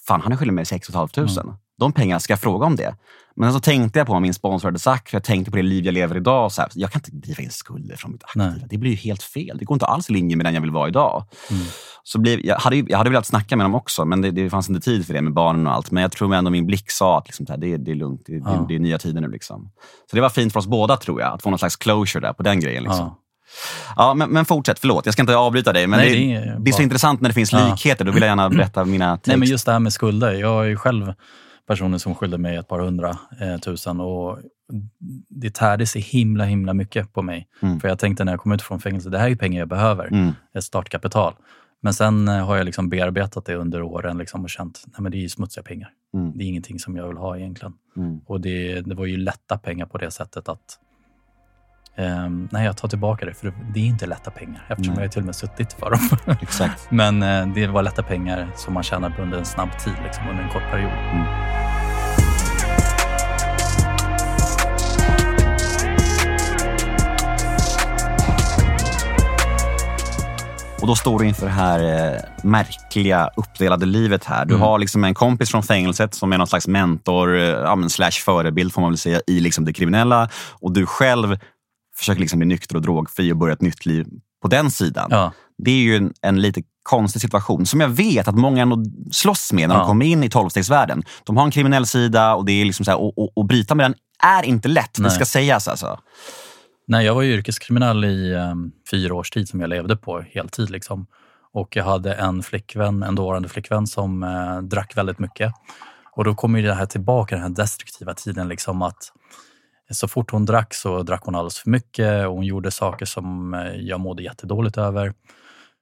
fan 0.06 0.20
han 0.20 0.32
är 0.32 0.36
skyldig 0.36 0.54
mig 0.54 0.66
6 0.66 0.86
500. 0.86 1.10
Mm. 1.16 1.54
De 1.78 1.92
pengarna, 1.92 2.20
ska 2.20 2.32
jag 2.32 2.40
fråga 2.40 2.66
om 2.66 2.76
det? 2.76 2.94
Men 3.36 3.52
så 3.52 3.60
tänkte 3.60 3.98
jag 3.98 4.06
på 4.06 4.12
vad 4.12 4.22
min 4.22 4.34
sponsor 4.34 4.68
hade 4.68 4.78
sagt, 4.78 5.10
för 5.10 5.16
jag 5.16 5.24
tänkte 5.24 5.50
på 5.50 5.56
det 5.56 5.62
liv 5.62 5.84
jag 5.84 5.92
lever 5.92 6.16
idag. 6.16 6.52
Så 6.52 6.62
här, 6.62 6.70
jag 6.74 6.92
kan 6.92 7.00
inte 7.00 7.10
driva 7.10 7.42
in 7.42 7.50
skulder 7.50 7.96
från 7.96 8.12
mitt 8.12 8.24
aktiva. 8.24 8.44
Nej. 8.44 8.66
Det 8.70 8.78
blir 8.78 8.90
ju 8.90 8.96
helt 8.96 9.22
fel. 9.22 9.58
Det 9.58 9.64
går 9.64 9.74
inte 9.74 9.86
alls 9.86 10.10
i 10.10 10.12
linje 10.12 10.36
med 10.36 10.46
den 10.46 10.54
jag 10.54 10.60
vill 10.60 10.70
vara 10.70 10.88
idag. 10.88 11.24
Mm. 11.50 11.62
Så 12.02 12.18
blev, 12.18 12.46
jag, 12.46 12.56
hade, 12.56 12.76
jag 12.76 12.98
hade 12.98 13.10
velat 13.10 13.26
snacka 13.26 13.56
med 13.56 13.64
dem 13.64 13.74
också, 13.74 14.04
men 14.04 14.20
det, 14.20 14.30
det 14.30 14.50
fanns 14.50 14.68
inte 14.68 14.80
tid 14.80 15.06
för 15.06 15.14
det 15.14 15.22
med 15.22 15.32
barnen 15.32 15.66
och 15.66 15.72
allt. 15.72 15.90
Men 15.90 16.02
jag 16.02 16.12
tror 16.12 16.34
ändå 16.34 16.50
min 16.50 16.66
blick 16.66 16.90
sa 16.90 17.18
att 17.18 17.26
liksom, 17.26 17.46
det, 17.46 17.76
det 17.76 17.90
är 17.90 17.94
lugnt. 17.94 18.22
Det, 18.26 18.32
ja. 18.32 18.50
det, 18.50 18.66
det, 18.68 18.74
är 18.74 18.78
nya 18.78 18.98
tider 18.98 19.20
nu. 19.20 19.28
Liksom. 19.28 19.70
Så 20.10 20.16
det 20.16 20.22
var 20.22 20.28
fint 20.28 20.52
för 20.52 20.60
oss 20.60 20.66
båda, 20.66 20.96
tror 20.96 21.20
jag, 21.20 21.32
att 21.32 21.42
få 21.42 21.50
någon 21.50 21.58
slags 21.58 21.76
closure 21.76 22.26
där 22.26 22.32
på 22.32 22.42
den 22.42 22.60
grejen. 22.60 22.82
Liksom. 22.82 23.06
Ja. 23.06 23.22
Ja, 23.96 24.14
men, 24.14 24.30
men 24.30 24.44
fortsätt, 24.44 24.78
förlåt. 24.78 25.06
Jag 25.06 25.12
ska 25.12 25.22
inte 25.22 25.36
avbryta 25.36 25.72
dig. 25.72 25.86
Men 25.86 26.00
Nej, 26.00 26.10
det, 26.10 26.34
är, 26.34 26.56
det, 26.60 26.70
är 26.70 26.72
så 26.72 26.82
intressant 26.82 27.20
när 27.20 27.28
det 27.30 27.34
finns 27.34 27.52
likheter. 27.52 28.04
Då 28.04 28.12
vill 28.12 28.22
jag 28.22 28.28
gärna 28.28 28.48
berätta 28.50 28.84
mina 28.84 29.16
takes. 29.16 29.26
Nej, 29.26 29.36
men 29.36 29.48
just 29.48 29.66
det 29.66 29.72
här 29.72 29.78
med 29.78 29.92
skulder. 29.92 30.32
Jag 30.32 30.64
är 30.64 30.68
ju 30.68 30.76
själv 30.76 31.12
personer 31.66 31.98
som 31.98 32.14
skyllde 32.14 32.38
mig 32.38 32.56
ett 32.56 32.68
par 32.68 32.78
hundra 32.78 33.18
eh, 33.40 33.58
tusen 33.58 34.00
och 34.00 34.38
det 35.28 35.54
tärde 35.54 35.86
sig 35.86 36.02
himla 36.02 36.44
himla 36.44 36.74
mycket 36.74 37.12
på 37.12 37.22
mig. 37.22 37.48
Mm. 37.62 37.80
För 37.80 37.88
jag 37.88 37.98
tänkte 37.98 38.24
när 38.24 38.32
jag 38.32 38.40
kom 38.40 38.52
ut 38.52 38.62
från 38.62 38.80
fängelse, 38.80 39.10
det 39.10 39.18
här 39.18 39.30
är 39.30 39.36
pengar 39.36 39.58
jag 39.58 39.68
behöver, 39.68 40.06
mm. 40.06 40.32
ett 40.54 40.64
startkapital. 40.64 41.34
Men 41.80 41.94
sen 41.94 42.28
eh, 42.28 42.46
har 42.46 42.56
jag 42.56 42.64
liksom 42.64 42.88
bearbetat 42.88 43.44
det 43.44 43.54
under 43.54 43.82
åren 43.82 44.18
liksom 44.18 44.44
och 44.44 44.50
känt 44.50 44.84
att 44.94 45.12
det 45.12 45.24
är 45.24 45.28
smutsiga 45.28 45.62
pengar. 45.62 45.90
Mm. 46.14 46.38
Det 46.38 46.44
är 46.44 46.48
ingenting 46.48 46.78
som 46.78 46.96
jag 46.96 47.08
vill 47.08 47.16
ha 47.16 47.36
egentligen. 47.36 47.74
Mm. 47.96 48.20
Och 48.26 48.40
det, 48.40 48.80
det 48.80 48.94
var 48.94 49.06
ju 49.06 49.16
lätta 49.16 49.58
pengar 49.58 49.86
på 49.86 49.98
det 49.98 50.10
sättet 50.10 50.48
att 50.48 50.78
Um, 51.98 52.48
nej, 52.52 52.64
jag 52.64 52.76
tar 52.76 52.88
tillbaka 52.88 53.26
det, 53.26 53.34
för 53.34 53.52
det 53.74 53.80
är 53.80 53.84
inte 53.84 54.06
lätta 54.06 54.30
pengar 54.30 54.66
eftersom 54.68 54.94
nej. 54.94 55.04
jag 55.04 55.12
till 55.12 55.20
och 55.20 55.26
med 55.26 55.36
suttit 55.36 55.72
för 55.72 55.90
dem. 55.90 56.36
Exakt. 56.42 56.90
Men 56.90 57.22
uh, 57.22 57.54
det 57.54 57.66
var 57.66 57.82
lätta 57.82 58.02
pengar 58.02 58.48
som 58.56 58.74
man 58.74 58.82
tjänar 58.82 59.20
under 59.20 59.38
en 59.38 59.44
snabb 59.44 59.78
tid, 59.78 59.94
liksom, 60.04 60.28
under 60.28 60.42
en 60.42 60.50
kort 60.50 60.70
period. 60.70 60.92
Mm. 60.92 61.26
Och 70.80 70.86
då 70.86 70.96
står 70.96 71.18
du 71.18 71.26
inför 71.26 71.46
det 71.46 71.52
här 71.52 72.12
eh, 72.14 72.20
märkliga 72.42 73.30
uppdelade 73.36 73.86
livet 73.86 74.24
här. 74.24 74.44
Du 74.44 74.54
mm. 74.54 74.60
har 74.60 74.78
liksom 74.78 75.04
en 75.04 75.14
kompis 75.14 75.50
från 75.50 75.62
fängelset 75.62 76.14
som 76.14 76.32
är 76.32 76.38
någon 76.38 76.46
slags 76.46 76.68
mentor, 76.68 77.38
eh, 77.38 77.86
slash 77.88 78.10
förebild 78.10 78.72
får 78.72 78.80
man 78.80 78.90
väl 78.90 78.98
säga, 78.98 79.20
i 79.26 79.40
liksom 79.40 79.64
det 79.64 79.72
kriminella. 79.72 80.28
Och 80.60 80.72
du 80.72 80.86
själv 80.86 81.38
försöker 81.96 82.20
liksom 82.20 82.38
bli 82.38 82.46
nykter 82.46 82.76
och 82.76 82.82
drogfri 82.82 83.32
och 83.32 83.36
börja 83.36 83.52
ett 83.52 83.60
nytt 83.60 83.86
liv 83.86 84.06
på 84.42 84.48
den 84.48 84.70
sidan. 84.70 85.08
Ja. 85.10 85.32
Det 85.58 85.70
är 85.70 85.82
ju 85.82 85.96
en, 85.96 86.12
en 86.22 86.40
lite 86.40 86.62
konstig 86.82 87.22
situation 87.22 87.66
som 87.66 87.80
jag 87.80 87.88
vet 87.88 88.28
att 88.28 88.34
många 88.34 88.62
ändå 88.62 88.84
slåss 89.12 89.52
med 89.52 89.68
när 89.68 89.74
ja. 89.74 89.78
de 89.78 89.86
kommer 89.86 90.06
in 90.06 90.24
i 90.24 90.30
tolvstegsvärlden. 90.30 91.02
De 91.24 91.36
har 91.36 91.44
en 91.44 91.50
kriminell 91.50 91.86
sida 91.86 92.34
och 92.34 92.44
det 92.44 92.52
är 92.52 92.64
liksom 92.64 92.84
så 92.84 92.90
här, 92.90 93.00
och, 93.00 93.18
och, 93.18 93.38
och 93.38 93.44
bryta 93.44 93.74
med 93.74 93.84
den 93.84 93.94
är 94.22 94.42
inte 94.42 94.68
lätt, 94.68 94.98
Nej. 94.98 95.04
det 95.04 95.14
ska 95.14 95.24
sägas. 95.24 95.68
Alltså. 95.68 96.00
Nej, 96.86 97.06
jag 97.06 97.14
var 97.14 97.22
yrkeskriminell 97.22 98.04
i 98.04 98.34
um, 98.34 98.72
fyra 98.90 99.14
års 99.14 99.30
tid 99.30 99.48
som 99.48 99.60
jag 99.60 99.70
levde 99.70 99.96
på 99.96 100.20
heltid. 100.20 100.70
Liksom. 100.70 101.06
Och 101.52 101.76
jag 101.76 101.84
hade 101.84 102.14
en 102.14 102.42
flickvän, 102.42 103.02
en 103.02 103.14
dåvarande 103.14 103.48
flickvän 103.48 103.86
som 103.86 104.22
uh, 104.22 104.62
drack 104.62 104.96
väldigt 104.96 105.18
mycket. 105.18 105.52
Och 106.12 106.24
då 106.24 106.34
kommer 106.34 106.62
det 106.62 106.74
här 106.74 106.86
tillbaka, 106.86 107.34
den 107.34 107.42
här 107.42 107.50
destruktiva 107.50 108.14
tiden. 108.14 108.48
Liksom 108.48 108.82
att 108.82 109.12
så 109.90 110.08
fort 110.08 110.30
hon 110.30 110.44
drack 110.44 110.74
så 110.74 111.02
drack 111.02 111.24
hon 111.24 111.34
alldeles 111.34 111.58
för 111.58 111.70
mycket 111.70 112.26
och 112.26 112.34
hon 112.34 112.44
gjorde 112.44 112.70
saker 112.70 113.06
som 113.06 113.54
eh, 113.54 113.74
jag 113.74 114.00
mådde 114.00 114.22
jättedåligt 114.22 114.78
över. 114.78 115.14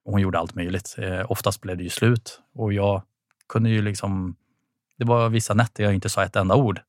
Hon 0.05 0.21
gjorde 0.21 0.39
allt 0.39 0.55
möjligt. 0.55 0.95
Eh, 0.99 1.31
oftast 1.31 1.61
blev 1.61 1.77
det 1.77 1.83
ju 1.83 1.91
slut 1.91 2.41
och 2.55 2.73
jag 2.73 3.03
kunde 3.49 3.71
ju 3.71 3.83
liksom... 3.83 4.37
Det 4.99 5.05
var 5.05 5.29
vissa 5.29 5.55
nätter 5.55 5.85
jag 5.85 5.95
inte 5.95 6.09
sa 6.09 6.25
ett 6.25 6.37
enda 6.37 6.55
ord. 6.55 6.81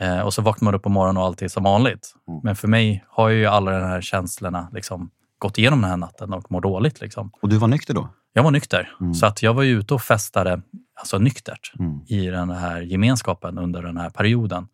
Eh, 0.00 0.20
och 0.20 0.34
så 0.34 0.42
vaknade 0.42 0.64
man 0.64 0.74
upp 0.74 0.82
på 0.82 0.88
morgonen 0.88 1.16
och 1.16 1.24
allt 1.24 1.42
är 1.42 1.48
som 1.48 1.62
vanligt. 1.62 2.14
Mm. 2.28 2.40
Men 2.44 2.56
för 2.56 2.68
mig 2.68 3.04
har 3.08 3.28
ju 3.28 3.46
alla 3.46 3.70
de 3.70 3.86
här 3.86 4.00
känslorna 4.00 4.68
liksom 4.72 5.10
gått 5.38 5.58
igenom 5.58 5.80
den 5.80 5.90
här 5.90 5.96
natten 5.96 6.32
och 6.32 6.52
mår 6.52 6.60
dåligt. 6.60 7.00
Liksom. 7.00 7.30
Och 7.42 7.48
du 7.48 7.58
var 7.58 7.68
nykter 7.68 7.94
då? 7.94 8.08
Jag 8.32 8.42
var 8.42 8.50
nykter. 8.50 8.92
Mm. 9.00 9.14
Så 9.14 9.26
att 9.26 9.42
jag 9.42 9.54
var 9.54 9.64
ute 9.64 9.94
och 9.94 10.02
festade 10.02 10.62
alltså 10.94 11.18
nyktert 11.18 11.72
mm. 11.78 12.00
i 12.06 12.26
den 12.26 12.50
här 12.50 12.80
gemenskapen 12.80 13.58
under 13.58 13.82
den 13.82 13.96
här 13.96 14.10
perioden. 14.10 14.68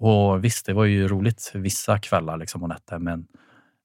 Och 0.00 0.44
visst, 0.44 0.66
det 0.66 0.72
var 0.72 0.84
ju 0.84 1.08
roligt 1.08 1.50
vissa 1.54 1.98
kvällar 1.98 2.36
liksom 2.36 2.62
och 2.62 2.68
nätter, 2.68 2.98
men 2.98 3.26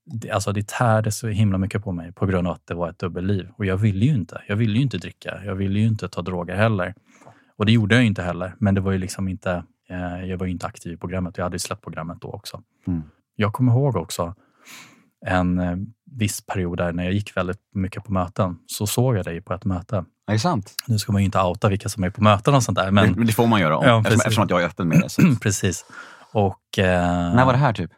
det, 0.06 0.32
alltså 0.32 0.52
det 0.52 0.68
tärde 0.68 1.12
så 1.12 1.28
himla 1.28 1.58
mycket 1.58 1.84
på 1.84 1.92
mig 1.92 2.12
på 2.12 2.26
grund 2.26 2.48
av 2.48 2.54
att 2.54 2.68
det 2.68 2.74
var 2.74 2.90
ett 2.90 3.00
dubbelliv. 3.00 3.50
Och 3.58 3.66
jag 3.66 3.78
ville 3.78 4.06
ju 4.06 4.14
inte. 4.14 4.42
Jag 4.48 4.56
ville 4.56 4.76
ju 4.76 4.82
inte 4.82 4.98
dricka. 4.98 5.42
Jag 5.46 5.56
ville 5.56 5.80
ju 5.80 5.88
inte 5.88 6.10
ta 6.10 6.22
droger 6.22 6.56
heller. 6.56 6.94
Och 7.58 7.66
det 7.66 7.72
gjorde 7.72 7.96
jag 7.96 8.06
inte 8.06 8.22
heller. 8.22 8.56
Men 8.60 8.76
det 8.76 8.82
var 8.82 8.92
ju 8.92 8.98
liksom 8.98 9.28
inte, 9.28 9.64
eh, 9.90 10.26
jag 10.26 10.38
var 10.38 10.46
ju 10.46 10.52
inte 10.52 10.68
aktiv 10.68 10.94
i 10.94 10.98
programmet. 10.98 11.38
Jag 11.38 11.44
hade 11.44 11.56
ju 11.56 11.60
släppt 11.60 11.84
programmet 11.84 12.18
då 12.22 12.28
också. 12.28 12.64
Mm. 12.88 13.04
Jag 13.36 13.54
kommer 13.54 13.72
ihåg 13.72 13.96
också 13.96 14.36
en 15.26 15.60
eh, 15.60 15.78
viss 16.12 16.46
period 16.46 16.78
där 16.78 16.92
när 16.92 17.04
jag 17.04 17.14
gick 17.14 17.38
väldigt 17.38 17.62
mycket 17.74 18.04
på 18.04 18.14
möten 18.14 18.58
så 18.66 18.88
såg 18.88 19.18
jag 19.18 19.26
dig 19.26 19.42
på 19.42 19.54
ett 19.54 19.66
möte. 19.66 20.06
Är 20.28 20.34
det 20.34 20.40
sant? 20.40 20.76
Nu 20.88 21.00
ska 21.00 21.12
man 21.12 21.22
ju 21.22 21.26
inte 21.26 21.40
outa 21.42 21.70
vilka 21.70 21.90
som 21.90 22.04
är 22.04 22.10
på 22.10 22.24
möten 22.24 22.54
och 22.56 22.64
sånt 22.64 22.78
där. 22.78 22.92
Men... 22.92 23.14
Det, 23.14 23.26
det 23.26 23.34
får 23.34 23.48
man 23.48 23.62
göra 23.62 23.78
om, 23.78 23.86
Ja, 23.86 24.00
eftersom, 24.00 24.20
eftersom 24.20 24.44
att 24.44 24.50
jag 24.50 24.62
är 24.62 24.66
öppen 24.66 24.88
med 24.88 25.02
det. 25.02 25.10
Så. 25.10 25.22
Precis. 25.42 25.86
Och, 26.32 26.80
eh, 26.80 27.36
När 27.36 27.46
var 27.46 27.54
det 27.54 27.60
här 27.60 27.74
typ? 27.74 27.92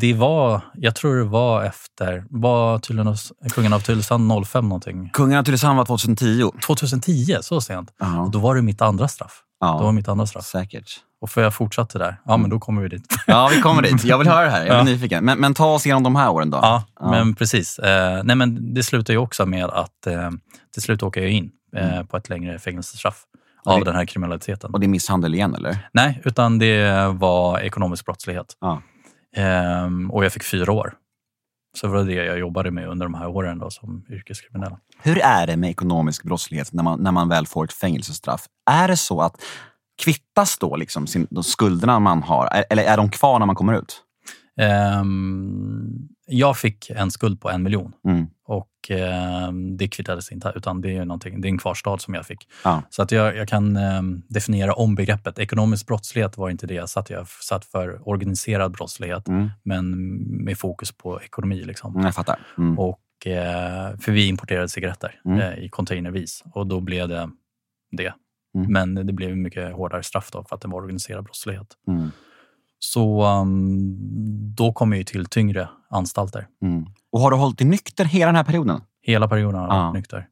Det 0.00 0.14
var, 0.14 0.60
jag 0.74 0.94
tror 0.94 1.16
det 1.16 1.24
var 1.24 1.64
efter, 1.64 2.24
var 2.30 2.78
tydligen 2.78 3.06
hos 3.06 3.32
kungen 3.52 3.72
av 3.72 3.80
Tylösand 3.80 4.46
05 4.46 4.68
någonting. 4.68 5.10
Kungen 5.12 5.38
av 5.38 5.44
Tylösand 5.44 5.76
var 5.78 5.84
2010. 5.84 6.50
2010, 6.66 7.36
så 7.40 7.60
sent. 7.60 7.94
Ja, 7.98 8.20
Och 8.20 8.30
då 8.30 8.38
var 8.38 8.54
det 8.54 8.62
mitt 8.62 8.82
andra 8.82 9.08
straff. 9.08 9.42
Då 9.60 9.78
var 9.78 9.92
mitt 9.92 10.08
andra 10.08 10.26
straff. 10.26 10.44
säkert. 10.44 11.00
Och 11.20 11.30
för 11.30 11.42
jag 11.42 11.54
fortsatte 11.54 11.98
där, 11.98 12.16
ja 12.24 12.36
men 12.36 12.50
då 12.50 12.58
kommer 12.58 12.82
vi 12.82 12.88
dit. 12.88 13.14
Ja, 13.26 13.50
vi 13.54 13.60
kommer 13.60 13.82
dit. 13.82 14.04
Jag 14.04 14.18
vill 14.18 14.28
höra 14.28 14.44
det 14.44 14.50
här. 14.50 14.66
Jag 14.66 14.74
är 14.74 14.78
Ja. 14.78 14.84
nyfiken. 14.84 15.24
Men, 15.24 15.38
men 15.38 15.54
ta 15.54 15.66
oss 15.74 15.86
igenom 15.86 16.02
de 16.02 16.16
här 16.16 16.30
åren 16.30 16.50
då. 16.50 16.58
Ja, 16.62 16.84
Ja. 17.00 17.10
men 17.10 17.34
precis. 17.34 17.78
Eh, 17.78 18.20
nej, 18.24 18.36
men 18.36 18.74
det 18.74 18.82
slutar 18.82 19.12
ju 19.14 19.18
också 19.18 19.46
med 19.46 19.64
att 19.64 20.06
eh, 20.06 20.30
till 20.72 20.82
slut 20.82 21.02
åker 21.02 21.20
jag 21.20 21.30
in 21.30 21.50
eh, 21.76 22.02
på 22.02 22.16
ett 22.16 22.28
längre 22.28 22.58
fängelsestraff 22.58 23.22
av 23.64 23.72
Mm. 23.72 23.84
det- 23.84 23.90
den 23.90 23.96
här 23.96 24.04
kriminaliteten. 24.06 24.70
Och 24.74 24.80
det 24.80 24.86
är 24.86 24.88
misshandel 24.88 25.34
igen 25.34 25.54
eller? 25.54 25.88
Nej, 25.92 26.20
utan 26.24 26.58
det 26.58 27.06
var 27.12 27.58
ekonomisk 27.60 28.04
brottslighet. 28.06 28.56
Ja. 28.60 28.82
Ehm, 29.36 30.10
och 30.10 30.24
jag 30.24 30.32
fick 30.32 30.42
fyra 30.44 30.72
år. 30.72 30.94
Så 31.76 31.86
det 31.86 31.92
var 31.92 32.04
det 32.04 32.12
jag 32.14 32.38
jobbade 32.38 32.70
med 32.70 32.88
under 32.88 33.06
de 33.06 33.14
här 33.14 33.26
åren 33.28 33.58
då, 33.58 33.70
som 33.70 34.04
yrkeskriminell. 34.10 34.72
Hur 35.02 35.18
är 35.18 35.46
det 35.46 35.56
med 35.56 35.70
ekonomisk 35.70 36.22
brottslighet 36.22 36.72
när 36.72 36.82
man, 36.82 37.00
när 37.02 37.12
man 37.12 37.28
väl 37.28 37.46
får 37.46 37.64
ett 37.64 37.72
fängelsestraff? 37.72 38.44
Är 38.70 38.88
det 38.88 38.96
så 38.96 39.20
att 39.22 39.34
kvittas 40.00 40.58
då 40.58 40.76
liksom 40.76 41.06
sin, 41.06 41.26
de 41.30 41.44
skulderna 41.44 41.98
man 41.98 42.22
har? 42.22 42.64
Eller 42.70 42.82
är 42.82 42.96
de 42.96 43.10
kvar 43.10 43.38
när 43.38 43.46
man 43.46 43.56
kommer 43.56 43.78
ut? 43.78 44.02
Ehm, 44.60 46.08
jag 46.26 46.58
fick 46.58 46.90
en 46.90 47.10
skuld 47.10 47.40
på 47.40 47.50
en 47.50 47.62
miljon 47.62 47.92
Mm. 48.08 48.26
och 48.46 48.68
ehm, 48.90 49.76
det 49.76 49.88
kvittades 49.88 50.32
inte, 50.32 50.52
utan 50.56 50.80
det 50.80 50.96
är, 50.96 51.04
någonting, 51.04 51.40
det 51.40 51.48
är 51.48 51.50
en 51.50 51.58
kvarstad 51.58 51.98
som 51.98 52.14
jag 52.14 52.26
fick. 52.26 52.48
Ja. 52.64 52.82
Så 52.90 53.02
att 53.02 53.12
jag, 53.12 53.36
jag 53.36 53.48
kan 53.48 53.76
ehm, 53.76 54.22
definiera 54.28 54.72
om 54.72 54.94
begreppet. 54.94 55.38
Ekonomisk 55.38 55.86
brottslighet 55.86 56.36
var 56.38 56.50
inte 56.50 56.66
det 56.66 56.74
jag 56.74 56.88
satt. 56.88 57.10
Jag 57.10 57.28
satt 57.28 57.64
för 57.64 58.08
organiserad 58.08 58.72
brottslighet, 58.72 59.28
Mm. 59.28 59.50
men 59.62 59.90
med 60.44 60.58
fokus 60.58 60.92
på 60.92 61.22
ekonomi. 61.22 61.62
Liksom. 61.64 61.92
Mm, 61.94 62.04
Jag 62.06 62.14
fattar. 62.14 62.38
Mm. 62.58 62.78
Och, 62.78 63.26
eh, 63.26 63.96
för 63.98 64.12
vi 64.12 64.26
importerade 64.28 64.68
cigaretter 64.68 65.20
eh, 65.26 65.64
i 65.64 65.68
containervis 65.68 66.42
och 66.54 66.66
då 66.66 66.80
blev 66.80 67.08
det 67.08 67.30
det. 67.92 68.12
Mm. 68.54 68.72
Men 68.72 69.06
det 69.06 69.12
blev 69.12 69.36
mycket 69.36 69.74
hårdare 69.74 70.02
straff 70.02 70.30
då 70.32 70.44
för 70.44 70.56
att 70.56 70.62
det 70.62 70.68
var 70.68 70.78
organiserad 70.78 71.24
brottslighet. 71.24 71.66
Mm. 71.88 72.10
Så 72.78 73.24
um, 73.26 73.96
då 74.54 74.72
kom 74.72 74.92
jag 74.92 74.98
ju 74.98 75.04
till 75.04 75.26
tyngre 75.26 75.68
anstalter. 75.90 76.46
Mm. 76.62 76.86
Och 77.12 77.20
har 77.20 77.30
du 77.30 77.36
hållit 77.36 77.58
dig 77.58 77.66
nykter 77.66 78.04
hela 78.04 78.26
den 78.26 78.36
här 78.36 78.44
perioden? 78.44 78.80
Hela 79.02 79.28
perioden 79.28 79.60
har 79.60 79.66
jag 79.68 79.76
Ja. 79.76 79.82
varit 79.82 79.94
nykter. 79.94 80.26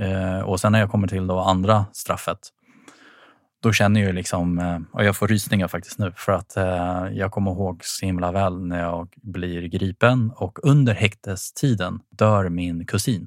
Eh, 0.00 0.40
och 0.40 0.60
sen 0.60 0.72
när 0.72 0.80
jag 0.80 0.90
kommer 0.90 1.08
till 1.08 1.26
då 1.26 1.38
andra 1.38 1.86
straffet, 1.92 2.38
då 3.62 3.72
känner 3.72 4.00
jag 4.00 4.06
ju 4.06 4.12
liksom, 4.12 4.58
eh, 4.58 4.78
och 4.92 5.04
jag 5.04 5.16
får 5.16 5.28
rysningar 5.28 5.68
faktiskt 5.68 5.98
nu, 5.98 6.12
för 6.16 6.32
att 6.32 6.56
eh, 6.56 7.06
jag 7.12 7.30
kommer 7.32 7.50
ihåg 7.50 7.80
så 7.84 8.06
himla 8.06 8.32
väl 8.32 8.66
när 8.66 8.80
jag 8.80 9.08
blir 9.22 9.62
gripen 9.62 10.30
och 10.36 10.58
under 10.62 10.94
häktestiden 10.94 12.00
dör 12.10 12.48
min 12.48 12.86
kusin. 12.86 13.26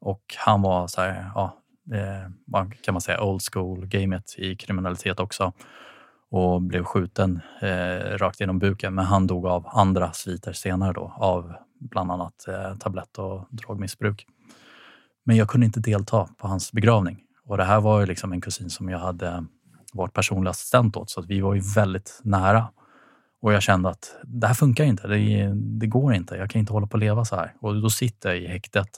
Och 0.00 0.22
han 0.38 0.62
var 0.62 0.86
så 0.88 1.00
här, 1.00 1.30
ja, 1.34 1.58
eh, 1.92 2.30
vad 2.46 2.82
kan 2.82 2.94
man 2.94 3.00
säga, 3.00 3.22
old 3.22 3.42
school 3.52 3.86
gamet 3.86 4.34
i 4.38 4.56
kriminalitet 4.56 5.20
också 5.20 5.52
och 6.30 6.62
blev 6.62 6.84
skjuten 6.84 7.40
eh, 7.60 8.18
rakt 8.18 8.40
genom 8.40 8.58
buken. 8.58 8.94
Men 8.94 9.04
han 9.04 9.26
dog 9.26 9.46
av 9.46 9.66
andra 9.68 10.12
sviter 10.12 10.52
senare 10.52 10.92
då, 10.92 11.14
av 11.16 11.52
bland 11.80 12.12
annat 12.12 12.48
eh, 12.48 12.76
tablett 12.76 13.18
och 13.18 13.46
drogmissbruk. 13.50 14.26
Men 15.24 15.36
jag 15.36 15.48
kunde 15.48 15.66
inte 15.66 15.80
delta 15.80 16.28
på 16.38 16.48
hans 16.48 16.72
begravning. 16.72 17.18
Och 17.44 17.56
det 17.56 17.64
här 17.64 17.80
var 17.80 18.00
ju 18.00 18.06
liksom 18.06 18.32
en 18.32 18.40
kusin 18.40 18.70
som 18.70 18.88
jag 18.88 18.98
hade 18.98 19.44
varit 19.92 20.12
personlig 20.12 20.50
assistent 20.50 20.96
åt, 20.96 21.10
så 21.10 21.20
att 21.20 21.26
vi 21.26 21.40
var 21.40 21.54
ju 21.54 21.62
väldigt 21.74 22.20
nära. 22.24 22.68
Och 23.42 23.52
jag 23.52 23.62
kände 23.62 23.88
att 23.88 24.16
det 24.24 24.46
här 24.46 24.54
funkar 24.54 24.84
inte, 24.84 25.08
det, 25.08 25.52
det 25.54 25.86
går 25.86 26.14
inte, 26.14 26.36
jag 26.36 26.50
kan 26.50 26.58
inte 26.58 26.72
hålla 26.72 26.86
på 26.86 26.96
att 26.96 27.00
leva 27.00 27.24
så 27.24 27.36
här. 27.36 27.54
Och 27.60 27.82
då 27.82 27.90
sitter 27.90 28.28
jag 28.28 28.38
i 28.38 28.46
häktet 28.46 28.88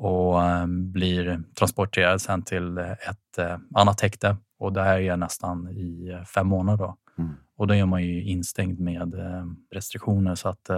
och 0.00 0.44
eh, 0.44 0.66
blir 0.66 1.42
transporterad 1.58 2.20
sen 2.20 2.42
till 2.42 2.78
ett 2.78 3.38
eh, 3.38 3.58
annat 3.74 4.00
häkte. 4.00 4.36
Och 4.58 4.72
där 4.72 4.84
är 4.84 4.98
jag 4.98 5.18
nästan 5.18 5.68
i 5.68 6.08
eh, 6.08 6.24
fem 6.24 6.46
månader. 6.46 6.84
Då. 6.84 6.96
Mm. 7.18 7.34
Och 7.56 7.66
då 7.66 7.74
är 7.74 7.86
man 7.86 8.02
ju 8.02 8.22
instängd 8.22 8.80
med 8.80 9.14
eh, 9.14 9.46
restriktioner. 9.70 10.34
Så 10.34 10.48
att, 10.48 10.70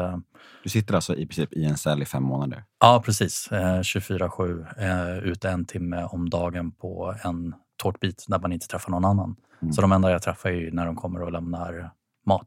Du 0.63 0.71
sitter 0.71 0.95
alltså 0.95 1.15
i 1.15 1.27
princip 1.27 1.53
i 1.53 1.65
en 1.65 1.77
cell 1.77 2.03
i 2.03 2.05
fem 2.05 2.23
månader? 2.23 2.65
Ja, 2.81 3.03
precis. 3.05 3.53
Eh, 3.53 3.81
24-7, 3.81 4.67
eh, 4.79 5.19
ute 5.19 5.51
en 5.51 5.65
timme 5.65 6.05
om 6.05 6.31
dagen 6.31 6.73
på 6.73 7.15
en 7.25 7.55
tårtbit 7.83 8.25
där 8.29 8.39
man 8.39 8.53
inte 8.53 8.67
träffar 8.67 8.91
någon 8.91 9.05
annan. 9.05 9.37
Mm. 9.63 9.73
Så 9.73 9.81
de 9.81 9.93
enda 9.93 10.11
jag 10.11 10.23
träffar 10.23 10.51
är 10.51 10.71
när 10.71 10.87
de 10.87 10.97
kommer 10.97 11.23
och 11.23 11.33
lämnar 11.33 11.91
mat. 12.27 12.47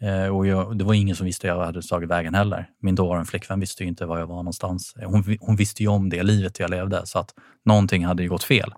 Eh, 0.00 0.36
och 0.36 0.46
jag, 0.46 0.78
det 0.78 0.84
var 0.84 0.94
ingen 0.94 1.16
som 1.16 1.26
visste 1.26 1.46
jag 1.46 1.64
hade 1.64 1.82
tagit 1.82 2.10
vägen 2.10 2.34
heller. 2.34 2.68
Min 2.78 2.94
dåvarande 2.94 3.26
flickvän 3.26 3.60
visste 3.60 3.82
ju 3.82 3.88
inte 3.88 4.06
var 4.06 4.18
jag 4.18 4.26
var 4.26 4.36
någonstans. 4.36 4.94
Hon, 5.04 5.36
hon 5.40 5.56
visste 5.56 5.82
ju 5.82 5.88
om 5.88 6.08
det 6.10 6.22
livet 6.22 6.60
jag 6.60 6.70
levde, 6.70 7.06
så 7.06 7.18
att 7.18 7.34
någonting 7.64 8.06
hade 8.06 8.22
ju 8.22 8.28
gått 8.28 8.44
fel. 8.44 8.74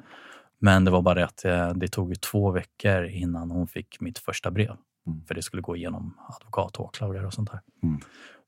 Men 0.60 0.84
det 0.84 0.90
var 0.90 1.02
bara 1.02 1.14
det 1.14 1.24
att 1.24 1.44
eh, 1.44 1.70
det 1.74 1.88
tog 1.88 2.20
två 2.20 2.50
veckor 2.50 3.04
innan 3.04 3.50
hon 3.50 3.66
fick 3.66 4.00
mitt 4.00 4.18
första 4.18 4.50
brev. 4.50 4.76
Mm. 5.06 5.24
För 5.24 5.34
det 5.34 5.42
skulle 5.42 5.62
gå 5.62 5.76
igenom 5.76 6.16
advokat, 6.28 6.80
åklagare 6.80 7.26
och 7.26 7.34
sånt 7.34 7.50
där. 7.50 7.60
Mm. 7.82 8.00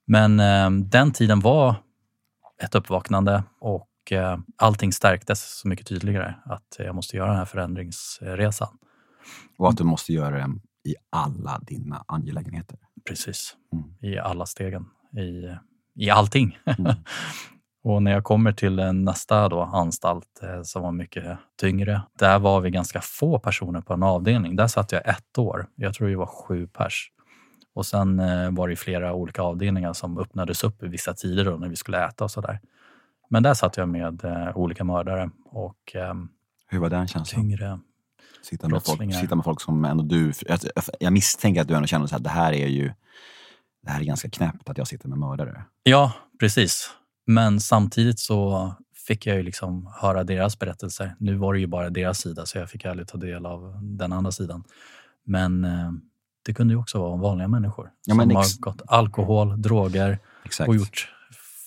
Men 0.06 0.40
eh, 0.40 0.84
den 0.84 1.12
tiden 1.12 1.40
var 1.40 1.74
ett 2.62 2.74
uppvaknande 2.74 3.44
och 3.60 4.12
eh, 4.12 4.38
allting 4.56 4.92
stärktes 4.92 5.58
så 5.58 5.68
mycket 5.68 5.86
tydligare 5.86 6.34
att 6.44 6.76
jag 6.78 6.94
måste 6.94 7.16
göra 7.16 7.28
den 7.28 7.38
här 7.38 7.44
förändringsresan. 7.44 8.78
Och 9.58 9.68
att 9.68 9.76
du 9.76 9.84
måste 9.84 10.12
göra 10.12 10.36
det 10.36 10.50
i 10.84 10.94
alla 11.10 11.58
dina 11.58 12.04
angelägenheter? 12.08 12.78
Precis, 13.08 13.56
Mm. 13.72 13.84
i 14.00 14.18
alla 14.18 14.46
stegen, 14.46 14.86
i, 15.18 15.56
i 16.04 16.10
allting. 16.10 16.58
Mm. 16.78 16.92
och 17.84 18.02
när 18.02 18.10
jag 18.12 18.24
kommer 18.24 18.52
till 18.52 18.78
eh, 18.78 18.92
nästa 18.92 19.48
då, 19.48 19.60
anstalt 19.62 20.40
eh, 20.42 20.62
som 20.62 20.82
var 20.82 20.92
mycket 20.92 21.38
tyngre, 21.60 22.02
där 22.18 22.38
var 22.38 22.60
vi 22.60 22.70
ganska 22.70 23.00
få 23.00 23.38
personer 23.38 23.80
på 23.80 23.94
en 23.94 24.02
avdelning. 24.02 24.56
Där 24.56 24.66
satt 24.66 24.92
jag 24.92 25.08
ett 25.08 25.38
år. 25.38 25.66
Jag 25.74 25.94
tror 25.94 26.08
vi 26.08 26.14
var 26.14 26.26
sju 26.26 26.66
pers. 26.66 27.10
Och 27.74 27.86
sen 27.86 28.20
eh, 28.20 28.50
var 28.50 28.68
det 28.68 28.76
flera 28.76 29.12
olika 29.14 29.42
avdelningar 29.42 29.92
som 29.92 30.18
öppnades 30.18 30.64
upp 30.64 30.82
i 30.82 30.88
vissa 30.88 31.14
tider 31.14 31.44
då, 31.44 31.56
när 31.56 31.68
vi 31.68 31.76
skulle 31.76 32.06
äta 32.06 32.24
och 32.24 32.30
sådär. 32.30 32.60
Men 33.28 33.42
där 33.42 33.54
satt 33.54 33.76
jag 33.76 33.88
med 33.88 34.24
olika 34.54 34.84
mördare 34.84 35.30
och 35.44 35.96
Hur 36.66 36.78
var 36.78 36.90
den 36.90 37.08
känslan? 37.08 37.42
tyngre. 37.42 37.78
Sitta 38.44 38.68
med, 38.68 38.82
folk, 38.84 39.14
sitta 39.14 39.34
med 39.34 39.44
folk 39.44 39.60
som 39.60 39.84
ändå 39.84 40.04
du... 40.04 40.32
Jag, 40.46 40.60
jag 41.00 41.12
misstänker 41.12 41.60
att 41.60 41.68
du 41.68 41.74
ändå 41.74 41.86
känner 41.86 42.06
så 42.06 42.14
här, 42.14 42.22
det 42.22 42.30
här 42.30 42.52
är 42.52 42.66
ju 42.66 42.92
det 43.82 43.90
här 43.90 44.00
är 44.00 44.04
ganska 44.04 44.30
knäppt 44.30 44.68
att 44.68 44.78
jag 44.78 44.88
sitter 44.88 45.08
med 45.08 45.18
mördare. 45.18 45.64
Ja, 45.82 46.12
precis. 46.40 46.90
Men 47.26 47.60
samtidigt 47.60 48.18
så 48.18 48.72
fick 49.06 49.26
jag 49.26 49.36
ju 49.36 49.42
liksom 49.42 49.92
höra 50.00 50.24
deras 50.24 50.58
berättelser. 50.58 51.14
Nu 51.18 51.36
var 51.36 51.54
det 51.54 51.60
ju 51.60 51.66
bara 51.66 51.90
deras 51.90 52.18
sida, 52.18 52.46
så 52.46 52.58
jag 52.58 52.70
fick 52.70 52.84
aldrig 52.84 53.08
ta 53.08 53.18
del 53.18 53.46
av 53.46 53.78
den 53.82 54.12
andra 54.12 54.32
sidan. 54.32 54.64
Men 55.24 55.64
eh, 55.64 55.92
det 56.46 56.54
kunde 56.54 56.74
ju 56.74 56.80
också 56.80 56.98
vara 56.98 57.16
vanliga 57.16 57.48
människor 57.48 57.90
Ja, 58.06 58.14
som 58.14 58.30
har 58.30 58.60
gått 58.60 58.82
alkohol, 58.86 59.62
droger 59.62 60.18
Exakt. 60.44 60.68
och 60.68 60.76
gjort 60.76 61.12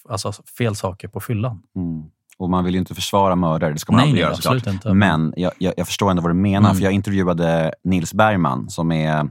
alltså, 0.09 0.31
fel 0.31 0.75
saker 0.75 1.07
på 1.07 1.19
fyllan. 1.19 1.63
Mm. 1.75 2.09
Och 2.39 2.49
man 2.49 2.63
vill 2.63 2.73
ju 2.73 2.79
inte 2.79 2.95
försvara 2.95 3.35
mördare, 3.35 3.73
det 3.73 3.79
ska 3.79 3.91
man 3.91 3.97
Nej, 3.97 4.03
aldrig 4.03 4.23
nej, 4.23 4.29
göra 4.29 4.35
såklart. 4.35 4.67
inte. 4.73 4.93
Men 4.93 5.33
jag, 5.37 5.51
jag, 5.57 5.73
jag 5.77 5.87
förstår 5.87 6.09
ändå 6.11 6.21
vad 6.21 6.29
du 6.31 6.35
menar, 6.35 6.69
Mm. 6.69 6.75
för 6.77 6.83
jag 6.83 6.93
intervjuade 6.93 7.73
Nils 7.83 8.13
Bergman, 8.13 8.69
som 8.69 8.91
är, 8.91 9.29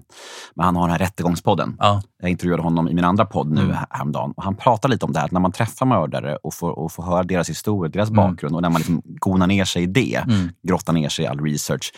han 0.57 0.77
har 0.77 0.83
den 0.83 0.91
här 0.91 0.99
Rättegångspodden. 0.99 1.77
Ja, 1.79 2.03
Jag 2.23 2.31
intervjuade 2.31 2.63
honom 2.63 2.89
i 2.89 2.95
min 2.95 3.05
andra 3.05 3.25
podd 3.27 3.51
nu 3.51 3.61
Mm. 3.61 3.75
här- 3.77 3.87
häromdagen. 3.91 4.33
Och 4.37 4.43
han 4.45 4.57
pratar 4.57 4.89
lite 4.89 5.05
om 5.07 5.13
det 5.13 5.19
här, 5.19 5.27
att 5.27 5.33
när 5.33 5.41
man 5.41 5.53
träffar 5.53 5.87
mördare 5.87 6.37
och 6.37 6.55
får, 6.55 6.71
och 6.79 6.93
får 6.93 7.03
höra 7.03 7.23
deras 7.23 7.51
historia, 7.51 7.91
deras 7.93 8.09
Mm. 8.11 8.17
bakgrund 8.31 8.55
och 8.57 8.63
när 8.63 8.71
man 8.71 8.79
liksom 8.81 9.03
gonar 9.05 9.47
ner 9.47 9.65
sig 9.65 9.83
i 9.83 9.87
det, 9.87 10.25
mm, 10.29 10.49
grottar 10.69 10.93
ner 10.93 11.09
sig 11.09 11.25
i 11.25 11.29
all 11.29 11.41
research, 11.41 11.93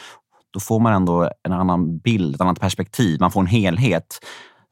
då 0.50 0.60
får 0.60 0.80
man 0.80 0.92
ändå 0.92 1.30
en 1.42 1.52
annan 1.52 1.98
bild, 1.98 2.34
ett 2.34 2.40
annat 2.40 2.60
perspektiv. 2.60 3.20
Man 3.20 3.30
får 3.30 3.40
en 3.40 3.46
helhet 3.46 4.06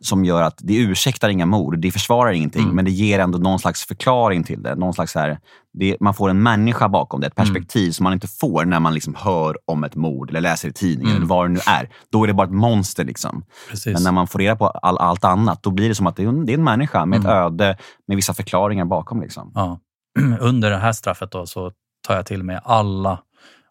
som 0.05 0.25
gör 0.25 0.43
att 0.43 0.59
det 0.63 0.77
ursäktar 0.77 1.29
inga 1.29 1.47
mord, 1.47 1.79
det 1.79 1.93
försvarar 1.93 2.33
ingenting, 2.33 2.63
Mm. 2.63 2.77
men 2.77 2.85
det 2.85 2.91
ger 2.91 3.19
ändå 3.19 3.39
någon 3.39 3.59
slags 3.59 3.87
förklaring 3.87 4.45
till 4.45 4.63
det. 4.63 4.75
Någon 4.75 4.95
slags 4.95 5.15
här, 5.15 5.39
det 5.73 5.97
man 6.01 6.15
får 6.15 6.31
en 6.31 6.43
människa 6.43 6.89
bakom 6.89 7.21
det, 7.21 7.27
ett 7.27 7.39
Mm. 7.39 7.47
perspektiv 7.55 7.91
som 7.91 8.05
man 8.05 8.13
inte 8.13 8.27
får 8.29 8.65
när 8.65 8.81
man 8.81 8.95
liksom 8.95 9.15
hör 9.15 9.57
om 9.65 9.85
ett 9.85 9.95
mord 9.95 10.31
eller 10.31 10.41
läser 10.41 10.69
i 10.69 10.73
tidningen 10.73 11.11
Mm. 11.11 11.17
eller 11.17 11.27
vad 11.35 11.45
det 11.45 11.53
nu 11.53 11.61
är. 11.67 11.89
Då 12.13 12.23
är 12.23 12.27
det 12.27 12.35
bara 12.35 12.47
ett 12.47 12.53
monster. 12.53 13.05
Liksom. 13.05 13.45
precis. 13.71 13.95
Men 13.95 14.03
när 14.03 14.13
man 14.13 14.27
får 14.27 14.39
reda 14.39 14.57
på 14.57 14.67
all, 14.67 14.99
allt 14.99 15.25
annat, 15.25 15.63
då 15.63 15.71
blir 15.71 15.89
det 15.89 15.95
som 15.95 16.07
att 16.07 16.17
det 16.17 16.23
är 16.23 16.29
en, 16.29 16.47
det 16.47 16.53
är 16.53 16.59
en 16.59 16.65
människa 16.65 17.07
med 17.07 17.19
ett 17.19 17.25
Mm. 17.25 17.37
öde, 17.37 17.77
med 18.07 18.17
vissa 18.17 18.35
förklaringar 18.35 18.85
bakom. 18.85 19.21
Liksom. 19.21 19.53
Ja. 19.55 19.81
Under 20.41 20.71
det 20.71 20.79
här 20.79 20.93
straffet 20.93 21.31
då, 21.31 21.47
så 21.47 21.73
tar 22.09 22.15
jag 22.15 22.27
till 22.27 22.43
mig 22.43 22.61
alla 22.65 23.19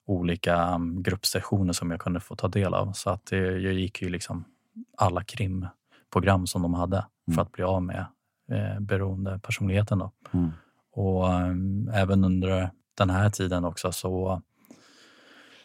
olika 0.08 0.76
um, 0.76 1.04
gruppsessioner 1.04 1.74
som 1.74 1.92
jag 1.92 2.00
kunde 2.00 2.20
få 2.20 2.36
ta 2.36 2.48
del 2.48 2.74
av. 2.74 2.92
Så 2.94 3.10
att 3.10 3.26
det, 3.30 3.38
jag 3.38 3.74
gick 3.74 4.02
ju 4.02 4.10
liksom 4.10 4.46
alla 4.98 5.24
program 6.16 6.48
som 6.48 6.62
de 6.62 6.74
hade 6.74 7.06
Mm. 7.28 7.36
för 7.36 7.42
att 7.42 7.52
bli 7.52 7.64
av 7.64 7.84
med 7.84 8.06
eh, 8.52 8.80
beroendepersonligheten. 8.80 10.00
Då. 10.00 10.12
Mm. 10.34 10.52
Och 10.92 11.34
ehm, 11.34 11.90
även 11.94 12.24
under 12.24 12.70
den 12.98 13.10
här 13.10 13.30
tiden 13.30 13.66
också 13.66 13.92
så 13.92 14.42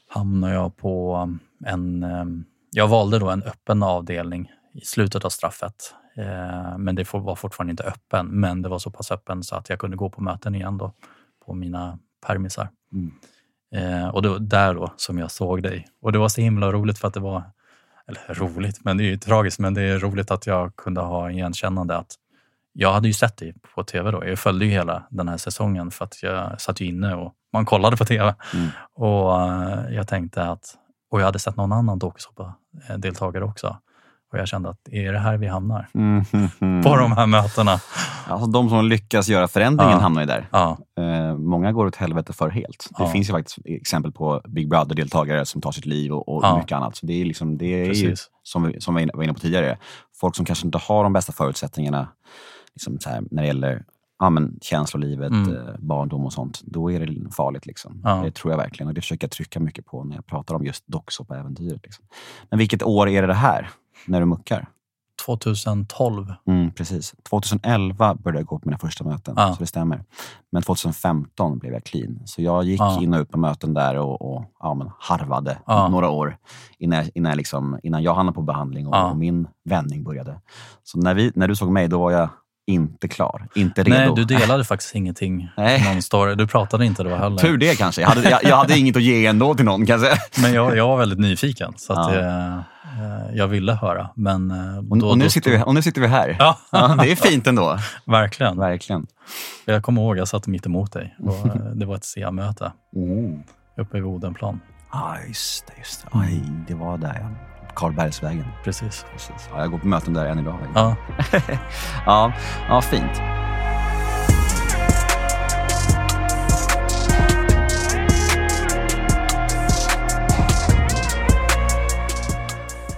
hamnade 0.08 0.54
jag 0.54 0.76
på 0.76 1.28
en... 1.66 2.02
ehm, 2.02 2.44
jag 2.70 2.88
valde 2.88 3.18
då 3.18 3.30
en 3.30 3.42
öppen 3.42 3.82
avdelning 3.82 4.50
i 4.74 4.80
slutet 4.80 5.24
av 5.24 5.28
straffet. 5.30 5.94
Eh, 6.16 6.78
men 6.78 6.94
det 6.94 7.12
var 7.12 7.34
fortfarande 7.34 7.70
inte 7.70 7.82
öppen, 7.84 8.26
men 8.26 8.62
det 8.62 8.68
var 8.68 8.78
så 8.78 8.90
pass 8.90 9.10
öppen 9.10 9.42
så 9.42 9.56
att 9.56 9.68
jag 9.68 9.78
kunde 9.78 9.96
gå 9.96 10.10
på 10.10 10.22
möten 10.22 10.54
igen 10.54 10.78
då 10.78 10.92
på 11.46 11.54
mina 11.54 11.98
permisar. 12.26 12.68
Mm. 12.92 13.12
Eh, 13.74 14.08
och 14.08 14.22
det 14.22 14.28
var 14.28 14.38
där 14.38 14.74
då 14.74 14.92
som 14.96 15.18
jag 15.18 15.30
såg 15.30 15.62
dig. 15.62 15.86
Och 16.02 16.12
det 16.12 16.18
var 16.18 16.28
så 16.28 16.40
himla 16.40 16.72
roligt 16.72 16.98
för 16.98 17.08
att 17.08 17.14
det 17.14 17.20
var, 17.20 17.42
eller 18.06 18.34
roligt, 18.34 18.84
men 18.84 18.96
det 18.96 19.04
är 19.04 19.10
ju 19.10 19.16
tragiskt, 19.16 19.58
men 19.58 19.74
det 19.74 19.82
är 19.82 19.98
roligt 19.98 20.30
att 20.30 20.46
jag 20.46 20.76
kunde 20.76 21.00
ha 21.00 21.30
igenkännande 21.30 21.96
att 21.96 22.14
jag 22.72 22.92
hade 22.92 23.08
ju 23.08 23.14
sett 23.14 23.36
dig 23.36 23.54
på 23.74 23.84
tv 23.84 24.10
då. 24.10 24.26
Jag 24.26 24.38
följde 24.38 24.64
ju 24.64 24.70
hela 24.70 25.06
den 25.10 25.28
här 25.28 25.36
säsongen 25.36 25.90
för 25.90 26.04
att 26.04 26.22
jag 26.22 26.60
satt 26.60 26.80
ju 26.80 26.86
inne 26.86 27.14
och 27.14 27.34
man 27.52 27.66
kollade 27.66 27.96
på 27.96 28.04
tv. 28.04 28.34
Mm. 28.54 28.68
Och 28.94 29.42
eh, 29.42 29.94
jag 29.94 30.08
tänkte 30.08 30.42
att, 30.42 30.74
och 31.10 31.20
jag 31.20 31.24
hade 31.24 31.38
sett 31.38 31.56
någon 31.56 31.72
annan 31.72 31.98
dokusåpa-deltagare 31.98 33.44
också. 33.44 33.76
Och 34.32 34.38
jag 34.38 34.48
kände 34.48 34.70
att 34.70 34.88
är 34.90 35.12
det 35.12 35.18
här 35.18 35.36
vi 35.36 35.46
hamnar? 35.46 35.88
Mm. 35.94 36.24
På 36.82 36.96
de 36.96 37.12
här 37.12 37.26
mötena. 37.26 37.80
Alltså, 38.28 38.46
de 38.50 38.68
som 38.68 38.84
lyckas 38.84 39.28
göra 39.28 39.48
förändringen 39.48 39.92
Ja. 39.92 39.98
hamnar 40.00 40.20
ju 40.22 40.26
där. 40.26 40.48
Ja, 40.52 40.78
Eh, 41.00 41.36
många 41.36 41.72
går 41.72 41.86
åt 41.86 41.96
helvete 41.96 42.32
för 42.32 42.50
helt. 42.50 42.88
Det 42.98 43.02
Ja. 43.02 43.06
finns 43.10 43.28
ju 43.28 43.32
faktiskt 43.32 43.58
exempel 43.64 44.12
på 44.12 44.40
Big 44.48 44.68
Brother-deltagare 44.68 45.44
som 45.46 45.60
tar 45.60 45.72
sitt 45.72 45.86
liv 45.86 46.12
och, 46.12 46.28
och 46.28 46.58
mycket 46.58 46.76
annat. 46.76 46.96
Så 46.96 47.06
det 47.06 47.12
är, 47.20 47.24
liksom, 47.24 47.58
det 47.58 47.66
är 47.88 47.94
ju, 47.94 48.14
som 48.42 48.62
vi, 48.62 48.80
som 48.80 48.94
vi 48.94 49.08
var 49.14 49.22
inne 49.22 49.34
på 49.34 49.40
tidigare, 49.40 49.78
folk 50.20 50.36
som 50.36 50.44
kanske 50.44 50.66
inte 50.66 50.78
har 50.78 51.02
de 51.04 51.12
bästa 51.12 51.32
förutsättningarna 51.32 52.08
liksom 52.74 52.98
här, 53.06 53.22
när 53.30 53.42
det 53.42 53.46
gäller 53.46 53.84
ja, 54.18 54.30
men, 54.30 54.58
känslolivet, 54.62 55.30
Mm. 55.30 55.56
eh, 55.56 55.74
barndom 55.78 56.24
och 56.24 56.32
sånt. 56.32 56.60
Då 56.64 56.92
är 56.92 57.00
det 57.06 57.30
farligt. 57.32 57.66
Liksom. 57.66 58.00
Ja. 58.04 58.14
Det 58.24 58.30
tror 58.30 58.52
jag 58.52 58.58
verkligen 58.58 58.88
och 58.88 58.94
det 58.94 59.00
försöker 59.00 59.24
jag 59.26 59.30
trycka 59.32 59.60
mycket 59.60 59.86
på 59.86 60.04
när 60.04 60.14
jag 60.16 60.26
pratar 60.26 60.54
om 60.54 60.64
just 60.64 60.84
docksåpa-äventyret. 60.86 61.80
Liksom. 61.82 62.04
Men 62.50 62.58
vilket 62.58 62.82
år 62.82 63.08
är 63.08 63.26
det 63.26 63.34
här, 63.34 63.70
när 64.06 64.20
du 64.20 64.26
muckar? 64.26 64.68
2012. 65.26 66.34
Mm, 66.46 66.70
precis. 66.70 67.14
2011 67.30 68.14
började 68.14 68.38
jag 68.38 68.46
gå 68.46 68.58
på 68.58 68.68
mina 68.68 68.78
första 68.78 69.04
möten, 69.04 69.34
Ja. 69.36 69.52
så 69.54 69.60
det 69.60 69.66
stämmer. 69.66 70.04
Men 70.52 70.62
2015 70.62 71.58
blev 71.58 71.72
jag 71.72 71.84
clean. 71.84 72.20
Så 72.24 72.42
jag 72.42 72.64
gick 72.64 72.80
Ja. 72.80 73.02
in 73.02 73.14
och 73.14 73.20
ut 73.20 73.30
på 73.30 73.38
möten 73.38 73.74
där 73.74 73.96
och, 73.96 74.34
och 74.36 74.44
ja, 74.60 74.74
men 74.74 74.90
harvade 74.98 75.58
Ja. 75.66 75.88
några 75.88 76.08
år 76.10 76.36
innan, 76.78 76.98
jag- 76.98 77.10
innan, 77.14 77.30
jag 77.30 77.36
liksom, 77.36 77.78
innan 77.82 78.02
jag 78.02 78.14
hamnade 78.14 78.34
på 78.34 78.42
behandling 78.42 78.86
och, 78.86 79.10
och 79.10 79.16
min 79.16 79.48
vändning 79.64 80.04
började. 80.04 80.40
Så 80.82 80.98
när, 80.98 81.14
vi, 81.14 81.32
när 81.34 81.48
du 81.48 81.56
såg 81.56 81.70
mig, 81.70 81.88
då 81.88 81.98
var 81.98 82.10
jag 82.10 82.28
inte 82.66 83.08
klar, 83.08 83.48
inte 83.54 83.82
redo. 83.82 83.96
Nej, 83.96 84.12
du 84.16 84.24
delade 84.38 84.64
faktiskt 84.64 84.94
ingenting. 84.94 85.48
Nej. 85.56 85.84
Någon 85.92 86.02
story. 86.02 86.34
Du 86.34 86.46
pratade 86.46 86.86
inte 86.86 87.02
då 87.02 87.16
heller. 87.16 87.38
Tur 87.38 87.58
det 87.58 87.78
kanske. 87.78 88.00
Jag 88.00 88.08
hade, 88.08 88.30
jag, 88.30 88.44
jag 88.44 88.56
hade 88.56 88.78
inget 88.78 88.96
att 88.96 89.02
ge 89.02 89.26
ändå 89.26 89.54
till 89.54 89.64
någon 89.64 89.86
kan 89.86 90.00
jag 90.00 90.00
säga. 90.00 90.42
Men 90.42 90.52
jag, 90.52 90.76
jag 90.76 90.88
var 90.88 90.96
väldigt 90.96 91.18
nyfiken, 91.18 91.72
så 91.76 91.92
att, 91.92 92.12
eh, 92.16 92.58
jag 93.32 93.48
ville 93.48 93.72
höra. 93.72 94.10
Men, 94.16 94.50
eh, 94.50 94.78
Och, 94.90 94.98
då, 94.98 95.08
och, 95.08 95.18
nu 95.18 95.24
då 95.24 95.30
sitter 95.30 95.50
vi, 95.50 95.62
och 95.66 95.74
nu 95.74 95.82
sitter 95.82 96.00
vi 96.00 96.06
här. 96.06 96.36
Ja, 96.38 96.58
Ja, 96.72 96.96
det 97.02 97.12
är 97.12 97.16
fint 97.16 97.46
ändå. 97.46 97.78
verkligen. 98.06 98.58
Verkligen. 98.58 99.06
Jag 99.64 99.82
kommer 99.82 100.02
ihåg, 100.02 100.18
jag 100.18 100.28
satt 100.28 100.46
mitt 100.46 100.66
emot 100.66 100.92
dig. 100.92 101.16
Och, 101.20 101.46
eh, 101.46 101.54
det 101.74 101.86
var 101.86 101.94
ett 101.96 102.04
SEA-möte 102.04 102.72
Oh. 102.92 103.38
uppe 103.76 103.98
i 103.98 104.02
Odenplan. 104.02 104.60
Ja, 104.92 105.16
just 105.28 105.66
det. 105.66 105.72
Just 105.78 106.02
det. 106.02 106.08
Aj, 106.18 106.42
det 106.68 106.74
var 106.74 106.98
där 106.98 107.18
ja. 107.20 107.28
Karlbergsvägen. 107.74 108.46
Precis. 108.64 109.04
Precis. 109.12 109.48
Ja, 109.52 109.60
jag 109.60 109.70
går 109.70 109.78
på 109.78 109.86
möten 109.86 110.14
där 110.14 110.26
än 110.26 110.38
idag. 110.38 110.58
Ja, 110.74 110.96
ja, 112.06 112.32
ja, 112.68 112.80
fint. 112.80 113.39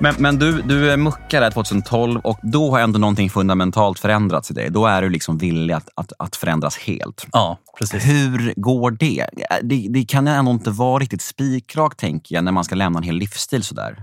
Men, 0.03 0.15
men 0.19 0.39
du, 0.39 0.63
du 0.63 0.97
muckar 0.97 1.41
där 1.41 1.51
2012 1.51 2.21
och 2.21 2.39
då 2.43 2.71
har 2.71 2.81
ändå 2.81 2.99
någonting 2.99 3.31
fundamentalt 3.31 3.99
förändrats 3.99 4.51
i 4.51 4.55
dig. 4.55 4.71
Då 4.71 4.87
är 4.87 5.03
du 5.03 5.09
liksom 5.09 5.39
villig 5.39 5.75
att, 5.75 5.89
att, 5.95 6.13
att 6.19 6.37
förändras 6.37 6.79
helt. 6.79 7.27
ja 7.33 7.59
precis. 7.79 8.05
Hur 8.05 8.55
går 8.57 8.91
det? 8.91 9.27
det? 9.63 9.87
Det 9.91 10.05
kan 10.05 10.29
ändå 10.29 10.51
inte 10.51 10.71
vara 10.71 10.99
riktigt 10.99 11.23
spikrakt, 11.23 11.99
tänker 11.99 12.35
jag, 12.35 12.45
när 12.45 12.53
man 12.53 12.65
ska 12.65 12.75
lämna 12.75 12.99
en 12.99 13.03
hel 13.03 13.15
livsstil 13.15 13.63
sådär. 13.63 13.97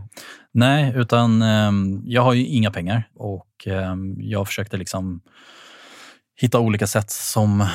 Nej, 0.52 0.93
utan 0.95 1.41
ehm, 1.41 2.02
jag 2.06 2.22
har 2.22 2.34
ju 2.34 2.45
inga 2.45 2.72
pengar 2.72 3.04
och 3.16 3.68
ehm, 3.68 4.16
jag 4.18 4.47
försökte 4.47 4.78
liksom 4.78 5.22
hitta 6.41 6.60
olika 6.60 6.88
sätt 6.88 7.12
som... 7.12 7.68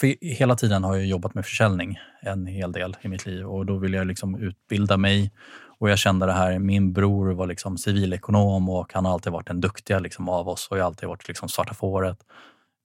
För 0.00 0.34
hela 0.38 0.56
tiden 0.56 0.84
har 0.84 0.96
jag 0.96 1.06
jobbat 1.06 1.34
med 1.34 1.44
försäljning 1.44 1.98
en 2.22 2.46
hel 2.46 2.72
del 2.72 2.96
i 3.02 3.08
mitt 3.08 3.26
liv 3.26 3.46
och 3.46 3.66
då 3.66 3.78
ville 3.78 3.96
jag 3.96 4.06
liksom 4.06 4.34
utbilda 4.42 4.96
mig. 4.96 5.32
Och 5.80 5.90
jag 5.90 5.98
kände 5.98 6.26
det 6.26 6.32
här, 6.32 6.58
min 6.58 6.92
bror 6.92 7.32
var 7.32 7.46
liksom 7.46 7.78
civilekonom 7.78 8.68
och 8.68 8.92
han 8.94 9.04
har 9.04 9.12
alltid 9.12 9.32
varit 9.32 9.46
den 9.46 9.60
duktiga 9.60 9.98
liksom 9.98 10.28
av 10.28 10.48
oss 10.48 10.68
och 10.70 10.78
jag 10.78 10.82
har 10.82 10.86
alltid 10.86 11.08
varit 11.08 11.28
liksom 11.28 11.48
svarta 11.48 11.74
fåret. 11.74 12.18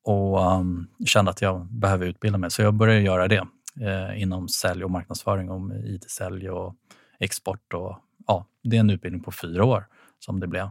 Och 0.03 0.51
um, 0.51 0.87
kände 1.05 1.31
att 1.31 1.41
jag 1.41 1.65
behöver 1.65 2.05
utbilda 2.05 2.37
mig, 2.37 2.51
så 2.51 2.61
jag 2.61 2.73
började 2.73 3.01
göra 3.01 3.27
det 3.27 3.47
eh, 3.81 4.21
inom 4.21 4.47
sälj 4.47 4.83
och 4.83 4.91
marknadsföring, 4.91 5.51
om 5.51 5.71
IT-sälj 5.71 6.49
och 6.49 6.75
export. 7.19 7.73
Och, 7.73 7.97
ja, 8.27 8.45
det 8.63 8.75
är 8.75 8.79
en 8.79 8.89
utbildning 8.89 9.23
på 9.23 9.31
fyra 9.31 9.65
år 9.65 9.85
som 10.19 10.39
det 10.39 10.47
blev. 10.47 10.69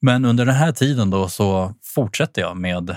Men 0.00 0.24
under 0.24 0.44
den 0.44 0.54
här 0.54 0.72
tiden 0.72 1.10
då 1.10 1.28
så 1.28 1.74
fortsätter 1.82 2.42
jag 2.42 2.56
med 2.56 2.96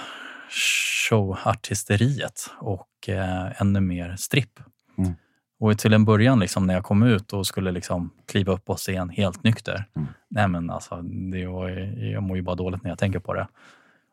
showartisteriet 1.09 2.49
och 2.59 3.09
eh, 3.09 3.61
ännu 3.61 3.79
mer 3.79 4.15
stripp. 4.15 4.59
Mm. 4.97 5.13
Och 5.61 5.77
till 5.77 5.93
en 5.93 6.05
början 6.05 6.39
liksom, 6.39 6.67
när 6.67 6.73
jag 6.73 6.83
kom 6.83 7.03
ut 7.03 7.33
och 7.33 7.47
skulle 7.47 7.71
liksom 7.71 8.09
kliva 8.31 8.53
upp 8.53 8.65
på 8.65 8.75
scen 8.75 9.09
helt 9.09 9.43
nykter. 9.43 9.85
Mm. 9.95 10.07
Nej 10.29 10.47
men 10.47 10.69
alltså, 10.69 11.01
det 11.31 11.45
var, 11.47 11.69
jag 12.13 12.23
mår 12.23 12.37
ju 12.37 12.43
bara 12.43 12.55
dåligt 12.55 12.83
när 12.83 12.89
jag 12.91 12.97
tänker 12.99 13.19
på 13.19 13.33
det. 13.33 13.47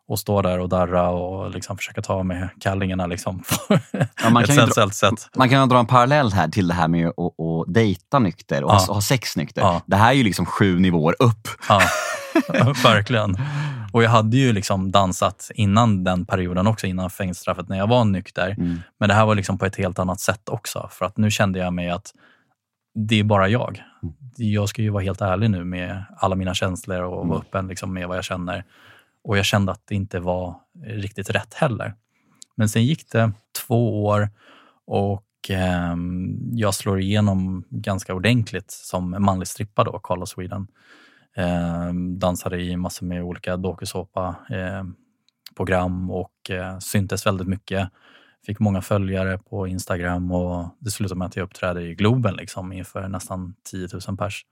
Och 0.08 0.18
stå 0.18 0.42
där 0.42 0.58
och 0.58 0.68
darra 0.68 1.08
och 1.10 1.50
liksom 1.50 1.76
försöka 1.76 2.02
ta 2.02 2.22
med 2.22 2.48
kallingarna 2.60 3.06
liksom, 3.06 3.38
på 3.68 3.78
Ja, 4.22 4.30
man 4.30 4.42
ett 4.42 4.46
kan 4.46 4.56
ju 4.56 4.60
dra- 4.62 4.66
sensuellt 4.66 4.94
sätt. 4.94 5.28
Man 5.36 5.48
kan 5.48 5.68
dra 5.68 5.78
en 5.78 5.86
parallell 5.86 6.32
här 6.32 6.48
till 6.48 6.68
det 6.68 6.74
här 6.74 6.88
med 6.88 7.08
att, 7.08 7.16
att 7.18 7.74
dejta 7.74 8.18
nykter 8.18 8.64
och 8.64 8.70
Ja. 8.70 8.84
ha, 8.88 8.94
ha 8.94 9.00
sex 9.00 9.36
nykter. 9.36 9.62
Ja. 9.62 9.82
Det 9.86 9.96
här 9.96 10.08
är 10.10 10.14
ju 10.14 10.22
liksom 10.24 10.46
sju 10.46 10.78
nivåer 10.78 11.14
upp. 11.18 11.48
Ja, 11.68 11.80
verkligen. 12.84 13.36
Och 13.98 14.04
jag 14.04 14.10
hade 14.10 14.36
ju 14.36 14.52
liksom 14.52 14.90
dansat 14.90 15.50
innan 15.54 16.04
den 16.04 16.26
perioden 16.26 16.66
också, 16.66 16.86
innan 16.86 17.10
fängelsestraffet, 17.10 17.68
när 17.68 17.78
jag 17.78 17.86
var 17.86 18.04
nykter. 18.04 18.50
Mm. 18.50 18.78
Men 18.98 19.08
det 19.08 19.14
här 19.14 19.26
var 19.26 19.34
liksom 19.34 19.58
på 19.58 19.66
ett 19.66 19.76
helt 19.76 19.98
annat 19.98 20.20
sätt 20.20 20.48
också. 20.48 20.88
För 20.92 21.04
att 21.06 21.16
nu 21.16 21.30
kände 21.30 21.58
jag 21.58 21.72
mig 21.72 21.90
att 21.90 22.14
det 22.94 23.20
är 23.20 23.24
bara 23.24 23.48
jag. 23.48 23.82
Mm. 24.02 24.14
Jag 24.36 24.68
ska 24.68 24.82
ju 24.82 24.90
vara 24.90 25.02
helt 25.02 25.20
ärlig 25.20 25.50
nu 25.50 25.64
med 25.64 26.04
alla 26.16 26.34
mina 26.36 26.54
känslor 26.54 27.02
och 27.02 27.16
Mm. 27.16 27.28
vara 27.28 27.38
öppen 27.38 27.68
liksom 27.68 27.94
med 27.94 28.08
vad 28.08 28.16
jag 28.16 28.24
känner. 28.24 28.64
Och 29.24 29.38
jag 29.38 29.44
kände 29.44 29.72
att 29.72 29.82
det 29.84 29.94
inte 29.94 30.20
var 30.20 30.54
riktigt 30.86 31.30
rätt 31.30 31.54
heller. 31.54 31.94
Men 32.56 32.68
sen 32.68 32.84
gick 32.84 33.10
det 33.12 33.32
två 33.66 34.04
år 34.04 34.30
och 34.86 35.24
ehm, 35.48 36.38
jag 36.52 36.74
slår 36.74 37.00
igenom 37.00 37.64
ganska 37.70 38.14
ordentligt 38.14 38.70
som 38.70 39.16
manlig 39.18 39.48
strippa 39.48 39.84
då, 39.84 39.98
Carl 39.98 40.22
of 40.22 40.28
Sweden. 40.28 40.66
Ehm, 41.36 42.18
dansade 42.18 42.60
i 42.62 42.76
massor 42.76 43.06
med 43.06 43.22
olika 43.22 43.56
dokusåpa 43.56 44.36
eh, 44.50 44.84
program 45.56 46.10
och 46.10 46.50
eh, 46.50 46.78
syntes 46.78 47.26
väldigt 47.26 47.48
mycket. 47.48 47.88
Fick 48.46 48.58
många 48.60 48.82
följare 48.82 49.38
på 49.38 49.66
Instagram 49.66 50.32
och 50.32 50.76
det 50.78 50.90
slutade 50.90 51.18
med 51.18 51.26
att 51.26 51.36
jag 51.36 51.44
uppträdde 51.44 51.82
i 51.82 51.94
Globen 51.94 52.34
liksom, 52.34 52.72
inför 52.72 53.08
nästan 53.08 53.54
10 53.70 53.88
000 54.08 54.16
pers. 54.16 54.44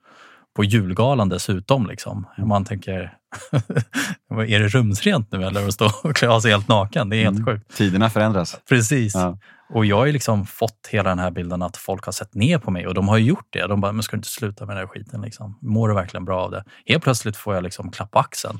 På 0.56 0.64
julgalan 0.64 1.28
dessutom. 1.28 1.86
Liksom. 1.86 2.26
Man 2.38 2.64
tänker, 2.64 3.16
är 4.30 4.60
det 4.60 4.68
rumsrent 4.68 5.32
nu 5.32 5.44
eller 5.44 5.66
att 5.66 5.74
stå 5.74 5.90
och 6.04 6.16
klä 6.16 6.28
av 6.28 6.40
sig 6.40 6.50
helt 6.50 6.68
naken? 6.68 7.08
Det 7.08 7.16
är 7.16 7.24
helt 7.24 7.36
Mm. 7.38 7.46
sjukt. 7.46 7.76
Tiderna 7.76 8.10
förändras. 8.10 8.60
Precis. 8.68 9.14
Ja. 9.14 9.38
Och 9.68 9.86
jag 9.86 9.96
har 9.96 10.06
ju 10.06 10.12
liksom 10.12 10.46
fått 10.46 10.88
hela 10.90 11.08
den 11.08 11.18
här 11.18 11.30
bilden 11.30 11.62
att 11.62 11.76
folk 11.76 12.04
har 12.04 12.12
sett 12.12 12.34
ner 12.34 12.58
på 12.58 12.70
mig 12.70 12.86
och 12.86 12.94
de 12.94 13.08
har 13.08 13.16
ju 13.16 13.24
gjort 13.24 13.46
det. 13.50 13.66
De 13.66 13.80
bara, 13.80 13.92
men 13.92 14.02
ska 14.02 14.16
du 14.16 14.18
inte 14.18 14.28
sluta 14.28 14.66
med 14.66 14.76
den 14.76 14.80
här 14.80 14.86
skiten? 14.86 15.20
Liksom? 15.20 15.58
Mår 15.62 15.88
du 15.88 15.94
verkligen 15.94 16.24
bra 16.24 16.42
av 16.44 16.50
det? 16.50 16.64
Helt 16.86 17.02
plötsligt 17.02 17.36
får 17.36 17.54
jag 17.54 17.62
liksom 17.64 17.90
klapp 17.90 18.10
på 18.10 18.18
axeln. 18.18 18.58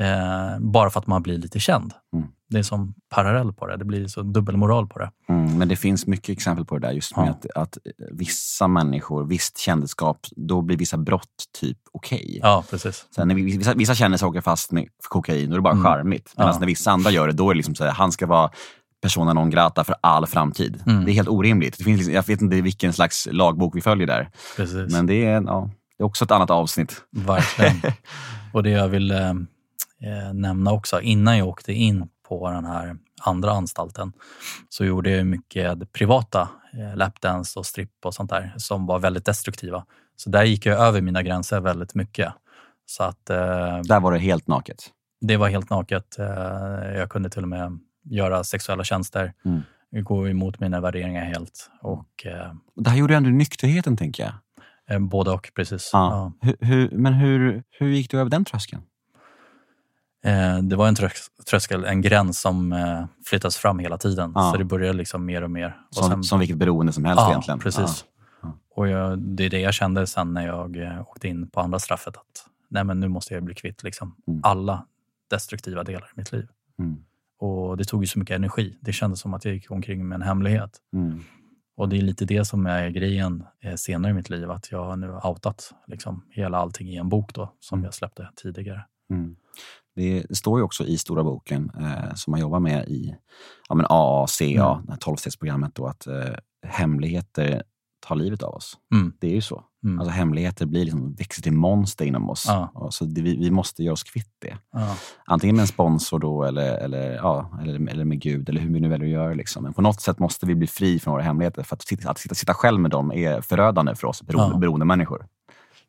Eh, 0.00 0.58
bara 0.60 0.90
för 0.90 1.00
att 1.00 1.06
man 1.06 1.22
blir 1.22 1.38
lite 1.38 1.60
känd. 1.60 1.92
Mm. 2.16 2.28
Det 2.50 2.58
är 2.58 2.62
som 2.62 2.94
parallell 3.08 3.52
på 3.52 3.66
det. 3.66 3.76
Det 3.76 3.84
blir 3.84 4.06
så 4.06 4.22
dubbelmoral 4.22 4.86
på 4.88 4.98
det. 4.98 5.10
Mm, 5.28 5.58
men 5.58 5.68
det 5.68 5.76
finns 5.76 6.06
mycket 6.06 6.28
exempel 6.28 6.64
på 6.64 6.78
det 6.78 6.86
där. 6.86 6.92
Just 6.94 7.16
med 7.16 7.26
Ja. 7.28 7.30
att, 7.30 7.46
att 7.56 7.78
vissa 8.12 8.68
människor, 8.68 9.24
visst 9.24 9.58
kändisskap, 9.58 10.18
då 10.36 10.62
blir 10.62 10.76
vissa 10.76 10.96
brott 10.96 11.28
typ 11.60 11.78
okej. 11.92 12.38
Ja, 12.42 12.64
precis. 12.70 13.06
Sen 13.14 13.28
när 13.28 13.34
vi- 13.34 13.42
vissa, 13.58 13.74
vissa 13.74 13.94
kändisar 13.94 14.26
åker 14.26 14.40
fast 14.40 14.72
med 14.72 14.88
kokain, 15.08 15.48
då 15.50 15.54
är 15.54 15.58
det 15.58 15.62
bara 15.62 15.72
Mm. 15.72 15.84
charmigt. 15.84 16.32
Medan 16.36 16.52
Ja. 16.52 16.58
när 16.58 16.66
vissa 16.66 16.90
andra 16.90 17.10
gör 17.10 17.26
det, 17.26 17.32
då 17.32 17.50
är 17.50 17.54
det 17.54 17.56
liksom 17.58 17.74
så 17.74 17.84
här, 17.84 17.90
han 17.92 18.12
ska 18.12 18.26
vara 18.26 18.50
persona 19.02 19.32
non 19.32 19.50
grata 19.50 19.84
för 19.84 19.96
all 20.00 20.26
framtid. 20.26 20.82
Mm. 20.86 21.04
Det 21.04 21.10
är 21.10 21.14
helt 21.14 21.28
orimligt. 21.28 21.78
Det 21.78 21.84
finns, 21.84 21.98
liksom- 21.98 22.14
jag 22.14 22.26
vet 22.26 22.40
inte 22.40 22.60
vilken 22.60 22.92
slags 22.92 23.28
lagbok 23.30 23.76
vi 23.76 23.80
följer 23.80 24.06
där. 24.06 24.30
precis. 24.56 24.92
Men 24.92 25.06
det 25.06 25.24
är, 25.24 25.42
ja, 25.42 25.70
det 25.96 26.02
är 26.02 26.06
också 26.06 26.24
ett 26.24 26.30
annat 26.30 26.50
avsnitt. 26.50 27.02
Verkligen. 27.10 27.80
Och 28.52 28.62
det 28.62 28.70
jag 28.70 28.88
vill 28.88 29.10
eh, 29.10 29.28
eh, 29.30 30.32
nämna 30.34 30.72
också. 30.72 31.00
Innan 31.00 31.38
jag 31.38 31.48
åkte 31.48 31.72
in 31.72 32.08
på 32.28 32.50
den 32.50 32.64
här 32.64 32.96
andra 33.20 33.50
anstalten 33.52 34.12
så 34.68 34.84
gjorde 34.84 35.10
jag 35.10 35.26
mycket 35.26 35.92
privata 35.92 36.48
eh, 36.72 36.96
lapdance 36.96 37.58
och 37.58 37.66
stripp 37.66 37.90
och 38.04 38.14
sånt 38.14 38.30
där 38.30 38.54
som 38.56 38.86
var 38.86 38.98
väldigt 38.98 39.24
destruktiva. 39.24 39.84
Så 40.16 40.30
där 40.30 40.44
gick 40.44 40.66
jag 40.66 40.80
över 40.80 41.00
mina 41.00 41.22
gränser 41.22 41.60
väldigt 41.60 41.94
mycket. 41.94 42.32
Så 42.86 43.02
att, 43.02 43.30
eh, 43.30 43.36
Där 43.82 44.00
var 44.00 44.12
det 44.12 44.18
helt 44.18 44.46
naket. 44.46 44.76
det 45.20 45.36
var 45.36 45.48
helt 45.48 45.70
naket. 45.70 46.18
Eh, 46.18 46.26
jag 46.98 47.10
kunde 47.10 47.30
till 47.30 47.42
och 47.42 47.48
med 47.48 47.78
göra 48.10 48.44
sexuella 48.44 48.84
tjänster, 48.84 49.32
Mm. 49.44 49.60
gå 50.04 50.28
emot 50.28 50.60
mina 50.60 50.80
värderingar 50.80 51.24
helt. 51.24 51.70
Och, 51.82 52.26
eh, 52.26 52.52
Det 52.76 52.90
här 52.90 52.96
gjorde 52.96 53.16
ändå 53.16 53.30
nykterheten, 53.30 53.96
tänker 53.96 54.22
jag. 54.22 54.32
eh, 54.90 54.98
både 54.98 55.30
och, 55.30 55.50
precis. 55.54 55.90
Ja. 55.92 56.32
Hur, 56.40 56.56
hur, 56.60 56.90
men 56.90 57.12
hur, 57.14 57.62
hur 57.70 57.88
gick 57.88 58.10
du 58.10 58.20
över 58.20 58.30
den 58.30 58.44
tröskeln? 58.44 58.82
Eh, 60.24 60.58
det 60.58 60.76
var 60.76 60.88
en 60.88 60.94
trös- 60.94 61.30
tröskel, 61.50 61.84
en 61.84 62.00
gräns 62.00 62.40
som 62.40 62.72
eh, 62.72 63.04
flyttas 63.26 63.56
fram 63.56 63.78
hela 63.78 63.98
tiden. 63.98 64.32
Ja. 64.34 64.50
Så 64.52 64.58
det 64.58 64.64
började 64.64 64.98
liksom 64.98 65.24
mer 65.24 65.42
och 65.42 65.50
mer. 65.50 65.76
Och 65.88 65.94
Som, 65.94 66.10
sen- 66.10 66.24
som 66.24 66.38
vilket 66.38 66.56
beroende 66.56 66.92
som 66.92 67.04
helst 67.04 67.20
ja, 67.20 67.30
egentligen. 67.30 67.58
precis. 67.60 68.04
Ja. 68.42 68.58
Och 68.74 68.88
jag, 68.88 69.18
det 69.18 69.44
är 69.44 69.50
det 69.50 69.60
jag 69.60 69.74
kände 69.74 70.06
sen 70.06 70.34
när 70.34 70.46
jag 70.46 70.76
eh, 70.76 71.00
åkte 71.00 71.28
in 71.28 71.48
på 71.48 71.60
andra 71.60 71.78
straffet. 71.78 72.16
Att 72.16 72.46
nej, 72.68 72.84
men 72.84 73.00
nu 73.00 73.08
måste 73.08 73.34
jag 73.34 73.42
bli 73.42 73.54
kvitt 73.54 73.82
liksom, 73.82 74.14
Mm. 74.28 74.40
alla 74.44 74.86
destruktiva 75.30 75.84
delar 75.84 76.08
i 76.16 76.18
mitt 76.18 76.32
liv. 76.32 76.48
Ja. 76.76 76.84
Mm. 76.84 77.04
Och 77.38 77.76
det 77.76 77.84
tog 77.84 78.02
ju 78.02 78.06
så 78.06 78.18
mycket 78.18 78.36
energi. 78.36 78.78
Det 78.80 78.92
kändes 78.92 79.20
som 79.20 79.34
att 79.34 79.44
jag 79.44 79.54
gick 79.54 79.70
omkring 79.70 80.08
med 80.08 80.16
en 80.16 80.22
hemlighet. 80.22 80.70
Mm. 80.92 81.20
Och 81.76 81.88
det 81.88 81.96
är 81.96 82.02
lite 82.02 82.24
det 82.24 82.44
som 82.44 82.66
är 82.66 82.88
grejen 82.88 83.44
eh, 83.64 83.74
senare 83.74 84.10
i 84.10 84.14
mitt 84.14 84.30
liv. 84.30 84.50
Att 84.50 84.70
jag 84.72 84.84
har 84.84 84.96
nu 84.96 85.12
outat 85.24 85.72
liksom, 85.86 86.24
hela 86.30 86.58
allting 86.58 86.88
i 86.88 86.96
en 86.96 87.08
bok 87.08 87.34
då, 87.34 87.52
som 87.60 87.78
Mm. 87.78 87.84
jag 87.84 87.94
släppte 87.94 88.28
tidigare. 88.36 88.84
Mm. 89.10 89.36
Det 89.96 90.36
står 90.36 90.58
ju 90.58 90.64
också 90.64 90.84
i 90.84 90.98
Stora 90.98 91.24
boken 91.24 91.70
eh, 91.80 92.14
som 92.14 92.30
man 92.30 92.40
jobbar 92.40 92.60
med 92.60 92.88
i 92.88 93.14
ja, 93.68 93.74
men 93.74 93.86
AACA, 93.88 94.44
Mm. 94.44 94.86
det 94.86 94.92
här 94.92 94.98
12-stegsprogrammet, 94.98 95.70
då, 95.74 95.86
att 95.86 96.06
eh, 96.06 96.34
hemligheter 96.66 97.62
tar 98.06 98.16
livet 98.16 98.42
av 98.42 98.54
oss. 98.54 98.78
Mm. 98.94 99.12
Det 99.20 99.26
är 99.26 99.34
ju 99.34 99.40
så. 99.40 99.64
Mm. 99.84 99.98
Alltså 100.00 100.12
hemligheter 100.12 100.66
blir 100.66 100.84
liksom, 100.84 101.14
växer 101.14 101.42
till 101.42 101.52
monster 101.52 102.04
inom 102.04 102.30
oss. 102.30 102.44
Ja. 102.48 102.88
Så 102.90 103.04
det, 103.04 103.22
vi, 103.22 103.36
vi 103.36 103.50
måste 103.50 103.82
göra 103.82 103.92
oss 103.92 104.02
kvitt 104.02 104.32
det. 104.38 104.56
Ja. 104.72 104.96
Antingen 105.24 105.56
med 105.56 105.62
en 105.62 105.66
sponsor 105.66 106.18
då, 106.18 106.44
eller, 106.44 106.74
eller, 106.78 107.14
ja, 107.14 107.58
eller, 107.62 107.90
eller 107.90 108.04
med 108.04 108.20
Gud, 108.20 108.48
eller 108.48 108.60
hur 108.60 108.74
vi 108.74 108.80
nu 108.80 108.88
väljer 108.88 109.06
att 109.06 109.12
göra. 109.12 109.34
Liksom. 109.34 109.62
Men 109.62 109.72
på 109.72 109.82
något 109.82 110.00
sätt 110.00 110.18
måste 110.18 110.46
vi 110.46 110.54
bli 110.54 110.66
fri 110.66 110.98
från 110.98 111.12
våra 111.12 111.22
hemligheter. 111.22 111.62
För 111.62 111.76
att 111.76 111.82
sitta, 111.82 112.10
att 112.10 112.18
sitta, 112.18 112.34
sitta 112.34 112.54
själv 112.54 112.80
med 112.80 112.90
dem 112.90 113.12
är 113.12 113.40
förödande 113.40 113.94
för 113.94 114.08
oss 114.08 114.22
beroende, 114.22 114.54
Ja. 114.54 114.58
beroende 114.58 114.86
människor. 114.86 115.26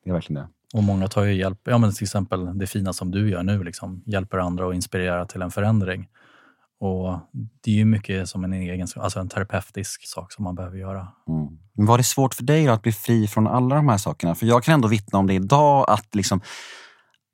Det 0.04 0.10
är 0.10 0.14
verkligen 0.14 0.42
det. 0.44 0.50
Och 0.74 0.84
många 0.84 1.08
tar 1.08 1.24
ju 1.24 1.34
hjälp, 1.34 1.60
ja 1.64 1.78
men 1.78 1.94
till 1.94 2.04
exempel 2.04 2.58
det 2.60 2.68
fina 2.68 2.94
som 2.94 3.12
du 3.12 3.30
gör 3.30 3.44
nu, 3.44 3.64
liksom, 3.64 4.04
hjälper 4.06 4.38
andra 4.38 4.66
och 4.66 4.76
inspirerar 4.76 5.26
till 5.26 5.42
en 5.42 5.52
förändring. 5.52 6.08
Och 6.80 7.20
det 7.64 7.72
är 7.72 7.76
ju 7.76 7.86
mycket 7.86 8.30
som 8.30 8.44
en 8.44 8.54
egen, 8.54 8.88
alltså 8.96 9.20
en 9.20 9.30
terapeutisk 9.30 10.08
sak 10.08 10.32
som 10.32 10.44
man 10.44 10.56
behöver 10.56 10.78
göra. 10.78 11.08
Mm. 11.28 11.48
Men 11.74 11.86
var 11.86 11.98
det 11.98 12.04
svårt 12.04 12.34
för 12.34 12.44
dig 12.44 12.66
då 12.66 12.72
att 12.72 12.82
bli 12.82 12.92
fri 12.92 13.28
från 13.28 13.48
alla 13.48 13.76
de 13.76 13.90
här 13.90 13.98
sakerna? 13.98 14.36
För 14.36 14.46
jag 14.46 14.64
kan 14.64 14.74
ändå 14.74 14.88
vittna 14.88 15.20
om 15.20 15.28
det 15.28 15.34
idag 15.34 15.86
att 15.90 16.16
liksom, 16.16 16.42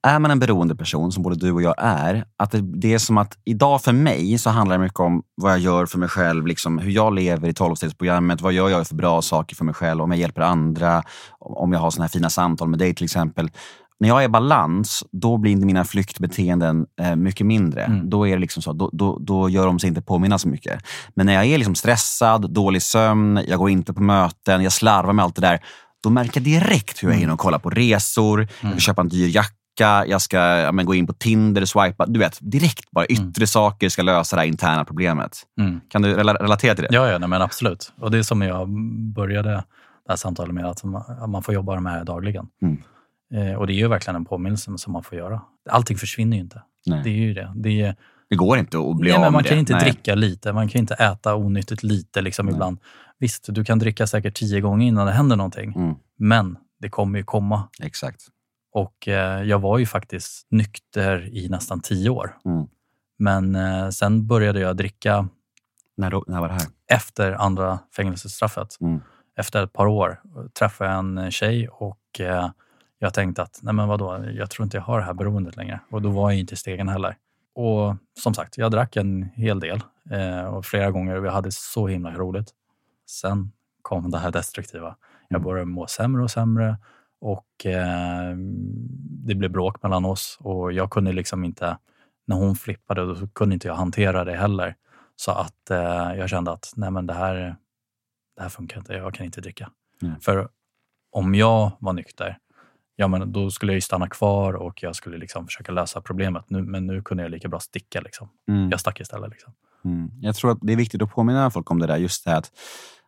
är 0.07 0.19
man 0.19 0.31
en 0.31 0.39
beroende 0.39 0.75
person, 0.75 1.11
som 1.11 1.23
både 1.23 1.35
du 1.35 1.51
och 1.51 1.61
jag 1.61 1.75
är, 1.77 2.25
att 2.37 2.51
det, 2.51 2.61
det 2.61 2.93
är 2.93 2.97
som 2.97 3.17
att 3.17 3.37
idag 3.45 3.81
för 3.81 3.93
mig 3.93 4.37
så 4.37 4.49
handlar 4.49 4.77
det 4.77 4.83
mycket 4.83 4.99
om 4.99 5.23
vad 5.35 5.51
jag 5.51 5.59
gör 5.59 5.85
för 5.85 5.97
mig 5.97 6.09
själv, 6.09 6.47
liksom, 6.47 6.79
hur 6.79 6.91
jag 6.91 7.13
lever 7.13 7.47
i 7.47 7.51
12-stegsprogrammet, 7.51 8.41
vad 8.41 8.53
gör 8.53 8.69
jag 8.69 8.87
för 8.87 8.95
bra 8.95 9.21
saker 9.21 9.55
för 9.55 9.65
mig 9.65 9.73
själv, 9.73 10.01
om 10.01 10.11
jag 10.11 10.19
hjälper 10.19 10.41
andra, 10.41 11.03
om 11.39 11.73
jag 11.73 11.79
har 11.79 11.91
såna 11.91 12.03
här 12.03 12.09
fina 12.09 12.29
samtal 12.29 12.69
med 12.69 12.79
dig 12.79 12.95
till 12.95 13.05
exempel. 13.05 13.49
När 13.99 14.09
jag 14.09 14.21
är 14.21 14.25
i 14.25 14.29
balans, 14.29 15.03
då 15.11 15.37
blir 15.37 15.51
inte 15.51 15.65
mina 15.65 15.85
flyktbeteenden 15.85 16.85
eh, 17.01 17.15
mycket 17.15 17.45
mindre. 17.47 17.83
Mm. 17.83 18.09
Då 18.09 18.27
är 18.27 18.31
det 18.31 18.39
liksom 18.41 18.61
så, 18.63 18.73
då, 18.73 18.89
då, 18.93 19.17
då 19.19 19.49
gör 19.49 19.65
de 19.65 19.79
sig 19.79 19.87
inte 19.87 20.01
påminna 20.01 20.37
så 20.37 20.47
mycket. 20.47 20.83
Men 21.13 21.25
när 21.25 21.33
jag 21.33 21.45
är 21.45 21.57
liksom 21.57 21.75
stressad, 21.75 22.53
dålig 22.53 22.81
sömn, 22.81 23.39
jag 23.47 23.59
går 23.59 23.69
inte 23.69 23.93
på 23.93 24.01
möten, 24.03 24.63
jag 24.63 24.71
slarvar 24.71 25.13
med 25.13 25.23
allt 25.25 25.35
det 25.35 25.41
där. 25.41 25.59
Då 26.03 26.09
märker 26.09 26.39
jag 26.41 26.43
direkt 26.43 27.03
hur 27.03 27.07
jag 27.09 27.17
är 27.17 27.23
inne 27.23 27.33
och 27.33 27.39
kollar 27.39 27.59
på 27.59 27.69
resor, 27.69 28.39
jag 28.41 28.49
Mm. 28.63 28.71
vill 28.75 28.81
köpa 28.81 29.01
en 29.01 29.07
dyr 29.09 29.35
jacka, 29.35 30.05
jag 30.07 30.21
ska 30.21 30.37
ja, 30.37 30.71
men, 30.71 30.85
gå 30.85 30.95
in 30.95 31.07
på 31.07 31.13
Tinder 31.13 31.61
och 31.61 31.69
swipa. 31.69 32.05
Du 32.05 32.19
vet, 32.19 32.37
direkt 32.41 32.91
bara 32.91 33.05
yttre 33.05 33.47
saker 33.47 33.89
ska 33.89 34.01
lösa 34.01 34.35
det 34.35 34.41
här 34.41 34.47
interna 34.47 34.85
problemet. 34.85 35.37
Mm. 35.61 35.79
Kan 35.89 36.01
du 36.01 36.15
rela- 36.15 36.33
relatera 36.43 36.75
till 36.75 36.83
det? 36.89 36.95
Ja, 36.95 37.07
ja 37.11 37.17
nej, 37.17 37.29
men 37.29 37.41
absolut. 37.41 37.93
Och 38.01 38.11
det 38.11 38.17
är 38.17 38.23
som 38.23 38.41
jag 38.41 38.69
började 39.15 39.49
det 39.49 39.63
här 40.09 40.15
samtalet 40.15 40.53
med, 40.53 40.65
att 40.65 40.83
man, 41.27 41.43
får 41.43 41.53
jobba 41.53 41.75
de 41.75 41.85
här 41.85 42.03
dagligen. 42.03 42.47
Mm. 42.61 42.77
Eh, 43.33 43.53
och 43.53 43.67
det 43.67 43.73
är 43.73 43.75
ju 43.75 43.87
verkligen 43.87 44.15
en 44.15 44.25
påminnelse 44.25 44.71
som 44.77 44.93
man 44.93 45.03
får 45.03 45.17
göra. 45.17 45.41
Allting 45.69 45.97
försvinner 45.97 46.37
ju 46.37 46.43
inte. 46.43 46.61
Nej. 46.85 47.01
Det 47.03 47.09
är 47.09 47.13
ju 47.13 47.33
det. 47.33 47.51
det 47.55 47.81
är, 47.81 47.95
Det 48.29 48.35
går 48.35 48.57
inte 48.57 48.77
att 48.79 48.97
bli 48.97 49.09
nej, 49.09 49.15
av 49.17 49.21
med 49.21 49.31
man 49.31 49.43
det. 49.43 49.49
kan 49.49 49.57
inte 49.57 49.73
Nej. 49.73 49.83
dricka 49.83 50.15
lite, 50.15 50.53
man 50.53 50.67
kan 50.67 50.79
inte 50.79 50.93
äta 50.93 51.35
onyttigt 51.35 51.83
lite 51.83 52.21
liksom 52.21 52.45
Nej. 52.45 52.55
ibland. 52.55 52.77
Visst, 53.19 53.45
du 53.49 53.65
kan 53.65 53.79
dricka 53.79 54.07
säkert 54.07 54.35
tio 54.35 54.61
gånger 54.61 54.87
innan 54.87 55.05
det 55.07 55.13
händer 55.13 55.35
någonting, 55.35 55.73
Mm, 55.75 55.95
men 56.17 56.57
det 56.79 56.89
kommer 56.89 57.17
ju 57.19 57.23
komma. 57.25 57.63
exakt. 57.81 58.21
Och 58.73 59.07
eh, 59.07 59.43
jag 59.43 59.59
var 59.59 59.77
ju 59.77 59.85
faktiskt 59.85 60.47
nykter 60.51 61.29
i 61.37 61.49
nästan 61.49 61.79
tio 61.81 62.09
år. 62.09 62.37
Mm. 62.45 62.67
Men 63.19 63.55
eh, 63.55 63.89
sen 63.89 64.27
började 64.27 64.59
jag 64.59 64.77
dricka 64.77 65.27
När, 65.97 66.11
då, 66.11 66.23
när 66.27 66.39
var 66.41 66.47
det 66.47 66.53
här? 66.53 66.67
efter 66.91 67.31
andra 67.31 67.79
fängelsestraffet. 67.95 68.77
Mm. 68.81 68.99
Efter 69.37 69.63
ett 69.63 69.73
par 69.73 69.87
år 69.87 70.21
träffade 70.59 70.89
jag 70.89 70.99
en 70.99 71.31
tjej 71.31 71.67
och 71.67 72.19
eh, 72.19 72.49
jag 72.99 73.13
tänkte 73.13 73.41
att 73.41 73.59
nej 73.63 73.73
men 73.73 73.87
vadå, 73.87 74.25
jag 74.33 74.49
tror 74.49 74.63
inte 74.63 74.77
jag 74.77 74.81
har 74.81 74.99
det 74.99 75.05
här 75.05 75.13
beroendet 75.13 75.57
längre. 75.57 75.79
Och 75.89 76.01
då 76.01 76.09
var 76.09 76.31
jag 76.31 76.39
inte 76.39 76.53
i 76.53 76.57
stegen 76.57 76.89
heller. 76.89 77.17
Och 77.55 77.95
som 78.19 78.33
sagt, 78.33 78.57
jag 78.57 78.71
drack 78.71 78.95
en 78.95 79.23
hel 79.23 79.59
del 79.59 79.81
eh, 80.11 80.45
och 80.45 80.65
flera 80.65 80.91
gånger 80.91 81.15
och 81.15 81.25
vi 81.25 81.29
hade 81.29 81.51
så 81.51 81.87
himla 81.87 82.11
roligt. 82.11 82.51
Sen 83.09 83.51
kom 83.81 84.11
det 84.11 84.17
här 84.17 84.31
destruktiva. 84.31 84.95
Jag 85.29 85.37
Mm. 85.37 85.43
började 85.43 85.65
må 85.65 85.87
sämre 85.87 86.23
och 86.23 86.31
sämre 86.31 86.77
och 87.21 87.65
eh, 87.65 88.35
det 89.25 89.35
blev 89.35 89.51
bråk 89.51 89.83
mellan 89.83 90.05
oss 90.05 90.37
och 90.41 90.71
jag 90.73 90.91
kunde 90.91 91.11
liksom 91.13 91.43
inte, 91.43 91.77
när 92.27 92.35
hon 92.35 92.55
flippade, 92.55 93.05
då 93.05 93.27
kunde 93.27 93.53
inte 93.53 93.67
jag 93.67 93.75
hantera 93.75 94.23
det 94.23 94.35
heller. 94.35 94.75
Så 95.15 95.31
att 95.31 95.69
eh, 95.69 96.13
jag 96.17 96.29
kände 96.29 96.51
att 96.51 96.73
nej 96.75 96.91
men 96.91 97.07
det 97.07 97.13
här, 97.13 97.55
det 98.35 98.41
här 98.41 98.49
funkar 98.49 98.77
inte, 98.77 98.93
jag 98.93 99.13
kan 99.13 99.25
inte 99.25 99.41
dricka. 99.41 99.71
Nej. 100.01 100.11
För 100.21 100.49
om 101.11 101.35
jag 101.35 101.71
var 101.79 101.93
nykter, 101.93 102.37
ja 102.95 103.07
men 103.07 103.31
då 103.31 103.51
skulle 103.51 103.71
jag 103.71 103.77
ju 103.77 103.81
stanna 103.81 104.09
kvar 104.09 104.53
och 104.53 104.83
jag 104.83 104.95
skulle 104.95 105.17
liksom 105.17 105.45
försöka 105.45 105.71
lösa 105.71 106.01
problemet. 106.01 106.45
Nu, 106.47 106.61
men 106.61 106.87
nu 106.87 107.01
kunde 107.01 107.23
jag 107.23 107.31
lika 107.31 107.47
bra 107.47 107.59
sticka. 107.59 108.01
Liksom. 108.01 108.29
Mm. 108.47 108.69
Jag 108.69 108.79
stack 108.79 108.99
istället. 108.99 109.29
Liksom. 109.31 109.53
Mm. 109.85 110.11
Jag 110.21 110.35
tror 110.35 110.51
att 110.51 110.57
det 110.61 110.73
är 110.73 110.77
viktigt 110.77 111.01
att 111.01 111.11
påminna 111.11 111.51
folk 111.51 111.71
om 111.71 111.79
det 111.79 111.87
där. 111.87 111.97
Just 111.97 112.25
det 112.25 112.31
här 112.31 112.37
att 112.37 112.51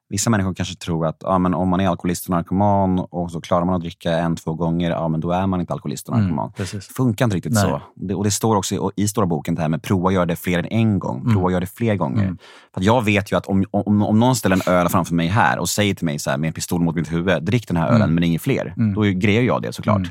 vissa 0.10 0.30
människor 0.30 0.53
kanske 0.53 0.76
tror 0.76 1.05
att 1.05 1.18
ja, 1.20 1.38
men 1.38 1.53
om 1.53 1.70
man 1.70 1.80
är 1.80 1.88
alkoholist 1.88 2.26
och 2.26 2.30
narkoman 2.30 2.99
och 2.99 3.32
så 3.32 3.41
klarar 3.41 3.66
man 3.66 3.76
att 3.76 3.82
dricka 3.82 4.12
en, 4.12 4.36
två 4.36 4.53
gånger, 4.53 4.91
ja, 4.91 5.08
men 5.08 5.20
då 5.20 5.32
är 5.32 5.47
man 5.47 5.60
inte 5.60 5.74
alkoholist 5.74 6.10
och 6.10 6.18
narkoman. 6.20 6.51
Mm. 6.58 6.68
Det 6.72 6.84
funkar 6.84 7.26
inte 7.26 7.38
riktigt 7.38 7.53
Nej. 7.53 7.64
så. 7.64 7.82
Det, 7.95 8.16
och 8.16 8.24
det 8.24 8.32
står 8.32 8.55
också 8.55 8.76
i, 8.76 9.03
i 9.03 9.08
stora 9.08 9.26
boken 9.26 9.55
det 9.55 9.62
här 9.62 9.70
med 9.70 9.82
prova 9.84 10.08
att 10.08 10.14
göra 10.14 10.26
det 10.26 10.36
fler 10.36 10.60
än 10.60 10.66
en 10.66 10.99
gång. 10.99 11.22
Prova 11.22 11.32
Mm. 11.32 11.45
att 11.45 11.51
göra 11.51 11.60
det 11.60 11.66
fler 11.78 11.95
gånger. 11.95 12.24
Mm. 12.24 12.38
För 12.74 12.82
jag 12.84 13.05
vet 13.05 13.32
ju 13.32 13.36
att 13.38 13.45
om, 13.45 13.66
om, 13.72 14.01
om 14.03 14.20
någon 14.20 14.36
ställer 14.36 14.55
en 14.55 14.74
öl 14.74 14.89
framför 14.89 15.16
mig 15.16 15.28
här 15.28 15.60
och 15.60 15.70
säger 15.70 15.93
till 15.95 16.05
mig 16.05 16.20
så 16.20 16.30
här, 16.30 16.38
med 16.38 16.47
en 16.47 16.53
pistol 16.53 16.82
mot 16.82 16.95
mitt 16.95 17.12
huvud, 17.12 17.43
drick 17.43 17.68
den 17.68 17.78
här 17.78 17.88
ölen 17.88 18.01
Mm. 18.01 18.16
men 18.16 18.24
inget 18.24 18.41
fler. 18.41 18.74
Mm. 18.78 18.93
Då 18.93 19.01
grejer 19.01 19.41
jag 19.41 19.62
det 19.62 19.74
såklart. 19.74 19.97
Mm. 19.97 20.10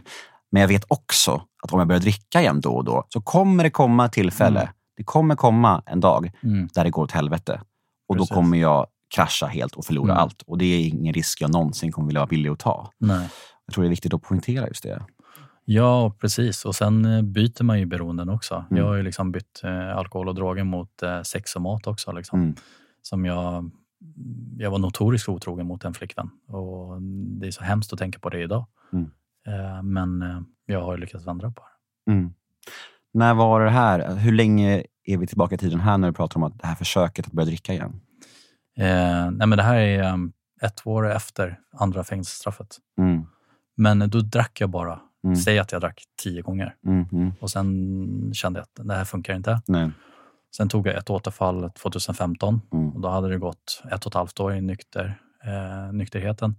Men 0.51 0.61
jag 0.61 0.69
vet 0.69 0.85
också 0.89 1.43
att 1.63 1.73
om 1.73 1.79
jag 1.79 1.89
börjar 1.89 2.01
dricka 2.01 2.41
igen 2.41 2.61
då 2.61 2.71
och 2.71 2.85
då 2.85 3.05
så 3.09 3.21
kommer 3.21 3.65
det 3.65 3.71
komma 3.71 4.05
ett 4.05 4.13
tillfälle. 4.13 4.61
Mm. 4.61 4.73
Det 4.97 5.05
kommer 5.05 5.35
komma 5.37 5.83
en 5.87 6.01
dag 6.01 6.33
Mm. 6.43 6.69
där 6.75 6.85
det 6.85 6.91
går 6.91 7.03
åt 7.03 7.13
helvete. 7.13 7.61
Och 8.09 8.17
Precis. 8.17 8.29
då 8.29 8.35
kommer 8.35 8.59
jag 8.59 8.87
krascha 9.17 9.47
helt 9.47 9.75
och 9.75 9.85
förlora 9.85 10.13
Mm. 10.13 10.23
allt. 10.23 10.43
Och 10.47 10.59
det 10.59 10.65
är 10.65 10.89
ingen 10.89 11.15
risk 11.15 11.41
jag 11.41 11.53
någonsin 11.53 11.93
kommer 11.93 12.07
vilja 12.07 12.21
vara 12.21 12.29
villig 12.29 12.51
att 12.51 12.59
ta. 12.59 12.91
Nej. 12.99 13.29
Jag 13.67 13.75
tror 13.75 13.85
det 13.85 13.89
är 13.89 13.91
viktigt 13.91 14.15
att 14.15 14.23
poängtera 14.23 14.69
just 14.69 14.83
det. 14.83 15.05
Ja, 15.65 16.15
precis. 16.21 16.65
Och 16.65 16.75
sen 16.75 17.05
eh, 17.05 17.23
byter 17.23 17.63
man 17.63 17.79
ju 17.79 17.87
beroenden 17.87 18.29
också. 18.29 18.55
Mm. 18.55 18.79
Jag 18.83 18.85
har 18.85 18.95
ju 18.95 19.03
liksom 19.03 19.33
bytt 19.33 19.61
eh, 19.65 19.97
alkohol 19.97 20.29
och 20.29 20.35
droger 20.35 20.65
mot 20.65 21.03
eh, 21.03 21.23
sex 21.23 21.57
och 21.57 21.63
mat 21.63 21.87
också. 21.87 22.13
Liksom. 22.13 22.41
Mm. 22.41 22.55
Som 23.03 23.25
jag, 23.25 23.71
jag 24.59 24.71
var 24.71 24.79
notoriskt 24.79 25.29
otrogen 25.29 25.67
mot 25.67 25.85
en 25.85 25.95
flickvän. 25.95 26.31
Och 26.49 27.03
det 27.41 27.47
är 27.47 27.51
så 27.51 27.65
hemskt 27.65 27.93
att 27.93 27.99
tänka 27.99 28.19
på 28.19 28.29
det 28.29 28.43
idag. 28.43 28.67
Mm. 28.93 29.11
Eh, 29.47 29.83
men 29.83 30.23
eh, 30.23 30.41
jag 30.67 30.83
har 30.83 30.95
ju 30.95 31.01
lyckats 31.01 31.27
vända 31.27 31.51
på 31.51 31.63
det. 32.07 32.13
Mm. 32.13 32.33
När 33.15 33.35
var 33.35 33.65
det 33.65 33.71
här? 33.71 34.17
Hur 34.17 34.33
länge 34.33 34.85
är 35.05 35.19
vi 35.19 35.27
tillbaka 35.27 35.55
i 35.55 35.59
tiden 35.59 35.81
här 35.81 35.99
när 35.99 36.09
du 36.09 36.15
pratar 36.15 36.37
om 36.37 36.43
att 36.43 36.59
det 36.59 36.67
här 36.67 36.75
försöket 36.75 37.27
att 37.27 37.33
börja 37.33 37.47
dricka 37.47 37.73
igen? 37.73 38.01
Eh, 38.77 39.31
nej, 39.31 39.47
men 39.47 39.51
det 39.57 39.63
här 39.63 39.77
är 39.77 40.13
um, 40.13 40.33
ett 40.63 40.87
år 40.87 41.11
efter 41.13 41.59
andra 41.73 42.05
fängelsestraffet. 42.05 42.77
Mm. 42.99 43.27
Men 43.77 44.11
då 44.11 44.21
drack 44.21 44.61
jag 44.61 44.71
bara, 44.71 45.01
Mm. 45.25 45.37
säg 45.37 45.59
att 45.59 45.73
jag 45.73 45.81
drack 45.81 46.03
tio 46.23 46.43
gånger. 46.43 46.75
Mm. 46.87 47.33
Och 47.41 47.51
sen 47.51 48.31
kände 48.35 48.59
jag 48.61 48.65
att 48.65 48.87
det 48.89 48.95
här 48.95 49.05
funkar 49.05 49.35
inte. 49.35 49.61
Nej. 49.67 49.91
Sen 50.57 50.69
tog 50.69 50.87
jag 50.87 50.95
ett 50.95 51.11
återfall 51.11 51.71
2015 51.71 52.61
Mm. 52.73 52.91
och 52.91 53.01
då 53.01 53.09
hade 53.09 53.29
det 53.29 53.39
gått 53.39 53.83
ett 53.93 54.07
och 54.07 54.11
ett 54.11 54.15
halvt 54.15 54.41
år 54.41 54.55
i 54.55 54.61
nykter, 54.61 55.21
eh, 55.45 55.93
nykterheten. 55.93 56.55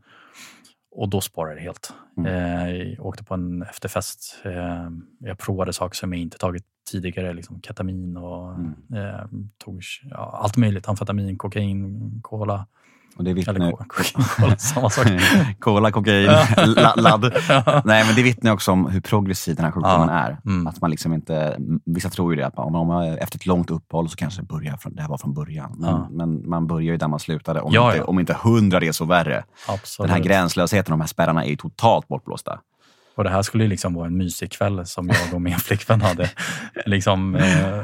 Och 0.91 1.09
då 1.09 1.21
sparade 1.21 1.55
det 1.55 1.61
helt. 1.61 1.93
Mm. 2.17 2.33
Eh, 2.33 2.75
jag 2.75 3.05
åkte 3.05 3.23
på 3.23 3.33
en 3.33 3.61
efterfest. 3.61 4.41
Eh, 4.45 4.89
jag 5.19 5.38
provade 5.38 5.73
saker 5.73 5.95
som 5.95 6.13
jag 6.13 6.21
inte 6.21 6.38
tagit 6.38 6.65
tidigare, 6.91 7.33
liksom 7.33 7.61
ketamin 7.61 8.17
och 8.17 8.53
mm. 8.55 8.75
eh, 8.93 9.25
tog 9.57 9.81
ja, 10.03 10.39
allt 10.43 10.57
möjligt. 10.57 10.88
Amfetamin, 10.88 11.38
kokain, 11.38 12.19
cola. 12.23 12.67
Och 13.18 13.24
det 13.24 13.34
vittnar... 13.34 13.53
Eller 13.53 13.72
cola, 13.72 14.57
samma 14.57 14.89
sak. 14.89 15.07
cola, 15.59 15.91
kokain, 15.91 16.26
ladd. 16.95 17.34
ja. 17.49 17.82
Nej, 17.86 18.05
men 18.05 18.15
det 18.15 18.24
vittnar 18.24 18.53
också 18.53 18.72
om 18.72 18.89
hur 18.89 19.01
progressiv 19.01 19.55
den 19.55 19.65
här 19.65 19.72
sjukdomen 19.72 20.09
ja. 20.09 20.15
är. 20.15 20.38
Mm. 20.45 20.68
Att 20.68 20.82
man 20.82 20.91
liksom 20.91 21.13
inte, 21.13 21.57
vissa 21.86 22.09
tror 22.09 22.34
ju 22.34 22.39
det, 22.39 22.47
att 22.47 22.57
om 22.57 22.88
man 22.88 23.18
efter 23.18 23.38
ett 23.38 23.45
långt 23.45 23.72
uppehåll 23.72 24.09
så 24.09 24.15
kanske 24.15 24.41
det, 24.41 24.47
börjar 24.47 24.78
från, 24.78 24.95
det 24.95 25.01
här 25.01 25.09
var 25.09 25.18
från 25.18 25.34
början. 25.34 25.76
Men, 25.78 25.89
ja. 25.89 26.07
men 26.11 26.49
man 26.49 26.68
börjar 26.68 26.91
ju 26.91 26.97
där 26.97 27.07
man 27.07 27.20
slutade. 27.20 27.61
Om, 27.61 27.74
inte, 27.76 28.03
om 28.03 28.20
inte 28.20 28.38
hundra 28.43 28.80
resor 28.80 29.05
värre. 29.05 29.43
Absolut. 29.68 30.07
Den 30.07 30.18
här 30.18 30.24
gränslösheten, 30.24 30.91
de 30.91 31.01
här 31.01 31.07
spärrarna 31.07 31.45
är 31.45 31.49
ju 31.49 31.55
totalt 31.55 32.07
bortblåsta. 32.07 32.59
Och 33.18 33.24
det 33.24 33.30
här 33.30 33.41
skulle 33.41 33.68
liksom 33.68 33.93
vara 33.93 34.07
en 34.07 34.18
mysig 34.18 34.51
kväll 34.51 34.86
som 34.86 35.07
jag 35.07 35.34
och 35.34 35.41
min 35.41 35.55
flickvän 35.57 36.01
hade. 36.01 36.32
liksom, 36.86 37.36
eh, 37.36 37.84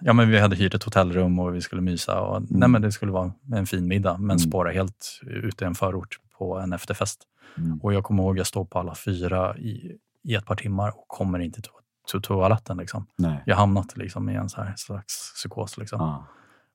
ja, 0.00 0.12
men 0.12 0.30
vi 0.30 0.38
hade 0.38 0.56
hyrt 0.56 0.74
ett 0.74 0.82
hotellrum 0.82 1.38
och 1.38 1.54
vi 1.54 1.60
skulle 1.60 1.82
mysa. 1.82 2.20
Och, 2.20 2.36
mm. 2.36 2.48
nej, 2.50 2.68
men 2.68 2.82
det 2.82 2.92
skulle 2.92 3.12
vara 3.12 3.32
en 3.52 3.66
fin 3.66 3.88
middag, 3.88 4.18
men 4.18 4.30
mm. 4.30 4.38
spåra 4.38 4.70
helt 4.70 5.20
ute 5.22 5.64
i 5.64 5.66
en 5.66 5.74
förort 5.74 6.16
på 6.38 6.58
en 6.58 6.72
efterfest. 6.72 7.22
Mm. 7.58 7.78
Och 7.82 7.94
jag 7.94 8.04
kommer 8.04 8.22
ihåg 8.22 8.38
jag 8.38 8.46
står 8.46 8.64
på 8.64 8.78
alla 8.78 8.94
fyra 8.94 9.56
i, 9.56 9.96
i 10.24 10.34
ett 10.34 10.46
par 10.46 10.56
timmar 10.56 10.88
och 10.88 11.08
kommer 11.08 11.38
inte 11.38 11.62
till, 11.62 11.72
to 12.12 12.20
toaletten. 12.20 12.76
Liksom. 12.76 13.06
Nej. 13.18 13.42
Jag 13.46 13.56
hamnat 13.56 13.96
liksom 13.96 14.28
i 14.28 14.34
en 14.34 14.48
så 14.48 14.62
här 14.62 14.74
slags 14.76 15.32
psykos. 15.34 15.78
Liksom. 15.78 16.00
Ah. 16.00 16.26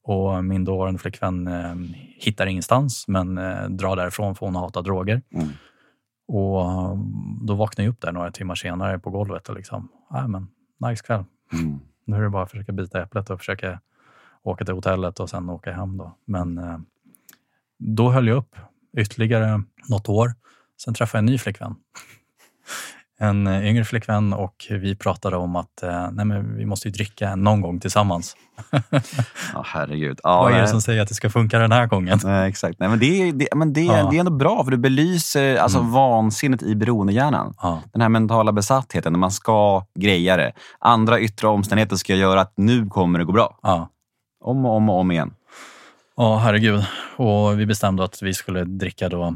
Och 0.03 0.45
min 0.45 0.65
dåvarande 0.65 0.99
flickvän 0.99 1.47
eh, 1.47 1.75
hittar 2.19 2.47
ingenstans, 2.47 3.05
men 3.07 3.37
eh, 3.37 3.69
drar 3.69 3.95
därifrån 3.95 4.35
för 4.35 4.45
hon 4.45 4.55
hatar 4.55 4.81
droger. 4.81 5.21
Mm. 5.33 5.49
Och 6.27 6.91
um, 6.91 7.39
då 7.41 7.55
vaknade 7.55 7.85
jag 7.85 7.91
upp 7.91 8.01
där 8.01 8.11
några 8.11 8.31
timmar 8.31 8.55
senare 8.55 8.99
på 8.99 9.09
golvet 9.09 9.49
och 9.49 9.55
liksom, 9.55 9.89
nej 10.11 10.27
men, 10.27 10.47
nice 10.89 11.03
kväll. 11.03 11.23
Mm. 11.53 11.79
Nu 12.05 12.15
är 12.15 12.21
det 12.21 12.29
bara 12.29 12.43
att 12.43 12.51
försöka 12.51 12.71
bita 12.71 13.03
äpplet 13.03 13.29
och 13.29 13.39
försöka 13.39 13.79
åka 14.43 14.65
till 14.65 14.73
hotellet 14.73 15.19
och 15.19 15.29
sen 15.29 15.49
åka 15.49 15.73
hem. 15.73 15.97
Då. 15.97 16.17
Men 16.25 16.57
eh, 16.57 16.77
då 17.77 18.11
höll 18.11 18.27
jag 18.27 18.37
upp 18.37 18.55
ytterligare 18.97 19.63
något 19.89 20.09
år. 20.09 20.33
Sen 20.77 20.93
träffade 20.93 21.17
jag 21.17 21.21
en 21.21 21.25
ny 21.25 21.37
flickvän 21.37 21.75
en 23.19 23.47
eh, 23.47 23.67
yngre 23.67 23.85
flickvän 23.85 24.33
och 24.33 24.65
vi 24.69 24.95
pratade 24.95 25.37
om 25.37 25.55
att 25.55 25.83
eh, 25.83 26.11
nej 26.11 26.25
men 26.25 26.57
vi 26.57 26.65
måste 26.65 26.87
ju 26.87 26.91
dricka 26.91 27.35
någon 27.35 27.61
gång 27.61 27.79
tillsammans. 27.79 28.35
Ja, 29.53 29.63
herregud. 29.65 30.19
Ja, 30.23 30.41
Vad 30.41 30.53
är 30.53 30.61
det 30.61 30.67
som 30.67 30.81
säger 30.81 31.01
att 31.01 31.07
det 31.07 31.13
ska 31.13 31.29
funka 31.29 31.59
den 31.59 31.71
här 31.71 31.87
gången? 31.87 32.19
Nej, 32.23 32.49
exakt. 32.49 32.79
Nej, 32.79 32.89
men 32.89 32.99
det, 32.99 33.05
är, 33.05 33.33
det, 33.33 33.47
men 33.55 33.73
det, 33.73 33.81
ja. 33.81 34.07
det 34.11 34.15
är 34.15 34.19
ändå 34.19 34.31
bra, 34.31 34.63
för 34.63 34.71
det 34.71 34.77
belyser 34.77 35.55
alltså, 35.55 35.79
mm. 35.79 35.91
vansinnet 35.91 36.63
i 36.63 36.75
beroendehjärnan. 36.75 37.53
Ja. 37.61 37.81
Den 37.93 38.01
här 38.01 38.09
mentala 38.09 38.51
besattheten, 38.51 39.13
när 39.13 39.19
man 39.19 39.31
ska 39.31 39.85
greja 39.95 40.37
det. 40.37 40.51
Andra 40.79 41.19
yttre 41.19 41.47
omständigheter 41.47 41.95
ska 41.95 42.15
göra 42.15 42.41
att 42.41 42.53
nu 42.57 42.87
kommer 42.87 43.19
det 43.19 43.25
gå 43.25 43.31
bra. 43.31 43.59
Ja. 43.63 43.89
Om 44.43 44.65
och 44.65 44.75
om 44.75 44.89
och 44.89 44.99
om 44.99 45.11
igen. 45.11 45.33
Ja, 46.17 46.37
herregud. 46.37 46.85
Och 47.17 47.59
vi 47.59 47.65
bestämde 47.65 48.03
att 48.03 48.21
vi 48.21 48.33
skulle 48.33 48.63
dricka 48.63 49.09
då 49.09 49.35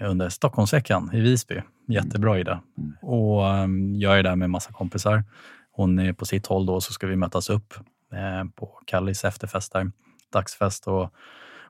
under 0.00 0.28
Stockholmsveckan 0.28 1.10
i 1.12 1.20
Visby. 1.20 1.62
Jättebra 1.86 2.38
idé. 2.38 2.58
Mm. 2.78 2.92
Och 3.02 3.44
um, 3.44 3.94
jag 3.96 4.18
är 4.18 4.22
där 4.22 4.36
med 4.36 4.50
massa 4.50 4.72
kompisar. 4.72 5.24
Hon 5.72 5.98
är 5.98 6.12
på 6.12 6.24
sitt 6.24 6.46
håll 6.46 6.66
då, 6.66 6.80
så 6.80 6.92
ska 6.92 7.06
vi 7.06 7.16
mötas 7.16 7.50
upp 7.50 7.74
eh, 8.12 8.44
på 8.54 8.66
Kallis 8.86 9.24
efterfest 9.24 9.72
där. 9.72 9.92
Dagsfest 10.32 10.86
och 10.86 11.14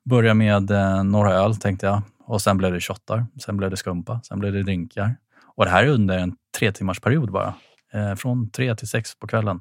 börja 0.05 0.35
med 0.35 0.71
eh, 0.71 1.05
några 1.05 1.33
öl 1.33 1.57
tänkte 1.57 1.87
jag. 1.87 2.03
Och 2.25 2.43
sen 2.43 2.59
blev 2.59 2.73
det 2.73 2.81
shottar, 2.81 3.27
sen 3.41 3.57
blev 3.57 3.71
det 3.71 3.77
skumpa, 3.77 4.21
sen 4.23 4.39
blev 4.39 4.53
det 4.53 4.63
drinkar. 4.63 5.17
Och 5.45 5.65
det 5.65 5.71
här 5.71 5.85
är 5.85 5.89
under 5.89 6.19
en 6.19 6.37
tre 6.59 6.73
timmars 6.73 7.01
period 7.01 7.33
bara. 7.33 7.55
Eh, 7.93 8.15
från 8.15 8.51
tre 8.51 8.77
till 8.77 8.89
sex 8.89 9.19
på 9.19 9.27
kvällen. 9.27 9.61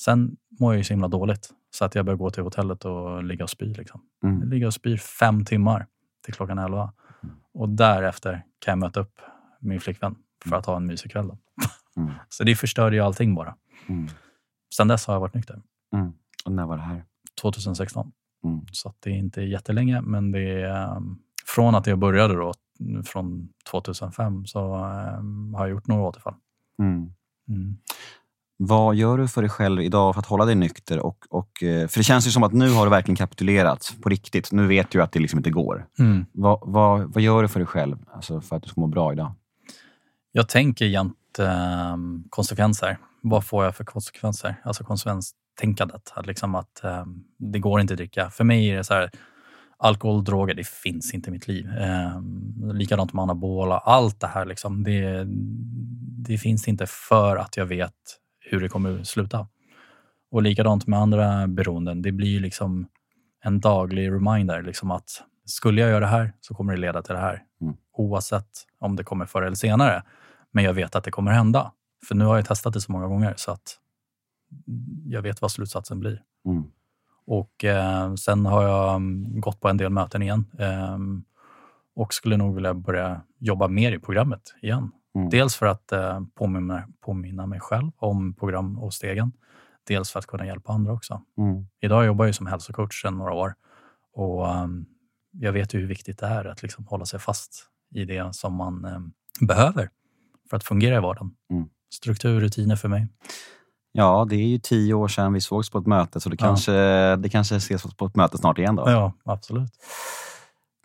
Sen 0.00 0.36
mår 0.60 0.72
jag 0.72 0.78
ju 0.78 0.84
så 0.84 0.92
himla 0.92 1.08
dåligt 1.08 1.50
så 1.70 1.84
att 1.84 1.94
jag 1.94 2.04
börjar 2.04 2.18
gå 2.18 2.30
till 2.30 2.42
hotellet 2.42 2.84
och 2.84 3.24
ligga 3.24 3.44
och 3.44 3.50
spy. 3.50 3.74
Liksom. 3.74 4.00
Mm. 4.24 4.50
Ligga 4.50 4.66
och 4.66 4.74
spy 4.74 4.98
fem 4.98 5.44
timmar 5.44 5.86
till 6.24 6.34
klockan 6.34 6.58
elva. 6.58 6.92
Och 7.54 7.68
därefter 7.68 8.42
kan 8.58 8.72
jag 8.72 8.78
möta 8.78 9.00
upp 9.00 9.20
min 9.62 9.80
flickvän 9.80 10.14
för 10.42 10.48
mm. 10.48 10.58
att 10.58 10.66
ha 10.66 10.76
en 10.76 10.86
mysig 10.86 11.12
kväll. 11.12 11.30
Mm. 11.96 12.10
så 12.28 12.44
det 12.44 12.54
förstörde 12.54 12.96
ju 12.96 13.02
allting 13.02 13.34
bara. 13.34 13.56
Mm. 13.88 14.08
Sen 14.74 14.88
dess 14.88 15.06
har 15.06 15.14
jag 15.14 15.20
varit 15.20 15.34
nykter. 15.34 15.62
Mm. 15.94 16.12
Och 16.44 16.52
när 16.52 16.66
var 16.66 16.76
det 16.76 16.82
här? 16.82 17.04
2016. 17.40 18.12
Mm. 18.44 18.60
Så 18.72 18.94
det 19.00 19.10
är 19.10 19.14
inte 19.14 19.42
jättelänge, 19.42 20.00
men 20.00 20.32
det 20.32 20.62
är 20.62 20.96
um, 20.96 21.18
från 21.46 21.74
att 21.74 21.86
jag 21.86 21.98
började 21.98 22.34
då, 22.34 22.54
från 23.04 23.48
2005, 23.70 24.46
så 24.46 24.74
um, 25.18 25.54
har 25.54 25.66
jag 25.66 25.70
gjort 25.70 25.86
några 25.86 26.02
återfall. 26.02 26.34
Mm. 26.78 27.12
Vad 28.56 28.94
gör 28.94 29.18
du 29.18 29.28
för 29.28 29.42
dig 29.42 29.50
själv 29.50 29.82
idag 29.82 30.14
för 30.14 30.20
att 30.20 30.26
hålla 30.26 30.44
dig 30.44 30.54
nykter? 30.54 30.98
Och, 30.98 31.24
och, 31.30 31.62
eh, 31.62 31.88
för 31.88 31.98
det 31.98 32.04
känns 32.04 32.26
ju 32.26 32.30
som 32.30 32.42
att 32.42 32.52
nu 32.52 32.70
har 32.70 32.84
du 32.84 32.90
verkligen 32.90 33.16
kapitulerat 33.16 33.94
på 34.02 34.08
riktigt. 34.08 34.52
Nu 34.52 34.66
vet 34.66 34.90
du 34.90 35.02
att 35.02 35.12
det 35.12 35.20
liksom 35.20 35.38
inte 35.38 35.50
går. 35.50 35.86
Mm. 35.98 36.26
Vad, 36.32 36.58
vad, 36.62 37.14
vad 37.14 37.22
gör 37.22 37.42
du 37.42 37.48
för 37.48 37.60
dig 37.60 37.66
själv 37.66 37.96
alltså 38.14 38.40
för 38.40 38.56
att 38.56 38.62
du 38.62 38.68
ska 38.68 38.80
må 38.80 38.86
bra 38.86 39.12
idag? 39.12 39.34
Jag 40.32 40.48
tänker 40.48 40.84
jämt 40.84 41.38
eh, 41.38 41.96
konsekvenser. 42.30 42.98
Vad 43.22 43.44
får 43.44 43.64
jag 43.64 43.76
för 43.76 43.84
konsekvenser? 43.84 44.54
Alltså 44.64 44.84
konsekvenstänkandet. 44.84 46.12
Att, 46.14 46.26
liksom 46.26 46.54
att 46.54 46.84
eh, 46.84 47.04
det 47.38 47.58
går 47.58 47.80
inte 47.80 47.94
att 47.94 47.98
dricka. 47.98 48.30
För 48.30 48.44
mig 48.44 48.70
är 48.70 48.76
det 48.76 48.84
så 48.84 48.94
här, 48.94 49.10
alkohol, 49.76 50.24
droger, 50.24 50.54
det 50.54 50.66
finns 50.66 51.14
inte 51.14 51.30
i 51.30 51.32
mitt 51.32 51.48
liv. 51.48 51.70
Eh, 51.78 52.20
likadant 52.74 53.12
med 53.12 53.22
anabola. 53.22 53.78
Allt 53.78 54.20
det 54.20 54.26
här, 54.26 54.44
liksom, 54.44 54.84
det, 54.84 55.24
det 56.28 56.38
finns 56.38 56.68
inte 56.68 56.86
för 56.86 57.36
att 57.36 57.56
jag 57.56 57.66
vet 57.66 57.94
hur 58.40 58.60
det 58.60 58.68
kommer 58.68 59.04
sluta. 59.04 59.46
Och 60.30 60.42
likadant 60.42 60.86
med 60.86 60.98
andra 60.98 61.46
beroenden. 61.46 62.02
Det 62.02 62.12
blir 62.12 62.40
liksom 62.40 62.86
en 63.44 63.60
daglig 63.60 64.10
reminder 64.10 64.62
liksom 64.62 64.90
att 64.90 65.22
skulle 65.44 65.80
jag 65.80 65.90
göra 65.90 66.00
det 66.00 66.06
här 66.06 66.32
så 66.40 66.54
kommer 66.54 66.72
det 66.72 66.80
leda 66.80 67.02
till 67.02 67.14
det 67.14 67.20
här. 67.20 67.42
Mm. 67.60 67.74
Oavsett 67.92 68.66
om 68.78 68.96
det 68.96 69.04
kommer 69.04 69.26
förr 69.26 69.42
eller 69.42 69.56
senare. 69.56 70.02
Men 70.52 70.64
jag 70.64 70.74
vet 70.74 70.96
att 70.96 71.04
det 71.04 71.10
kommer 71.10 71.32
hända. 71.32 71.72
För 72.08 72.14
nu 72.14 72.24
har 72.24 72.36
jag 72.36 72.46
testat 72.46 72.72
det 72.72 72.80
så 72.80 72.92
många 72.92 73.06
gånger 73.06 73.34
så 73.36 73.50
att 73.50 73.78
jag 75.04 75.22
vet 75.22 75.42
vad 75.42 75.50
slutsatsen 75.50 76.00
blir. 76.00 76.22
Mm. 76.46 76.64
Och 77.26 77.64
eh, 77.64 78.14
sen 78.14 78.46
har 78.46 78.62
jag 78.62 78.94
mm, 78.94 79.40
gått 79.40 79.60
på 79.60 79.68
en 79.68 79.76
del 79.76 79.90
möten 79.90 80.22
igen 80.22 80.44
eh, 80.58 80.98
och 81.94 82.14
skulle 82.14 82.36
nog 82.36 82.54
vilja 82.54 82.74
börja 82.74 83.22
jobba 83.38 83.68
mer 83.68 83.92
i 83.92 83.98
programmet 83.98 84.54
igen. 84.62 84.90
Mm. 85.14 85.30
Dels 85.30 85.56
för 85.56 85.66
att 85.66 85.92
eh, 85.92 86.20
påminna, 86.34 86.88
påminna 87.00 87.46
mig 87.46 87.60
själv 87.60 87.90
om 87.96 88.34
program 88.34 88.78
och 88.78 88.94
stegen. 88.94 89.32
Dels 89.84 90.10
för 90.10 90.18
att 90.18 90.26
kunna 90.26 90.46
hjälpa 90.46 90.72
andra 90.72 90.92
också. 90.92 91.22
Mm. 91.38 91.66
Idag 91.80 92.06
jobbar 92.06 92.24
jag 92.26 92.34
som 92.34 92.46
hälsocoach 92.46 93.02
sedan 93.02 93.18
några 93.18 93.32
år 93.32 93.54
och 94.12 94.56
um, 94.56 94.86
jag 95.30 95.52
vet 95.52 95.74
ju 95.74 95.80
hur 95.80 95.86
viktigt 95.86 96.18
det 96.18 96.26
är 96.26 96.44
att 96.44 96.62
liksom 96.62 96.86
hålla 96.86 97.06
sig 97.06 97.20
fast 97.20 97.66
i 97.94 98.04
det 98.04 98.34
som 98.34 98.54
man 98.54 98.84
um, 98.84 99.12
behöver 99.40 99.90
för 100.50 100.56
att 100.56 100.64
fungera 100.64 100.96
i 100.96 101.00
vardagen. 101.00 101.30
Mm. 101.50 101.64
Struktur, 101.94 102.40
rutiner 102.40 102.76
för 102.76 102.88
mig. 102.88 103.08
Ja, 103.92 104.26
det 104.30 104.36
är 104.36 104.46
ju 104.46 104.58
tio 104.58 104.94
år 104.94 105.08
sedan 105.08 105.32
vi 105.32 105.40
sågs 105.40 105.70
på 105.70 105.78
ett 105.78 105.86
möte 105.86 106.20
så 106.20 106.28
det 106.28 106.36
kanske, 106.36 106.72
ja. 106.72 107.16
det 107.16 107.28
kanske 107.28 107.56
ses 107.56 107.82
på 107.82 108.06
ett 108.06 108.16
möte 108.16 108.38
snart 108.38 108.58
igen. 108.58 108.76
då. 108.76 108.82
Ja, 108.86 109.12
absolut. 109.24 109.70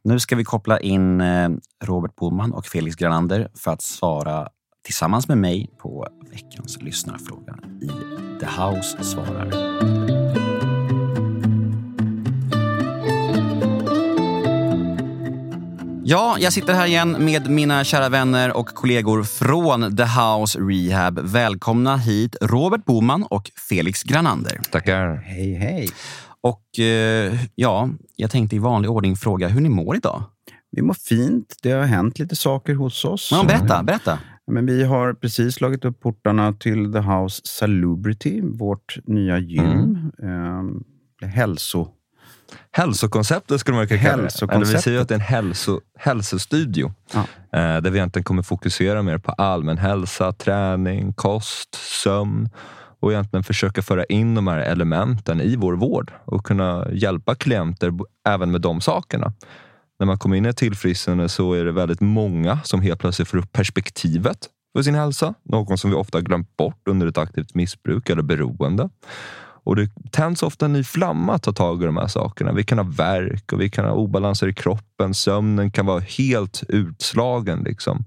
Nu 0.03 0.19
ska 0.19 0.35
vi 0.35 0.43
koppla 0.43 0.79
in 0.79 1.21
eh, 1.21 1.49
Robert 1.83 2.15
Boman 2.15 2.53
och 2.53 2.65
Felix 2.65 2.95
Granander 2.95 3.49
för 3.55 3.71
att 3.71 3.81
svara 3.81 4.49
tillsammans 4.83 5.27
med 5.27 5.37
mig 5.37 5.69
på 5.77 6.07
veckans 6.31 6.81
lyssnarfråga 6.81 7.57
i 7.81 7.89
The 8.39 8.45
House 8.45 9.03
svarar. 9.03 10.16
Ja, 16.09 16.37
jag 16.39 16.53
sitter 16.53 16.73
här 16.73 16.87
igen 16.87 17.11
med 17.11 17.49
mina 17.49 17.83
kära 17.83 18.09
vänner 18.09 18.57
och 18.57 18.67
kollegor 18.67 19.23
från 19.23 19.97
The 19.97 20.03
House 20.03 20.59
Rehab. 20.59 21.19
Välkomna 21.19 21.97
hit 21.97 22.35
Robert 22.41 22.85
Boman 22.85 23.23
och 23.23 23.51
Felix 23.69 24.03
Granander. 24.03 24.59
Tackar. 24.71 25.15
Hej, 25.15 25.53
hej. 25.53 25.89
Och 26.41 26.79
eh, 26.79 27.33
ja, 27.55 27.89
jag 28.15 28.31
tänkte 28.31 28.55
i 28.55 28.59
vanlig 28.59 28.91
ordning 28.91 29.15
fråga 29.15 29.47
hur 29.47 29.61
ni 29.61 29.69
mår 29.69 29.95
idag. 29.95 30.23
Vi 30.71 30.81
mår 30.81 30.93
fint. 30.93 31.55
Det 31.63 31.71
har 31.71 31.83
hänt 31.83 32.19
lite 32.19 32.35
saker 32.35 32.75
hos 32.75 33.05
oss. 33.05 33.29
Ja, 33.31 33.43
berätta, 33.47 33.83
berätta. 33.83 34.19
Men 34.51 34.65
vi 34.65 34.83
har 34.83 35.13
precis 35.13 35.55
slagit 35.55 35.85
upp 35.85 35.99
portarna 35.99 36.53
till 36.53 36.93
The 36.93 36.99
House 36.99 37.41
Salubrity, 37.45 38.41
vårt 38.41 38.97
nya 39.05 39.39
gym. 39.39 40.11
Mm. 40.23 40.83
Eh, 41.21 41.29
hälso... 41.29 41.96
Hälsokonceptet 42.71 43.59
skulle 43.59 43.77
man 43.77 43.87
kunna 43.87 44.01
kalla 44.01 44.23
det. 44.23 44.41
Eller 44.51 44.65
vi 44.65 44.77
säger 44.77 44.99
att 45.01 45.07
det 45.07 45.13
är 45.13 45.19
en 45.19 45.21
hälso, 45.21 45.81
hälsostudio. 45.99 46.93
Ja. 47.13 47.19
Eh, 47.59 47.81
där 47.81 47.89
vi 47.89 47.97
egentligen 47.97 48.23
kommer 48.23 48.43
fokusera 48.43 49.01
mer 49.01 49.17
på 49.17 49.31
allmän 49.31 49.77
hälsa, 49.77 50.31
träning, 50.31 51.13
kost, 51.13 51.75
sömn 52.03 52.49
och 52.99 53.11
egentligen 53.11 53.43
försöka 53.43 53.81
föra 53.81 54.03
in 54.05 54.35
de 54.35 54.47
här 54.47 54.57
elementen 54.57 55.41
i 55.41 55.55
vår 55.55 55.73
vård 55.73 56.11
och 56.25 56.45
kunna 56.45 56.87
hjälpa 56.91 57.35
klienter 57.35 57.91
även 58.27 58.51
med 58.51 58.61
de 58.61 58.81
sakerna. 58.81 59.33
när 59.99 60.05
man 60.05 60.17
kommer 60.17 60.35
in 60.35 60.45
i 60.45 60.49
ett 60.49 60.57
tillfrisknande 60.57 61.29
så 61.29 61.53
är 61.53 61.65
det 61.65 61.71
väldigt 61.71 62.01
många 62.01 62.59
som 62.63 62.81
helt 62.81 62.99
plötsligt 62.99 63.27
får 63.27 63.37
upp 63.37 63.51
perspektivet 63.51 64.37
för 64.75 64.83
sin 64.83 64.95
hälsa. 64.95 65.33
Något 65.43 65.79
som 65.79 65.89
vi 65.89 65.95
ofta 65.95 66.21
glömt 66.21 66.57
bort 66.57 66.87
under 66.87 67.07
ett 67.07 67.17
aktivt 67.17 67.55
missbruk 67.55 68.09
eller 68.09 68.21
beroende. 68.21 68.89
Och 69.67 69.75
det 69.75 69.89
tänds 70.11 70.43
ofta 70.43 70.65
en 70.65 70.73
ny 70.73 70.83
flamma 70.83 71.33
att 71.33 71.43
ta 71.43 71.53
tag 71.53 71.83
i 71.83 71.85
de 71.85 71.97
här 71.97 72.07
sakerna. 72.07 72.53
Vi 72.53 72.63
kan 72.63 72.77
ha 72.77 72.85
värk 72.85 73.53
och 73.53 73.61
vi 73.61 73.69
kan 73.69 73.85
ha 73.85 73.91
obalanser 73.91 74.47
i 74.47 74.53
kroppen. 74.53 75.13
Sömnen 75.13 75.71
kan 75.71 75.85
vara 75.85 75.99
helt 75.99 76.63
utslagen. 76.67 77.63
Liksom. 77.63 78.05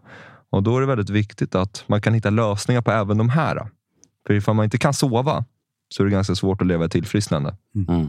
Och 0.50 0.62
Då 0.62 0.76
är 0.76 0.80
det 0.80 0.86
väldigt 0.86 1.10
viktigt 1.10 1.54
att 1.54 1.84
man 1.86 2.00
kan 2.00 2.14
hitta 2.14 2.30
lösningar 2.30 2.82
på 2.82 2.90
även 2.90 3.18
de 3.18 3.28
här. 3.28 3.68
För 4.26 4.34
ifall 4.34 4.54
man 4.54 4.64
inte 4.64 4.78
kan 4.78 4.94
sova 4.94 5.44
så 5.88 6.02
är 6.02 6.04
det 6.04 6.12
ganska 6.12 6.34
svårt 6.34 6.60
att 6.60 6.66
leva 6.66 6.84
ett 6.84 6.92
tillfrisknande. 6.92 7.56
Mm. 7.88 8.08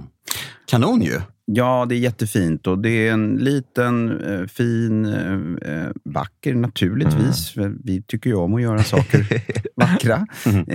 Kanon 0.67 1.01
ju! 1.01 1.21
Ja, 1.45 1.85
det 1.89 1.95
är 1.95 1.99
jättefint 1.99 2.67
och 2.67 2.79
det 2.79 3.07
är 3.07 3.13
en 3.13 3.35
liten, 3.35 4.21
eh, 4.21 4.47
fin, 4.47 5.05
eh, 5.05 5.73
eh 5.73 5.89
vacker 6.03 6.55
naturligtvis. 6.55 7.57
Mm. 7.57 7.79
Vi 7.83 8.01
tycker 8.01 8.29
ju 8.29 8.35
om 8.35 8.55
att 8.55 8.61
göra 8.61 8.83
saker 8.83 9.27
vackra. 9.75 10.27
Mm. 10.45 10.65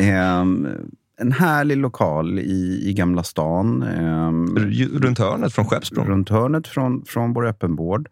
En 1.20 1.32
härlig 1.32 1.76
lokal 1.76 2.38
i, 2.38 2.82
i 2.88 2.92
Gamla 2.92 3.22
stan. 3.22 3.82
Eh, 3.82 4.30
runt 4.98 5.18
hörnet 5.18 5.52
från 5.52 5.64
Skeppsbron? 5.64 6.06
Runt 6.06 6.28
hörnet 6.28 6.68
från, 6.68 7.04
från 7.04 7.32
vår 7.32 7.46
öppenvård. 7.46 8.08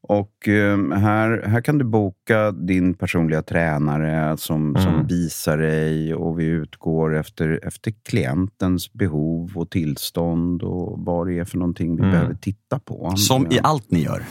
Och 0.00 0.48
eh, 0.48 0.78
här, 0.92 1.42
här 1.46 1.60
kan 1.60 1.78
du 1.78 1.84
boka 1.84 2.50
din 2.50 2.94
personliga 2.94 3.42
tränare 3.42 4.36
som, 4.36 4.76
mm. 4.76 4.82
som 4.82 5.06
visar 5.06 5.58
dig 5.58 6.14
och 6.14 6.40
vi 6.40 6.44
utgår 6.44 7.16
efter, 7.16 7.60
efter 7.66 7.94
klientens 8.08 8.92
behov 8.92 9.52
och 9.54 9.70
tillstånd 9.70 10.62
och 10.62 11.04
vad 11.04 11.26
det 11.26 11.38
är 11.38 11.44
för 11.44 11.58
någonting 11.58 11.96
vi 11.96 12.02
mm. 12.02 12.12
behöver 12.12 12.34
titta 12.34 12.78
på. 12.78 13.12
Som 13.16 13.46
i 13.52 13.58
allt 13.62 13.90
ni 13.90 14.02
gör? 14.02 14.22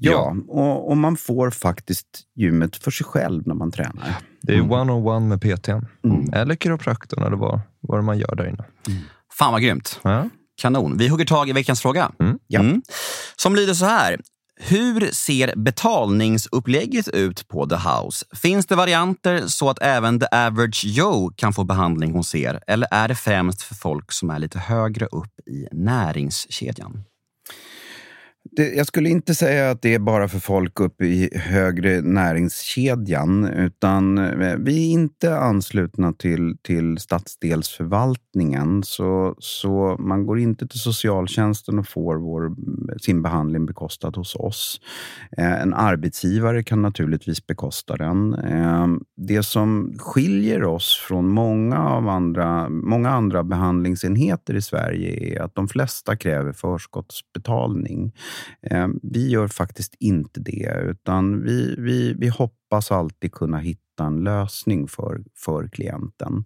Ja, 0.00 0.36
och, 0.48 0.90
och, 0.90 0.96
man 0.96 1.16
får 1.16 1.50
faktiskt 1.50 2.06
gymmet 2.34 2.76
för 2.76 2.90
sig 2.90 3.06
själv 3.06 3.46
när 3.46 3.54
man 3.54 3.72
tränar. 3.72 4.16
Det 4.42 4.52
är 4.52 4.58
mm. 4.58 4.70
one-on-one 4.70 5.26
med 5.26 5.40
PTn. 5.40 5.86
Mm. 6.04 6.32
Eller 6.32 6.56
kiropraktorn 6.56 7.24
eller 7.24 7.36
vad, 7.36 7.60
vad 7.80 8.04
man 8.04 8.18
gör 8.18 8.34
där 8.36 8.46
inne. 8.46 8.64
Mm. 8.88 9.00
Fan 9.32 9.52
vad 9.52 9.62
grymt. 9.62 10.00
Ja. 10.02 10.28
Kanon. 10.56 10.96
Vi 10.98 11.08
hugger 11.08 11.24
tag 11.24 11.48
i 11.48 11.52
veckans 11.52 11.82
fråga. 11.82 12.12
Mm. 12.20 12.38
Ja. 12.46 12.60
Mm. 12.60 12.82
Som 13.36 13.56
lyder 13.56 13.74
så 13.74 13.84
här. 13.84 14.20
Hur 14.56 15.12
ser 15.12 15.56
betalningsupplägget 15.56 17.08
ut 17.08 17.48
på 17.48 17.66
The 17.66 17.74
House? 17.76 18.26
Finns 18.32 18.66
det 18.66 18.76
varianter 18.76 19.46
så 19.46 19.70
att 19.70 19.78
även 19.82 20.20
the 20.20 20.26
average 20.32 20.84
Joe 20.84 21.32
kan 21.36 21.52
få 21.52 21.64
behandling 21.64 22.12
hos 22.12 22.34
er? 22.34 22.60
Eller 22.66 22.88
är 22.90 23.08
det 23.08 23.14
främst 23.14 23.62
för 23.62 23.74
folk 23.74 24.12
som 24.12 24.30
är 24.30 24.38
lite 24.38 24.58
högre 24.58 25.06
upp 25.06 25.40
i 25.46 25.66
näringskedjan? 25.72 27.04
Inte, 28.60 28.76
jag 28.76 28.86
skulle 28.86 29.08
inte 29.08 29.34
säga 29.34 29.70
att 29.70 29.82
det 29.82 29.94
är 29.94 29.98
bara 29.98 30.28
för 30.28 30.38
folk 30.38 30.80
uppe 30.80 31.04
i 31.04 31.30
högre 31.34 32.00
näringskedjan. 32.00 33.44
Utan 33.44 34.18
eh, 34.18 34.56
vi 34.58 34.86
är 34.86 34.92
inte 34.92 35.38
anslutna 35.38 36.12
till, 36.12 36.56
till 36.62 36.98
stadsdelsförvaltningen. 36.98 38.82
Så, 38.82 39.34
så 39.38 39.96
man 39.98 40.26
går 40.26 40.38
inte 40.38 40.68
till 40.68 40.80
socialtjänsten 40.80 41.78
och 41.78 41.88
får 41.88 42.16
vår, 42.16 42.54
sin 42.98 43.22
behandling 43.22 43.66
bekostad 43.66 44.12
hos 44.16 44.34
oss. 44.34 44.80
Eh, 45.36 45.62
en 45.62 45.74
arbetsgivare 45.74 46.62
kan 46.62 46.82
naturligtvis 46.82 47.46
bekosta 47.46 47.96
den. 47.96 48.34
Eh, 48.34 48.86
det 49.16 49.42
som 49.42 49.94
skiljer 49.98 50.64
oss 50.64 51.04
från 51.08 51.28
många, 51.28 51.78
av 51.78 52.08
andra, 52.08 52.68
många 52.68 53.10
andra 53.10 53.44
behandlingsenheter 53.44 54.54
i 54.54 54.62
Sverige 54.62 55.34
är 55.34 55.42
att 55.42 55.54
de 55.54 55.68
flesta 55.68 56.16
kräver 56.16 56.52
förskottsbetalning. 56.52 58.12
Ehm, 58.62 59.00
vi 59.02 59.28
gör 59.30 59.48
faktiskt 59.48 59.94
inte 60.00 60.40
det, 60.40 60.76
utan 60.84 61.42
vi, 61.42 61.74
vi, 61.78 62.14
vi 62.14 62.28
hoppas 62.28 62.90
alltid 62.90 63.32
kunna 63.32 63.58
hitta 63.58 64.04
en 64.04 64.24
lösning 64.24 64.88
för, 64.88 65.24
för 65.34 65.68
klienten. 65.68 66.44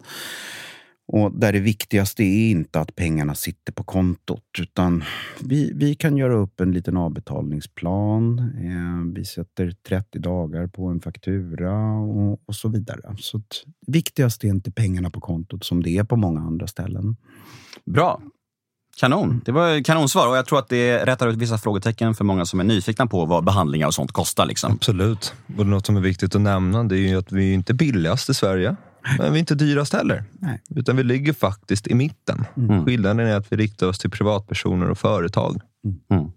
Och 1.13 1.33
där 1.33 1.53
det 1.53 1.61
viktigaste 1.61 2.23
är 2.23 2.51
inte 2.51 2.81
att 2.81 2.97
pengarna 2.97 3.35
sitter 3.35 3.73
på 3.73 3.85
kontot, 3.85 4.45
utan 4.59 5.05
vi, 5.45 5.73
vi 5.75 5.95
kan 5.95 6.17
göra 6.17 6.35
upp 6.35 6.61
en 6.61 6.73
liten 6.73 6.97
avbetalningsplan. 6.97 8.39
Eh, 8.39 9.15
vi 9.15 9.25
sätter 9.25 9.71
30 9.89 10.19
dagar 10.19 10.67
på 10.67 10.87
en 10.87 11.01
faktura 11.01 11.99
och, 11.99 12.41
och 12.47 12.55
så 12.55 12.69
vidare. 12.69 13.17
Så 13.19 13.39
det 13.39 13.93
viktigaste 13.93 14.47
är 14.47 14.49
inte 14.49 14.71
pengarna 14.71 15.11
på 15.11 15.21
kontot 15.21 15.65
som 15.65 15.83
det 15.83 15.91
är 15.91 16.05
på 16.05 16.17
många 16.17 16.41
andra 16.41 16.67
ställen. 16.67 17.17
Bra. 17.85 18.23
Kanon. 19.01 19.41
Det 19.45 19.53
var 19.53 19.85
kanonsvar 19.85 20.29
och 20.29 20.37
jag 20.37 20.47
tror 20.47 20.59
att 20.59 20.69
det 20.69 21.07
rättar 21.07 21.29
ut 21.29 21.37
vissa 21.37 21.59
frågetecken 21.59 22.15
för 22.15 22.25
många 22.25 22.47
som 22.47 22.61
är 22.61 22.65
nyfikna 22.65 23.07
på 23.07 23.25
vad 23.25 23.45
behandlingar 23.45 23.87
och 23.87 23.95
sånt 23.95 24.13
kostar. 24.13 24.47
Liksom. 24.47 24.73
Absolut. 24.73 25.35
Och 25.59 25.67
något 25.67 25.87
som 25.87 25.97
är 25.97 26.01
viktigt 26.01 26.35
att 26.35 26.41
nämna 26.41 26.85
det 26.85 26.99
är 26.99 27.17
att 27.17 27.33
vi 27.33 27.51
är 27.51 27.55
inte 27.55 27.75
billigast 27.75 28.31
i 28.31 28.35
Sverige. 28.35 28.77
Men 29.19 29.33
vi 29.33 29.39
är 29.39 29.41
inte 29.41 29.55
dyrast 29.55 29.93
heller. 29.93 30.25
Nej. 30.33 30.63
Utan 30.77 30.97
vi 30.97 31.05
ligger 31.05 31.33
faktiskt 31.33 31.87
i 31.87 31.95
mitten. 31.95 32.45
Mm. 32.57 32.85
Skillnaden 32.85 33.27
är 33.27 33.37
att 33.37 33.53
vi 33.53 33.57
riktar 33.57 33.87
oss 33.87 33.99
till 33.99 34.11
privatpersoner 34.11 34.91
och 34.91 34.99
företag. 34.99 35.61
Mm. 36.11 36.31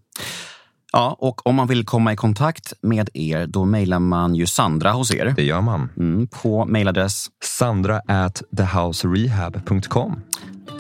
Ja, 0.94 1.16
och 1.20 1.48
om 1.48 1.56
man 1.56 1.68
vill 1.68 1.86
komma 1.86 2.14
i 2.14 2.16
kontakt 2.16 2.74
med 2.82 3.10
er, 3.14 3.48
då 3.48 3.66
mejlar 3.66 4.00
man 4.00 4.36
ju 4.36 4.46
Sandra 4.46 4.92
hos 4.92 5.16
er. 5.16 5.34
Det 5.36 5.44
gör 5.44 5.62
man. 5.62 5.90
Mm, 5.98 6.28
på 6.28 6.66
mejladress? 6.66 7.28
Sandra 7.44 8.02
at 8.08 8.44
thehouserehab.com. 8.58 10.22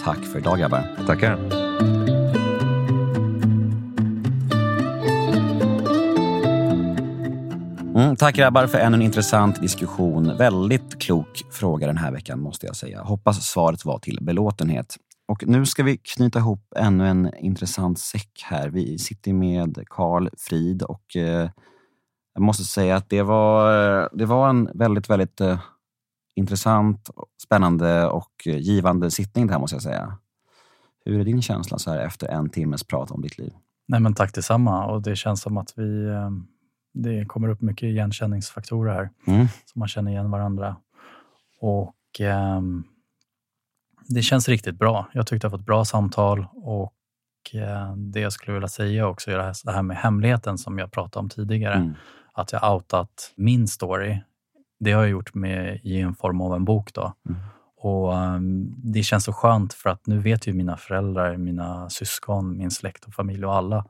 Tack 0.04 0.20
för 0.32 0.40
idag 0.40 0.60
grabbar. 0.60 0.84
Tackar. 1.08 1.71
Mm, 8.02 8.16
tack 8.16 8.36
grabbar 8.36 8.68
för 8.68 8.78
ännu 8.78 8.96
en 8.96 9.02
intressant 9.02 9.62
diskussion. 9.62 10.38
Väldigt 10.38 11.02
klok 11.02 11.44
fråga 11.52 11.88
den 11.88 11.98
här 11.98 12.12
veckan 12.12 12.40
måste 12.40 12.66
jag 12.66 12.76
säga. 12.76 13.02
Hoppas 13.02 13.48
svaret 13.48 13.86
var 13.86 14.00
till 14.00 14.18
belåtenhet. 14.22 14.96
Och 15.28 15.48
nu 15.48 15.66
ska 15.66 15.84
vi 15.84 15.98
knyta 15.98 16.40
ihop 16.40 16.74
ännu 16.76 17.08
en 17.08 17.32
intressant 17.38 18.00
säck 18.00 18.42
här. 18.44 18.70
Vi 18.70 18.98
sitter 18.98 19.34
med 19.34 19.84
Karl 19.88 20.30
Frid 20.38 20.84
och 20.84 21.16
eh, 21.16 21.50
jag 22.34 22.42
måste 22.42 22.64
säga 22.64 22.96
att 22.96 23.10
det 23.10 23.22
var, 23.22 24.10
det 24.18 24.26
var 24.26 24.50
en 24.50 24.70
väldigt, 24.74 25.10
väldigt 25.10 25.42
eh, 25.42 25.60
intressant, 26.36 27.10
spännande 27.44 28.08
och 28.08 28.32
givande 28.46 29.12
sittning 29.12 29.48
det 29.48 29.54
här 29.54 29.60
måste 29.60 29.76
jag 29.76 29.84
säga. 29.84 30.18
Hur 31.06 31.20
är 31.20 31.24
din 31.24 31.42
känsla 31.42 31.78
så 31.78 31.92
här 31.92 32.00
efter 32.00 32.28
en 32.28 32.50
timmes 32.50 32.84
prat 32.84 33.12
om 33.12 33.22
ditt 33.22 33.38
liv? 33.38 33.54
Nej, 33.88 34.00
men 34.00 34.14
tack 34.14 34.34
detsamma. 34.34 34.86
Och 34.86 35.02
det 35.02 35.16
känns 35.16 35.42
som 35.42 35.58
att 35.58 35.74
vi, 35.76 36.06
eh, 36.06 36.30
det 36.94 37.26
kommer 37.26 37.48
upp 37.48 37.62
mycket 37.62 37.84
igenkänningsfaktorer 37.84 38.94
här. 38.94 39.10
Mm. 39.28 39.48
Så 39.66 39.80
man 39.80 39.88
känner 39.88 40.12
igen 40.12 40.32
varandra. 40.32 40.76
Och 41.60 41.96
um, 42.58 42.84
det 44.08 44.22
känns 44.22 44.50
riktigt 44.50 44.76
bra. 44.76 45.08
Jag 45.14 45.28
tyckte 45.28 45.46
jag 45.46 45.52
fått 45.52 45.66
bra 45.66 45.86
samtal 45.86 46.48
och 46.54 46.94
uh, 47.56 47.96
det 47.96 48.20
jag 48.20 48.34
skulle 48.34 48.54
vilja 48.54 48.68
säga 48.68 49.08
också 49.08 49.32
är 49.32 49.38
det 49.38 49.44
här, 49.44 49.56
det 49.64 49.72
här 49.72 49.82
med 49.82 49.98
hemligheten 49.98 50.58
som 50.58 50.80
jag 50.80 50.92
pratade 50.92 51.24
om 51.24 51.30
tidigare. 51.30 51.76
Mm. 51.76 51.94
Att 52.34 52.52
jag 52.52 52.74
outat 52.74 53.34
min 53.36 53.68
story 53.68 54.20
det 54.82 54.92
har 54.92 55.02
jag 55.02 55.12
gjort 55.12 55.34
med, 55.34 55.80
i 55.84 56.00
en 56.00 56.16
form 56.16 56.42
av 56.42 56.56
en 56.56 56.66
bok. 56.66 56.94
Då. 56.94 57.14
Mm. 57.30 57.42
Och 57.78 58.14
um, 58.14 58.76
Det 58.84 59.04
känns 59.04 59.24
så 59.24 59.34
skönt 59.34 59.74
för 59.74 59.90
att 59.90 60.08
nu 60.08 60.20
vet 60.20 60.48
ju 60.48 60.54
mina 60.54 60.78
föräldrar, 60.78 61.38
mina 61.38 61.90
syskon, 61.90 62.58
min 62.58 62.72
släkt 62.72 63.06
och 63.06 63.14
familj 63.14 63.46
och 63.46 63.56
alla 63.56 63.86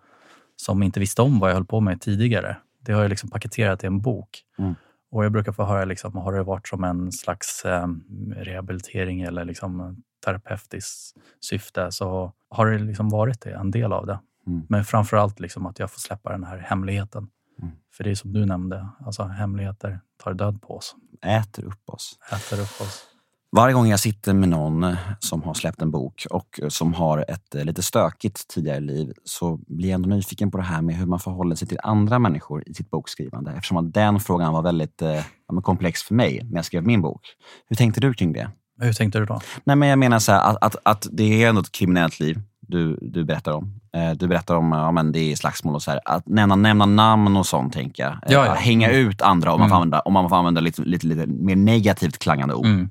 som 0.56 0.84
inte 0.84 1.00
visste 1.00 1.22
om 1.22 1.40
vad 1.40 1.50
jag 1.50 1.56
höll 1.56 1.66
på 1.66 1.80
med 1.80 2.02
tidigare. 2.02 2.58
Det 2.82 2.94
har 2.94 3.02
jag 3.02 3.10
liksom 3.10 3.30
paketerat 3.30 3.84
i 3.84 3.88
en 3.88 4.02
bok. 4.02 4.44
Mm. 4.58 4.76
Och 5.12 5.26
Jag 5.26 5.32
brukar 5.32 5.52
få 5.52 5.66
höra, 5.66 5.86
liksom, 5.86 6.16
har 6.18 6.34
det 6.34 6.44
varit 6.44 6.68
som 6.68 6.84
en 6.84 7.12
slags 7.12 7.66
eh, 7.66 7.88
rehabilitering 8.36 9.22
eller 9.22 9.46
liksom 9.46 10.04
terapeutiskt 10.26 11.18
syfte 11.40 11.92
så 11.92 12.34
har 12.50 12.68
det 12.68 12.78
liksom 12.78 13.10
varit 13.10 13.42
det, 13.42 13.52
en 13.52 13.72
del 13.72 13.94
av 13.94 14.06
det. 14.06 14.20
Mm. 14.48 14.66
Men 14.70 14.86
framför 14.86 15.18
allt 15.18 15.40
liksom 15.40 15.66
att 15.66 15.80
jag 15.80 15.92
får 15.92 16.00
släppa 16.00 16.32
den 16.32 16.44
här 16.44 16.58
hemligheten. 16.58 17.28
Mm. 17.62 17.74
För 17.94 18.04
det 18.04 18.12
är 18.12 18.16
som 18.16 18.34
du 18.34 18.46
nämnde, 18.46 18.88
alltså 19.06 19.24
hemligheter 19.24 20.00
tar 20.24 20.34
död 20.34 20.62
på 20.62 20.78
oss. 20.78 20.96
Äter 21.22 21.66
upp 21.66 21.90
oss. 21.90 22.20
Äter 22.32 22.62
upp 22.62 22.82
oss. 22.82 23.11
Varje 23.56 23.74
gång 23.74 23.88
jag 23.88 24.00
sitter 24.00 24.34
med 24.34 24.50
någon 24.50 24.96
som 25.20 25.44
har 25.44 25.54
släppt 25.54 25.82
en 25.82 25.92
bok 25.92 26.26
och 26.30 26.60
som 26.70 26.94
har 26.94 27.26
ett 27.28 27.56
eh, 27.56 27.66
lite 27.66 27.84
stökigt 27.84 28.48
tidigare 28.48 28.80
liv 28.80 29.14
så 29.24 29.60
blir 29.68 29.90
jag 29.90 29.96
ändå 29.96 30.10
nyfiken 30.10 30.52
på 30.52 30.58
det 30.58 30.64
här 30.64 30.82
med 30.82 30.96
hur 30.96 31.06
man 31.06 31.20
förhåller 31.20 31.56
sig 31.56 31.68
till 31.68 31.80
andra 31.84 32.20
människor 32.20 32.64
i 32.66 32.74
sitt 32.74 32.90
bokskrivande. 32.90 33.52
Eftersom 33.52 33.78
att 33.78 33.94
den 33.94 34.20
frågan 34.20 34.54
var 34.54 34.62
väldigt 34.62 35.02
eh, 35.02 35.24
komplex 35.64 36.04
för 36.04 36.16
mig 36.16 36.42
när 36.44 36.58
jag 36.58 36.66
skrev 36.66 36.84
min 36.84 37.02
bok. 37.02 37.22
Hur 37.68 37.76
tänkte 37.76 38.02
du 38.02 38.14
kring 38.14 38.34
det? 38.34 38.50
Hur 38.80 38.94
tänkte 38.94 39.20
du 39.20 39.26
då? 39.26 39.42
Nej, 39.64 39.76
men 39.76 39.90
jag 39.90 40.00
menar 40.00 40.20
så 40.20 40.32
här, 40.32 40.50
att, 40.50 40.58
att, 40.62 40.76
att 40.84 41.08
det 41.12 41.44
är 41.44 41.50
ändå 41.50 41.62
ett 41.62 41.72
kriminellt 41.72 42.20
liv 42.20 42.42
du, 42.72 42.98
du 43.02 43.24
berättar 43.24 43.52
om. 43.52 43.80
Eh, 43.96 44.12
du 44.12 44.28
berättar 44.28 44.56
om 44.56 44.72
ja, 44.72 44.92
men 44.92 45.12
det 45.12 45.32
är 45.32 45.36
slagsmål 45.36 45.76
och 45.76 45.82
så 45.82 45.92
här. 45.92 46.00
Att 46.06 46.28
nämna, 46.28 46.56
nämna 46.56 46.86
namn 46.86 47.38
och 47.38 47.46
sånt, 47.46 47.74
tänker 47.74 48.04
jag. 48.04 48.18
Ja, 48.28 48.46
ja. 48.46 48.54
Hänga 48.54 48.92
ut 48.92 49.22
andra 49.22 49.54
om 49.54 49.60
man 49.60 49.70
får 49.70 49.76
mm. 49.76 49.82
använda, 49.82 50.00
om 50.00 50.14
man 50.14 50.30
får 50.30 50.36
använda 50.36 50.62
lite, 50.62 50.82
lite, 50.82 51.08
lite 51.08 51.28
mer 51.28 51.56
negativt 51.56 52.18
klangande 52.18 52.54
ord. 52.54 52.66
Mm. 52.66 52.90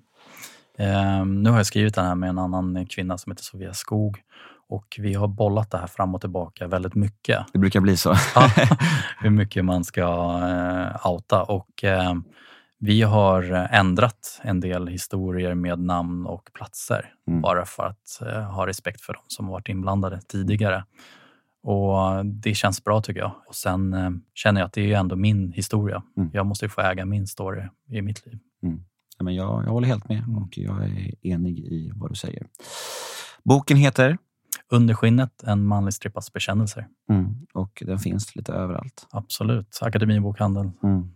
Um, 0.81 1.43
nu 1.43 1.51
har 1.51 1.57
jag 1.57 1.67
skrivit 1.67 1.95
den 1.95 2.07
här 2.07 2.15
med 2.15 2.29
en 2.29 2.39
annan 2.39 2.87
kvinna 2.87 3.19
som 3.19 3.33
heter 3.33 3.45
Sofia 3.45 3.75
Skog. 3.75 4.19
Och 4.69 4.97
vi 4.99 5.15
har 5.15 5.29
bollat 5.29 5.71
det 5.71 5.79
här 5.79 5.87
fram 5.87 6.15
och 6.15 6.21
tillbaka 6.21 6.67
väldigt 6.67 6.95
mycket. 6.95 7.47
Det 7.53 7.59
brukar 7.59 7.81
bli 7.81 7.97
så. 7.97 8.15
ja, 8.35 8.51
hur 9.21 9.31
mycket 9.31 9.65
man 9.65 9.85
ska 9.85 10.03
eh, 10.03 11.07
outa. 11.07 11.43
Och, 11.43 11.85
eh, 11.85 12.15
vi 12.79 13.03
har 13.03 13.43
ändrat 13.53 14.41
en 14.43 14.61
del 14.61 14.87
historier 14.87 15.55
med 15.55 15.79
namn 15.79 16.27
och 16.27 16.51
platser 16.53 17.15
mm. 17.29 17.41
bara 17.41 17.65
för 17.65 17.87
att 17.87 18.23
eh, 18.27 18.43
ha 18.43 18.67
respekt 18.67 19.01
för 19.01 19.13
dem 19.13 19.23
som 19.27 19.47
varit 19.47 19.69
inblandade 19.69 20.21
tidigare. 20.21 20.85
Och 21.63 22.27
Det 22.27 22.55
känns 22.55 22.85
bra 22.85 23.01
tycker 23.01 23.21
jag. 23.21 23.33
Och 23.47 23.55
Sen 23.55 23.93
eh, 23.95 24.11
känner 24.35 24.61
jag 24.61 24.67
att 24.67 24.73
det 24.73 24.93
är 24.93 24.99
ändå 24.99 25.17
min 25.17 25.53
historia. 25.53 26.03
Mm. 26.17 26.31
Jag 26.33 26.47
måste 26.47 26.69
få 26.69 26.81
äga 26.81 27.05
min 27.05 27.27
story 27.27 27.63
i 27.89 28.03
mitt 28.03 28.27
liv. 28.27 28.39
Mm. 28.63 28.85
Ja, 29.21 29.25
men 29.25 29.35
jag, 29.35 29.65
jag 29.65 29.71
håller 29.71 29.89
helt 29.89 30.09
med 30.09 30.19
mm. 30.19 30.39
och 30.39 30.59
jag 30.59 30.85
är 30.85 31.27
enig 31.27 31.59
i 31.59 31.93
vad 31.95 32.11
du 32.11 32.15
säger. 32.15 32.47
Boken 33.45 33.77
heter? 33.77 34.19
Under 34.71 34.95
skinnet, 34.95 35.43
en 35.43 35.65
manlig 35.65 35.95
strippas 35.95 36.33
bekännelser. 36.33 36.89
Mm. 37.11 37.47
Och 37.55 37.83
den 37.87 37.99
finns 37.99 38.37
lite 38.37 38.53
överallt? 38.53 39.07
Absolut. 39.11 39.79
Akademibokhandeln, 39.81 40.73
mm. 40.83 41.11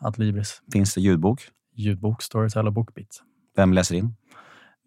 Adlibris. 0.00 0.62
Finns 0.72 0.94
det 0.94 1.00
ljudbok? 1.00 1.42
Ljudbok, 1.74 2.22
Storytel 2.22 2.66
och 2.66 2.72
Bookbeat. 2.72 3.22
Vem 3.56 3.72
läser 3.72 3.94
in? 3.94 4.16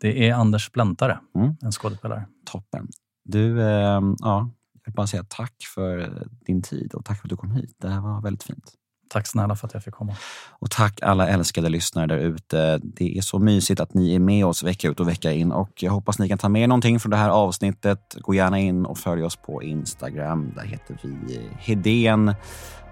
Det 0.01 0.29
är 0.29 0.33
Anders 0.33 0.71
Bläntare, 0.71 1.19
mm. 1.35 1.55
en 1.61 1.71
skådespelare. 1.71 2.25
Toppen. 2.45 2.87
Du, 3.23 3.61
eh, 3.61 4.01
ja, 4.19 4.51
jag 4.73 4.81
vill 4.85 4.93
bara 4.93 5.07
säga 5.07 5.25
tack 5.29 5.55
för 5.75 6.23
din 6.45 6.61
tid 6.61 6.93
och 6.93 7.05
tack 7.05 7.21
för 7.21 7.27
att 7.27 7.29
du 7.29 7.37
kom 7.37 7.51
hit. 7.51 7.75
Det 7.77 7.89
här 7.89 8.01
var 8.01 8.21
väldigt 8.21 8.43
fint. 8.43 8.73
Tack 9.09 9.27
snälla 9.27 9.55
för 9.55 9.67
att 9.67 9.73
jag 9.73 9.83
fick 9.83 9.93
komma. 9.93 10.15
Och 10.49 10.71
tack 10.71 11.01
alla 11.01 11.27
älskade 11.27 11.69
lyssnare 11.69 12.07
där 12.07 12.17
ute. 12.17 12.79
Det 12.83 13.17
är 13.17 13.21
så 13.21 13.39
mysigt 13.39 13.79
att 13.79 13.93
ni 13.93 14.15
är 14.15 14.19
med 14.19 14.45
oss 14.45 14.63
vecka 14.63 14.87
ut 14.87 14.99
och 14.99 15.07
vecka 15.07 15.31
in 15.31 15.51
och 15.51 15.69
jag 15.75 15.91
hoppas 15.91 16.19
ni 16.19 16.29
kan 16.29 16.37
ta 16.37 16.49
med 16.49 16.69
någonting 16.69 16.99
från 16.99 17.09
det 17.09 17.17
här 17.17 17.29
avsnittet. 17.29 18.15
Gå 18.19 18.33
gärna 18.33 18.59
in 18.59 18.85
och 18.85 18.97
följ 18.97 19.23
oss 19.23 19.35
på 19.35 19.63
Instagram. 19.63 20.53
Där 20.55 20.63
heter 20.63 20.97
vi 21.03 21.49
Hedén 21.59 22.35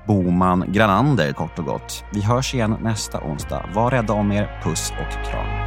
Boman 0.07 0.65
Granander 0.67 1.33
kort 1.33 1.59
och 1.59 1.65
gott. 1.65 2.03
Vi 2.13 2.21
hörs 2.21 2.53
igen 2.53 2.77
nästa 2.81 3.21
onsdag. 3.21 3.69
Var 3.73 3.91
rädda 3.91 4.13
om 4.13 4.31
er. 4.31 4.61
Puss 4.63 4.91
och 4.91 5.31
kram. 5.31 5.62